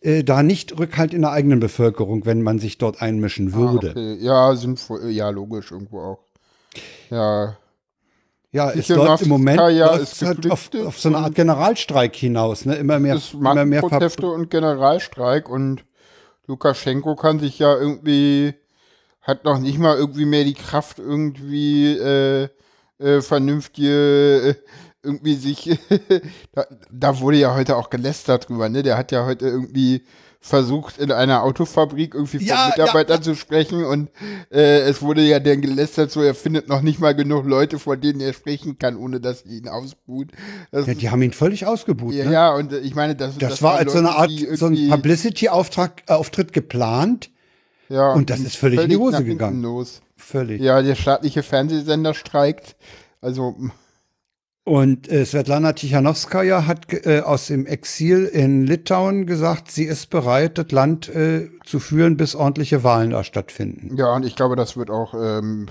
[0.00, 3.88] äh, da nicht Rückhalt in der eigenen Bevölkerung, wenn man sich dort einmischen würde.
[3.88, 4.16] Ah, okay.
[4.20, 6.18] Ja, sinnvoll, ja, logisch irgendwo auch.
[7.10, 7.56] Ja.
[8.52, 9.60] Ja, es Sicher, läuft im Moment
[9.98, 12.74] ist halt auf, auf so eine Art Generalstreik hinaus, ne?
[12.74, 15.84] Immer mehr, Es immer mehr Ver Proteste und Generalstreik und
[16.46, 18.52] Lukaschenko kann sich ja irgendwie,
[19.22, 22.48] hat noch nicht mal irgendwie mehr die Kraft, irgendwie äh,
[22.98, 24.54] äh, vernünftige, äh,
[25.02, 25.78] irgendwie sich,
[26.52, 28.82] da, da wurde ja heute auch gelästert drüber, ne?
[28.82, 30.04] Der hat ja heute irgendwie
[30.44, 34.10] versucht, in einer Autofabrik irgendwie von Ja, Mitarbeitern zu sprechen und
[34.50, 37.96] äh, es wurde ja dann gelästert, so er findet noch nicht mal genug Leute, vor
[37.96, 40.32] denen er sprechen kann, ohne dass sie ihn ausbuht.
[40.72, 42.12] Das ja, die haben ihn völlig ausgebucht.
[42.14, 42.32] ja, ne?
[42.32, 44.66] ja, und äh, ich meine, das, Das, war waren als so eine Leute, Art, so
[44.66, 47.30] ein Publicity-Auftrag, äh, Auftritt geplant.
[47.88, 49.62] ja, und das ist völlig in die Hose gegangen.
[49.62, 50.02] Los.
[50.16, 50.60] Völlig.
[50.60, 52.74] Ja, der staatliche Fernsehsender streikt.
[53.20, 53.54] Also,
[54.64, 60.56] Und äh, Svetlana Tichanowskaja hat äh, aus dem Exil in Litauen gesagt, sie ist bereit,
[60.56, 63.96] das Land äh, zu führen, bis ordentliche Wahlen da stattfinden.
[63.96, 65.66] ja, und ich glaube, das wird auch ähm,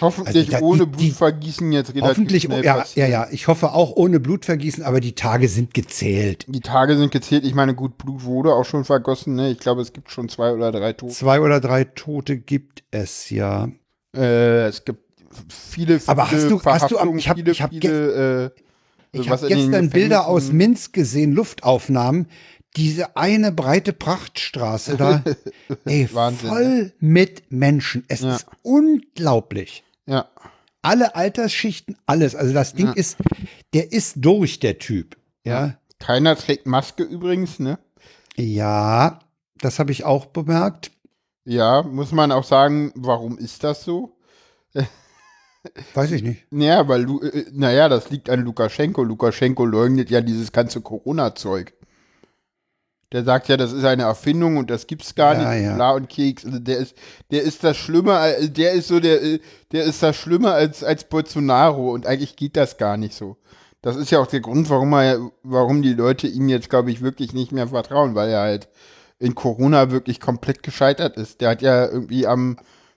[0.00, 3.10] hoffentlich Also da- ohne die- Blutvergießen jetzt relativ Hoffentlich, schnell ja, ja, passieren.
[3.10, 6.44] ja, ich hoffe auch ohne Blutvergießen, aber die Tage sind gezählt.
[6.48, 7.44] Die Tage sind gezählt.
[7.44, 9.34] Ich meine, gut, Blut wurde auch schon vergossen.
[9.34, 9.50] Ne?
[9.50, 11.12] Ich glaube, es gibt schon zwei oder drei Tote.
[11.12, 13.68] Zwei oder drei Tote gibt es ja.
[14.14, 15.00] Äh, es gibt
[15.48, 18.60] viele, viele Aber hast du- hast du ich hab- viele, ich hab viele, äh,
[19.12, 22.28] Ich habe den gestern Bilder aus Minsk gesehen, Luftaufnahmen.
[22.76, 25.22] Diese eine breite Prachtstraße da,
[25.86, 28.04] ey, Wahnsinn, voll mit Menschen.
[28.08, 28.36] Es Ja.
[28.36, 29.82] ist unglaublich.
[30.06, 30.28] Ja,
[30.82, 32.34] Alle Altersschichten, alles.
[32.36, 32.92] Also das Ding Ja.
[32.92, 33.16] ist,
[33.74, 35.16] der ist durch, der Typ.
[35.44, 37.78] Ja, keiner trägt Maske übrigens, ne?
[38.36, 39.18] ja,
[39.60, 40.90] das habe ich auch bemerkt.
[41.44, 44.16] Ja, muss man auch sagen, warum ist das so?
[45.94, 46.44] Weiß ich nicht.
[46.50, 49.02] Naja, weil, äh, naja, das liegt an Lukaschenko.
[49.04, 51.72] Lukaschenko leugnet ja dieses ganze Corona-Zeug.
[53.12, 55.64] Der sagt ja, das ist eine Erfindung und das gibt's gar Ja, nicht.
[55.64, 55.74] ja.
[55.76, 56.44] Bla und Keks.
[56.44, 56.96] Also der ist,
[57.30, 59.38] der ist das Schlimme, äh, der ist so der, äh,
[59.72, 63.36] der ist das Schlimme als, als Bolsonaro und eigentlich geht das gar nicht so.
[63.80, 67.00] Das ist ja auch der Grund, warum er, warum die Leute ihm jetzt, glaube ich,
[67.02, 68.68] wirklich nicht mehr vertrauen, weil er halt
[69.20, 71.40] in Corona wirklich komplett gescheitert ist.
[71.40, 72.56] Der hat ja irgendwie am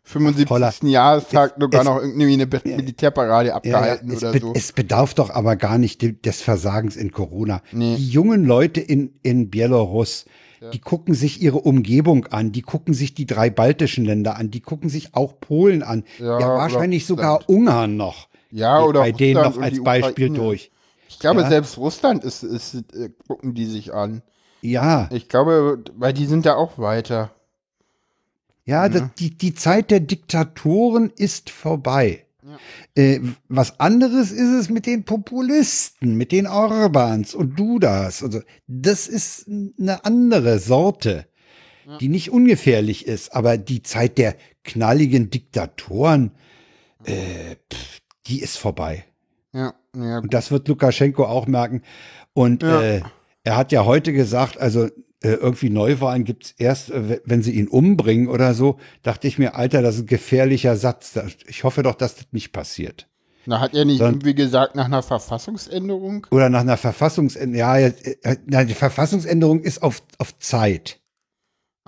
[0.10, 0.49] 75.
[0.49, 0.73] Holla.
[0.81, 4.53] Jahrestag sogar es- noch irgendwie eine Militärparade Ja, ja, abgehalten es, oder be so.
[4.56, 7.61] es bedarf doch aber gar nicht de- des Versagens in Corona.
[7.72, 7.95] Nee.
[7.95, 10.26] Die jungen Leute in, in Belarus,
[10.73, 14.60] die gucken sich ihre Umgebung an, die gucken sich die drei baltischen Länder an, die
[14.61, 16.03] gucken sich auch Polen an.
[16.18, 18.27] Ja, Ja, wahrscheinlich sogar Ungarn noch.
[18.52, 20.38] Ja, oder bei denen Russland noch und als Beispiel Ukraine.
[20.49, 20.72] durch.
[21.07, 21.49] Ich glaube, Ja.
[21.49, 24.22] selbst Russland ist, ist äh, gucken die sich an.
[24.61, 27.31] Ja, Ich glaube, weil die sind da auch weiter.
[28.69, 32.25] Ja, das, die, die Zeit der Diktatoren ist vorbei.
[32.95, 38.23] Äh, was anderes ist es mit den Populisten, mit den Orbans und Dudas.
[38.23, 41.27] Also, das ist eine andere Sorte,
[41.99, 43.33] die nicht ungefährlich ist.
[43.35, 46.31] Aber die Zeit der knalligen Diktatoren,
[47.05, 49.05] äh, pff, die ist vorbei.
[49.53, 51.81] Ja, ja, Und das wird Lukaschenko auch merken.
[52.33, 52.81] Und Ja.
[52.81, 53.01] äh,
[53.43, 54.89] er hat ja heute gesagt, also
[55.21, 58.77] äh, irgendwie Neuwahlen gibt's erst, äh, wenn sie ihn umbringen oder so.
[59.03, 61.19] Dachte ich mir, Alter, das ist ein gefährlicher Satz.
[61.47, 63.07] Ich hoffe doch, dass das nicht passiert.
[63.45, 66.27] Na, hat er nicht irgendwie gesagt, nach einer Verfassungsänderung?
[66.31, 67.59] Oder nach einer Verfassungsänderung.
[67.59, 70.99] Ja, jetzt, äh, die Verfassungsänderung ist auf, auf Zeit.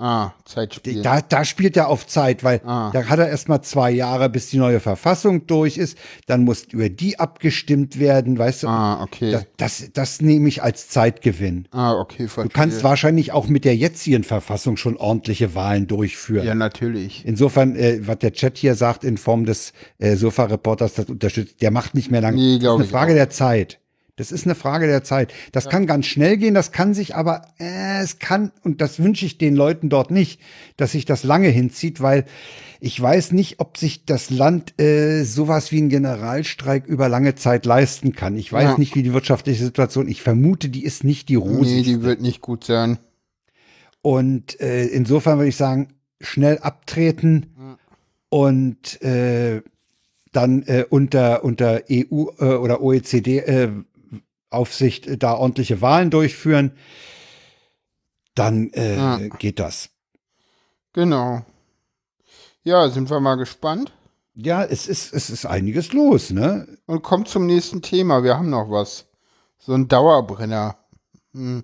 [0.02, 1.04] Ah, Zeitspiel.
[1.04, 2.90] Da, da spielt er auf Zeit, weil Ah.
[2.92, 5.96] da hat er erst mal zwei Jahre, bis die neue Verfassung durch ist.
[6.26, 8.68] Dann muss über die abgestimmt werden, weißt du?
[8.68, 9.32] ah, okay.
[9.32, 11.68] Das, das, das nehme ich als Zeitgewinn.
[11.72, 12.52] ah, okay, Du verstehe.
[12.54, 16.46] kannst wahrscheinlich auch mit der jetzigen Verfassung schon ordentliche Wahlen durchführen.
[16.48, 17.24] Ja, natürlich.
[17.26, 21.70] Insofern, äh, was der Chat hier sagt in Form des äh, Sofa-Reporters, das unterstützt, der
[21.70, 22.38] macht nicht mehr lange.
[22.38, 23.18] Nee, das ist glaub eine ich Frage auch.
[23.18, 23.78] der Zeit.
[24.22, 25.34] Das ist eine Frage der Zeit.
[25.52, 29.26] Das kann ganz schnell gehen, das kann sich aber, äh, es kann, und das wünsche
[29.26, 30.40] ich den Leuten dort nicht,
[30.78, 32.26] dass sich das lange hinzieht, weil
[32.80, 37.66] ich weiß nicht, ob sich das Land äh, sowas wie einen Generalstreik über lange Zeit
[37.66, 38.38] leisten kann.
[38.38, 38.78] Ich weiß Ja.
[38.78, 41.84] nicht, wie die wirtschaftliche Situation, ich vermute, die ist nicht die Nee, rosigste.
[41.98, 43.00] die wird nicht gut sein.
[44.04, 45.90] Und äh, insofern würde ich sagen,
[46.20, 47.48] schnell abtreten
[48.30, 49.62] und äh,
[50.32, 53.70] dann äh, unter, unter EU äh, oder OECD äh,
[54.52, 56.74] Aufsicht äh, da ordentliche Wahlen durchführen.
[58.36, 59.18] Dann äh, Ja.
[59.18, 59.90] geht das.
[60.94, 61.42] Genau.
[62.64, 63.92] Ja, sind wir mal gespannt.
[64.36, 66.68] Ja, es ist, es ist einiges los, ne?
[66.86, 68.24] Und kommt zum nächsten Thema.
[68.24, 69.06] Wir haben noch was.
[69.58, 70.78] So ein Dauerbrenner.
[71.34, 71.64] Hm.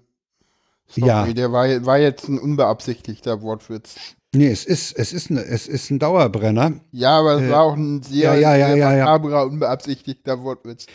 [0.88, 1.34] Sorry, ja.
[1.34, 3.96] Der war, war jetzt ein unbeabsichtigter Wortwitz.
[4.34, 6.74] Nee, es ist, es ist, ein, es ist ein Dauerbrenner.
[6.92, 10.86] Ja, aber es äh, war auch ein sehr, ja, ja, sehr ja, makaberer, unbeabsichtigter Wortwitz.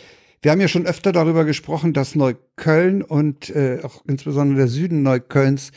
[0.43, 5.01] Wir haben ja schon öfter darüber gesprochen, dass Neukölln und äh, auch insbesondere der Süden
[5.01, 5.71] Neuköllns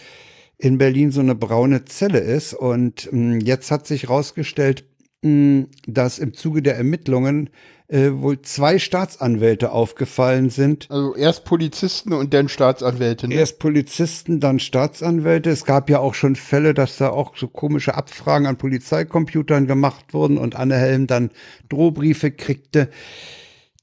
[0.59, 2.53] in Berlin so eine braune Zelle ist.
[2.53, 4.85] Und mh, hm, jetzt hat sich herausgestellt,
[5.23, 7.51] hm, dass im Zuge der Ermittlungen
[7.87, 10.91] äh, wohl zwei Staatsanwälte aufgefallen sind.
[10.91, 13.29] Also erst Polizisten und dann Staatsanwälte.
[13.29, 13.37] Ne?
[13.37, 15.49] Erst Polizisten, dann Staatsanwälte.
[15.49, 20.13] Es gab ja auch schon Fälle, dass da auch so komische Abfragen an Polizeicomputern gemacht
[20.13, 21.31] wurden und Anne Helm dann
[21.69, 22.89] Drohbriefe kriegte.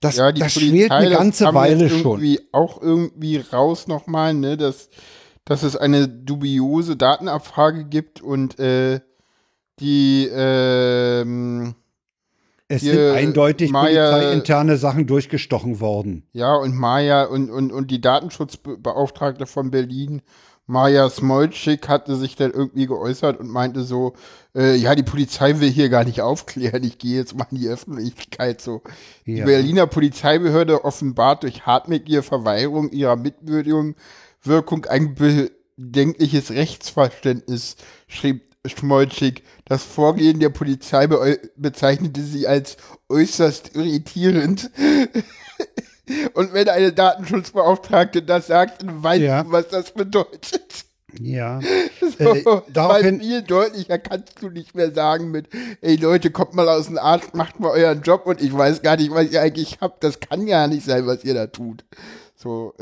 [0.04, 2.38] Das, ja, das schwelt eine ganze Weile schon.
[2.52, 4.90] Auch irgendwie raus nochmal, ne, dass,
[5.46, 9.00] dass es eine dubiose Datenabfrage gibt und äh,
[9.80, 11.76] die ähm,
[12.68, 16.28] es sind eindeutig Maya, polizeiinterne Sachen durchgestochen worden.
[16.34, 20.22] Ja, und Maya und, und, und die Datenschutzbeauftragte von Berlin,
[20.66, 24.14] Maja Smolczyk, hatte sich dann irgendwie geäußert und meinte so,
[24.56, 27.68] äh, ja, die Polizei will hier gar nicht aufklären, ich gehe jetzt mal in die
[27.68, 28.82] Öffentlichkeit so.
[29.26, 29.36] Ja.
[29.36, 33.96] Die Berliner Polizeibehörde offenbart durch hartnäckige Verweigerung ihrer Mitwirkung
[34.46, 37.78] Wirkung ein bedenkliches Rechtsverständnis,
[38.08, 39.44] schrieb Schmolczyk.
[39.66, 42.78] Das Vorgehen der Polizei be bezeichnete sie als
[43.10, 44.72] äußerst irritierend.
[46.34, 49.44] Und wenn eine Datenschutzbeauftragte das sagt, dann weißt ja.
[49.44, 50.86] du, was das bedeutet.
[51.20, 51.60] Ja.
[52.20, 55.48] So, äh, weil viel deutlicher kannst du nicht mehr sagen mit,
[55.82, 58.98] ey Leute, kommt mal aus dem Arzt, macht mal euren Job und ich weiß gar
[58.98, 60.04] nicht, was ihr eigentlich habt.
[60.04, 61.86] Das kann ja nicht sein, was ihr da tut.
[62.36, 62.76] So.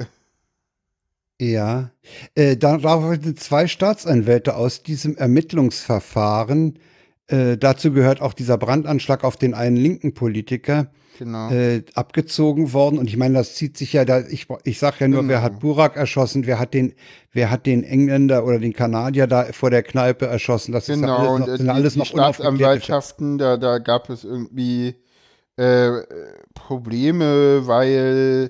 [1.39, 1.91] Ja,
[2.35, 6.77] äh, darauf sind zwei Staatsanwälte aus diesem Ermittlungsverfahren.
[7.27, 10.91] Äh, dazu gehört auch dieser Brandanschlag auf den einen linken Politiker.
[11.21, 11.51] Genau.
[11.51, 12.97] Äh, abgezogen worden.
[12.97, 15.29] Und ich meine, das zieht sich ja da, ich, ich sag ja nur, genau.
[15.29, 16.95] wer hat Burak erschossen, wer hat den,
[17.31, 20.71] wer hat den Engländer oder den Kanadier da vor der Kneipe erschossen.
[20.71, 23.77] Das genau, ist ja alles noch, und sind die, alles noch die Staatsanwaltschaften, da, da
[23.77, 24.95] gab es irgendwie
[25.57, 25.91] äh,
[26.55, 28.49] Probleme, weil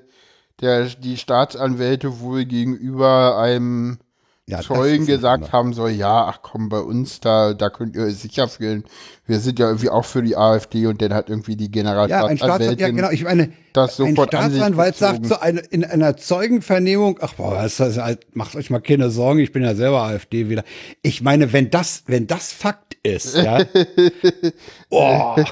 [0.62, 3.98] der, die Staatsanwälte wohl gegenüber einem
[4.46, 8.16] ja, Zeugen gesagt haben soll, ja, ach komm, bei uns, da, da könnt ihr euch
[8.16, 8.82] sicher fühlen.
[9.24, 12.86] Wir sind ja irgendwie auch für die AfD und dann hat irgendwie die Generalstaatsanwältin ja,
[12.86, 17.34] ja, genau, ich meine, das sofort ein Staatsanwalt sagt so eine, in einer Zeugenvernehmung, ach
[17.34, 17.98] boah, das, das,
[18.34, 20.64] macht euch mal keine Sorgen, ich bin ja selber AfD wieder.
[21.02, 23.60] Ich meine, wenn das, wenn das Fakt ist, ja,
[24.90, 25.36] oh,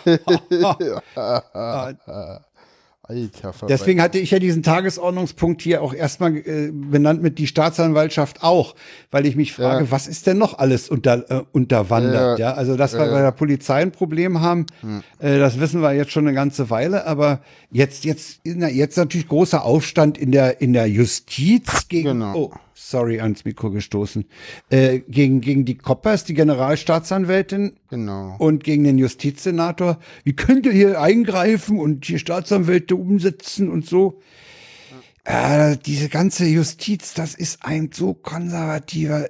[3.11, 8.43] Alter, Deswegen hatte ich ja diesen Tagesordnungspunkt hier auch erstmal äh, benannt mit die Staatsanwaltschaft
[8.43, 8.77] auch,
[9.11, 9.91] weil ich mich frage, ja.
[9.91, 12.39] was ist denn noch alles unter, äh, unterwandert?
[12.39, 12.55] Ja, ja?
[12.55, 15.03] also dass wir bei der Polizei ein Problem haben, hm.
[15.19, 17.41] äh, das wissen wir jetzt schon eine ganze Weile, aber
[17.73, 22.37] jetzt, jetzt, jetzt natürlich großer Aufstand in der, in der Justiz gegen, genau.
[22.37, 24.25] oh, sorry, ans Mikro gestoßen,
[24.71, 28.37] äh, gegen, gegen die Koppers, die Generalstaatsanwältin genau.
[28.39, 29.99] und gegen den Justizsenator.
[30.25, 34.21] Wie könnt ihr hier eingreifen und die Staatsanwälte umsetzen und so?
[35.27, 35.73] Ja.
[35.73, 39.29] Äh, diese ganze Justiz, das ist ein so konservativer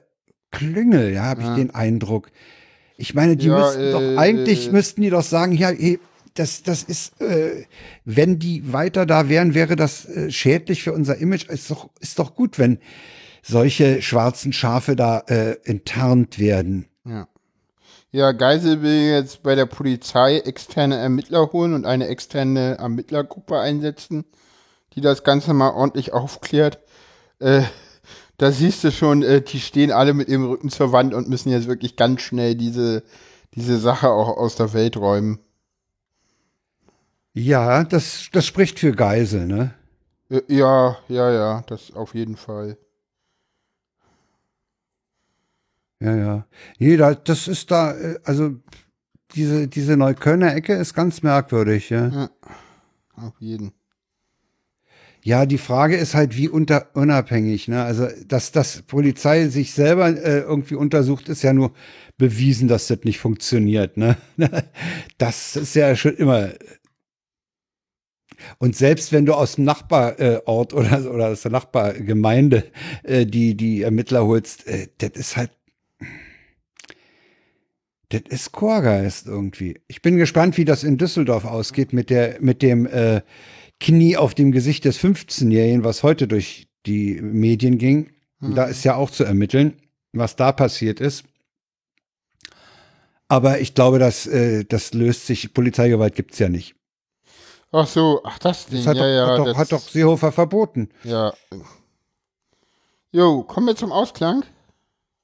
[0.51, 1.51] Klüngel, ja, habe ja.
[1.51, 2.31] ich den Eindruck.
[2.97, 5.99] Ich meine, die ja, müssten äh, doch, eigentlich müssten die doch sagen, ja, hey,
[6.35, 7.65] das, das ist, äh,
[8.05, 11.49] wenn die weiter da wären, wäre das äh, schädlich für unser Image.
[11.49, 12.79] Ist doch, ist doch gut, wenn
[13.43, 16.87] solche schwarzen Schafe da äh, enttarnt werden.
[17.05, 17.27] Ja.
[18.13, 24.25] Ja, Geisel will jetzt bei der Polizei externe Ermittler holen und eine externe Ermittlergruppe einsetzen,
[24.95, 26.81] die das Ganze mal ordentlich aufklärt.
[27.39, 27.63] Äh,
[28.37, 31.51] da siehst du schon, äh, die stehen alle mit ihrem Rücken zur Wand und müssen
[31.51, 33.05] jetzt wirklich ganz schnell diese,
[33.55, 35.39] diese Sache auch aus der Welt räumen.
[37.33, 39.75] Ja, das, das spricht für Geisel, ne?
[40.49, 42.77] Ja, ja, ja, das auf jeden Fall.
[46.01, 46.47] Ja, ja.
[46.79, 48.57] Jeder, das ist da, äh, also
[49.35, 52.09] diese, diese Neuköllner Ecke ist ganz merkwürdig, ja.
[52.09, 52.31] Ja,
[53.17, 53.73] auf jeden.
[55.23, 57.83] Ja, die Frage ist halt, wie unter, unabhängig, ne?
[57.83, 61.73] Also, dass das Polizei sich selber äh, irgendwie untersucht, ist ja nur
[62.17, 64.17] bewiesen, dass das nicht funktioniert, ne?
[65.19, 66.51] Das ist ja schon immer.
[68.59, 72.65] Und selbst wenn du aus dem Nachbarort äh, oder, oder aus der Nachbargemeinde
[73.03, 75.51] äh, die, die Ermittler holst, äh, das ist halt
[78.11, 79.81] das ist Chorgeist irgendwie.
[79.87, 83.23] Ich bin gespannt, wie das in Düsseldorf ausgeht mit der, mit dem äh,
[83.79, 88.11] Knie auf dem Gesicht des 15-Jährigen, was heute durch die Medien ging.
[88.41, 88.55] Mhm.
[88.57, 89.77] Da ist ja auch zu ermitteln,
[90.13, 91.25] was da passiert ist.
[93.29, 95.55] Aber ich glaube, dass äh, das löst sich.
[95.55, 96.75] Polizeigewalt gibt's ja nicht.
[97.71, 98.79] Ach so, ach das Ding.
[98.79, 100.89] Das hat, ja, doch, ja, hat, doch, hat doch Seehofer verboten.
[101.05, 101.33] Ja.
[103.13, 104.45] Jo, kommen wir zum Ausklang?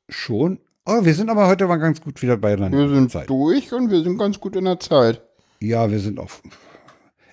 [0.09, 0.61] Schon?
[0.89, 2.79] Oh, wir sind aber heute mal ganz gut wieder beieinander.
[2.79, 3.29] Wir sind Zeit.
[3.29, 5.21] durch und wir sind ganz gut in der Zeit.
[5.61, 6.31] Ja, wir sind auch.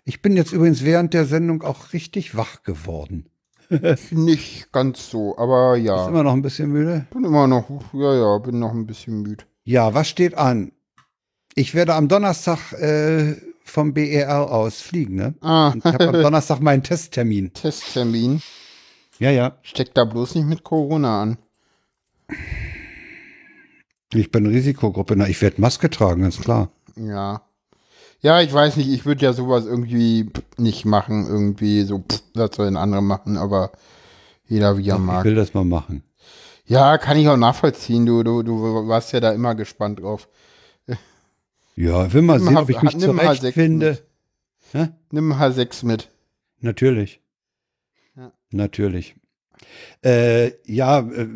[0.05, 3.29] Ich bin jetzt übrigens während der Sendung auch richtig wach geworden.
[4.09, 5.97] Nicht ganz so, aber ja.
[5.97, 7.05] Bist immer noch ein bisschen müde?
[7.11, 9.43] Bin immer noch, ja, ja, bin noch ein bisschen müde.
[9.65, 10.71] Ja, was steht an?
[11.53, 15.35] Ich werde am Donnerstag äh, vom BER aus fliegen, ne?
[15.41, 15.73] Ah.
[15.77, 17.53] ich habe am Donnerstag meinen Testtermin.
[17.53, 18.41] Testtermin?
[19.19, 19.59] Ja, ja.
[19.61, 21.37] Steckt da bloß nicht mit Corona an.
[24.15, 25.15] Ich bin Risikogruppe.
[25.15, 26.69] Na, ich werde Maske tragen, ist klar.
[26.95, 27.41] Ja.
[28.21, 32.55] Ja, ich weiß nicht, ich würde ja sowas irgendwie nicht machen, irgendwie so, pff, das
[32.55, 33.71] sollen andere machen, aber
[34.47, 35.19] jeder wie er mag.
[35.19, 36.03] Ich will das mal machen.
[36.65, 40.29] Ja, kann ich auch nachvollziehen, du, du, du warst ja da immer gespannt drauf.
[41.75, 43.99] Ja, will mal Nimm sehen, H- ob ich mich nimm H6 zurechtfinde.
[45.11, 46.09] Nimm H6 mit.
[46.61, 47.19] Natürlich.
[48.15, 48.31] Ja.
[48.51, 49.15] Natürlich.
[50.03, 51.27] Äh, ja, äh,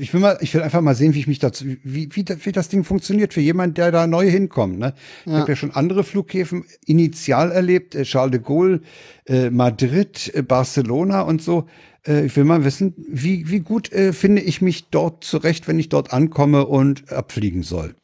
[0.00, 2.52] ich will mal, ich will einfach mal sehen, wie ich mich dazu, wie, wie, wie
[2.52, 4.78] das Ding funktioniert für jemand, der da neu hinkommt.
[4.78, 4.94] Ne?
[5.24, 5.38] Ich Ja.
[5.40, 8.80] habe ja schon andere Flughäfen initial erlebt, äh, Charles de Gaulle,
[9.26, 11.66] äh, Madrid, äh, Barcelona und so.
[12.06, 15.78] Äh, ich will mal wissen, wie, wie gut äh, finde ich mich dort zurecht, wenn
[15.78, 17.94] ich dort ankomme und abfliegen soll.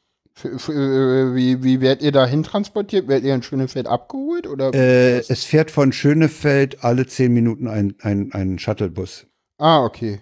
[0.44, 3.09] Wie, wie werdet ihr dahin transportiert?
[3.09, 4.47] Werdet ihr in Schönefeld abgeholt?
[4.47, 4.73] Oder?
[4.73, 9.27] Es fährt von Schönefeld alle zehn Minuten ein, ein, ein Shuttlebus.
[9.59, 10.20] ah, okay.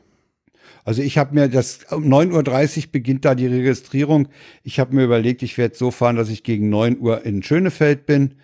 [0.86, 4.28] Also ich habe mir das, um 9.30 Uhr beginnt da die Registrierung.
[4.62, 8.06] Ich habe mir überlegt, ich werde so fahren, dass ich gegen 9 Uhr in Schönefeld
[8.06, 8.36] bin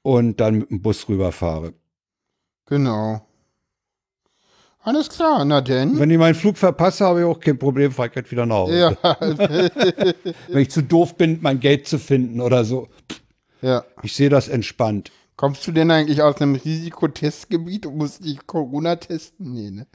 [0.00, 1.74] und dann mit dem Bus rüberfahre.
[2.64, 3.20] Genau.
[4.80, 5.98] Alles klar, na denn.
[5.98, 8.56] Wenn ich meinen Flug verpasse, habe ich auch kein Problem, fahre ich halt wieder nach
[8.56, 8.78] Hause.
[8.78, 9.16] Ja,
[10.48, 12.88] Wenn ich zu doof bin, mein Geld zu finden oder so.
[13.60, 13.84] ja.
[14.02, 15.12] Ich sehe das entspannt.
[15.36, 19.52] Kommst du denn eigentlich aus einem Risikotestgebiet und musst dich Corona testen?
[19.52, 19.86] Nee, ne?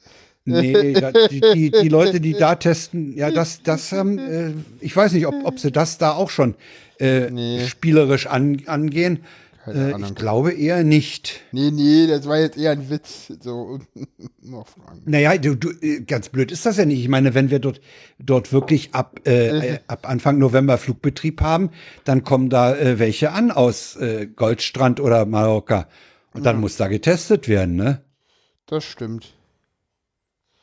[0.50, 4.52] Nee, ja, die, die, die Leute, die da testen, ja, das, das haben, äh,
[4.82, 6.56] ich weiß nicht, ob, ob sie das da auch schon
[7.00, 7.66] äh, Nee.
[7.68, 9.20] spielerisch an, angehen.
[9.68, 11.42] Äh, ich glaube eher nicht.
[11.52, 13.32] Nee, nee, das war jetzt eher ein Witz.
[13.42, 13.80] So,
[14.42, 15.02] noch fragen.
[15.06, 17.00] Naja, du, du, äh, ganz blöd ist das ja nicht.
[17.02, 17.82] Ich meine, wenn wir dort,
[18.20, 21.70] dort wirklich ab, äh, äh, ab Anfang November Flugbetrieb haben,
[22.04, 25.88] dann kommen da äh, welche an aus äh, Goldstrand oder Mallorca.
[26.34, 28.02] Und dann muss da getestet werden, ne?
[28.68, 29.34] Das stimmt.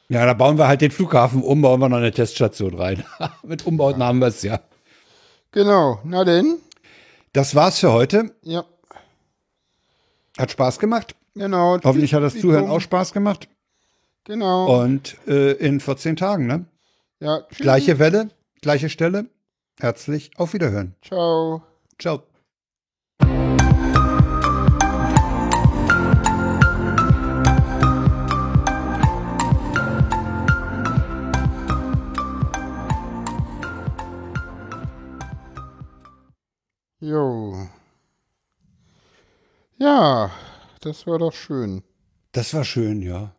[0.09, 3.05] Ja, da bauen wir halt den Flughafen um, bauen wir noch eine Teststation rein.
[3.43, 4.61] Mit Umbauten haben wir es ja.
[5.53, 6.59] Genau, na denn?
[7.33, 8.35] Das war's für heute.
[8.43, 8.65] Ja,
[10.39, 11.15] Hat Spaß gemacht.
[11.35, 11.79] genau.
[11.83, 13.49] Hoffentlich hat das Zuhören auch Spaß gemacht.
[14.25, 14.83] Genau.
[14.83, 16.67] Und äh, in 14 Tagen, ne?
[17.21, 17.59] ja, tschüss.
[17.59, 18.31] Gleiche Welle,
[18.61, 19.27] gleiche Stelle.
[19.79, 20.95] Herzlich auf Wiederhören.
[21.03, 21.63] Ciao.
[21.99, 22.23] Ciao.
[37.01, 37.69] Jo.
[39.79, 40.31] Ja,
[40.81, 41.83] das war doch schön.
[42.33, 43.36] Das war schön, ja.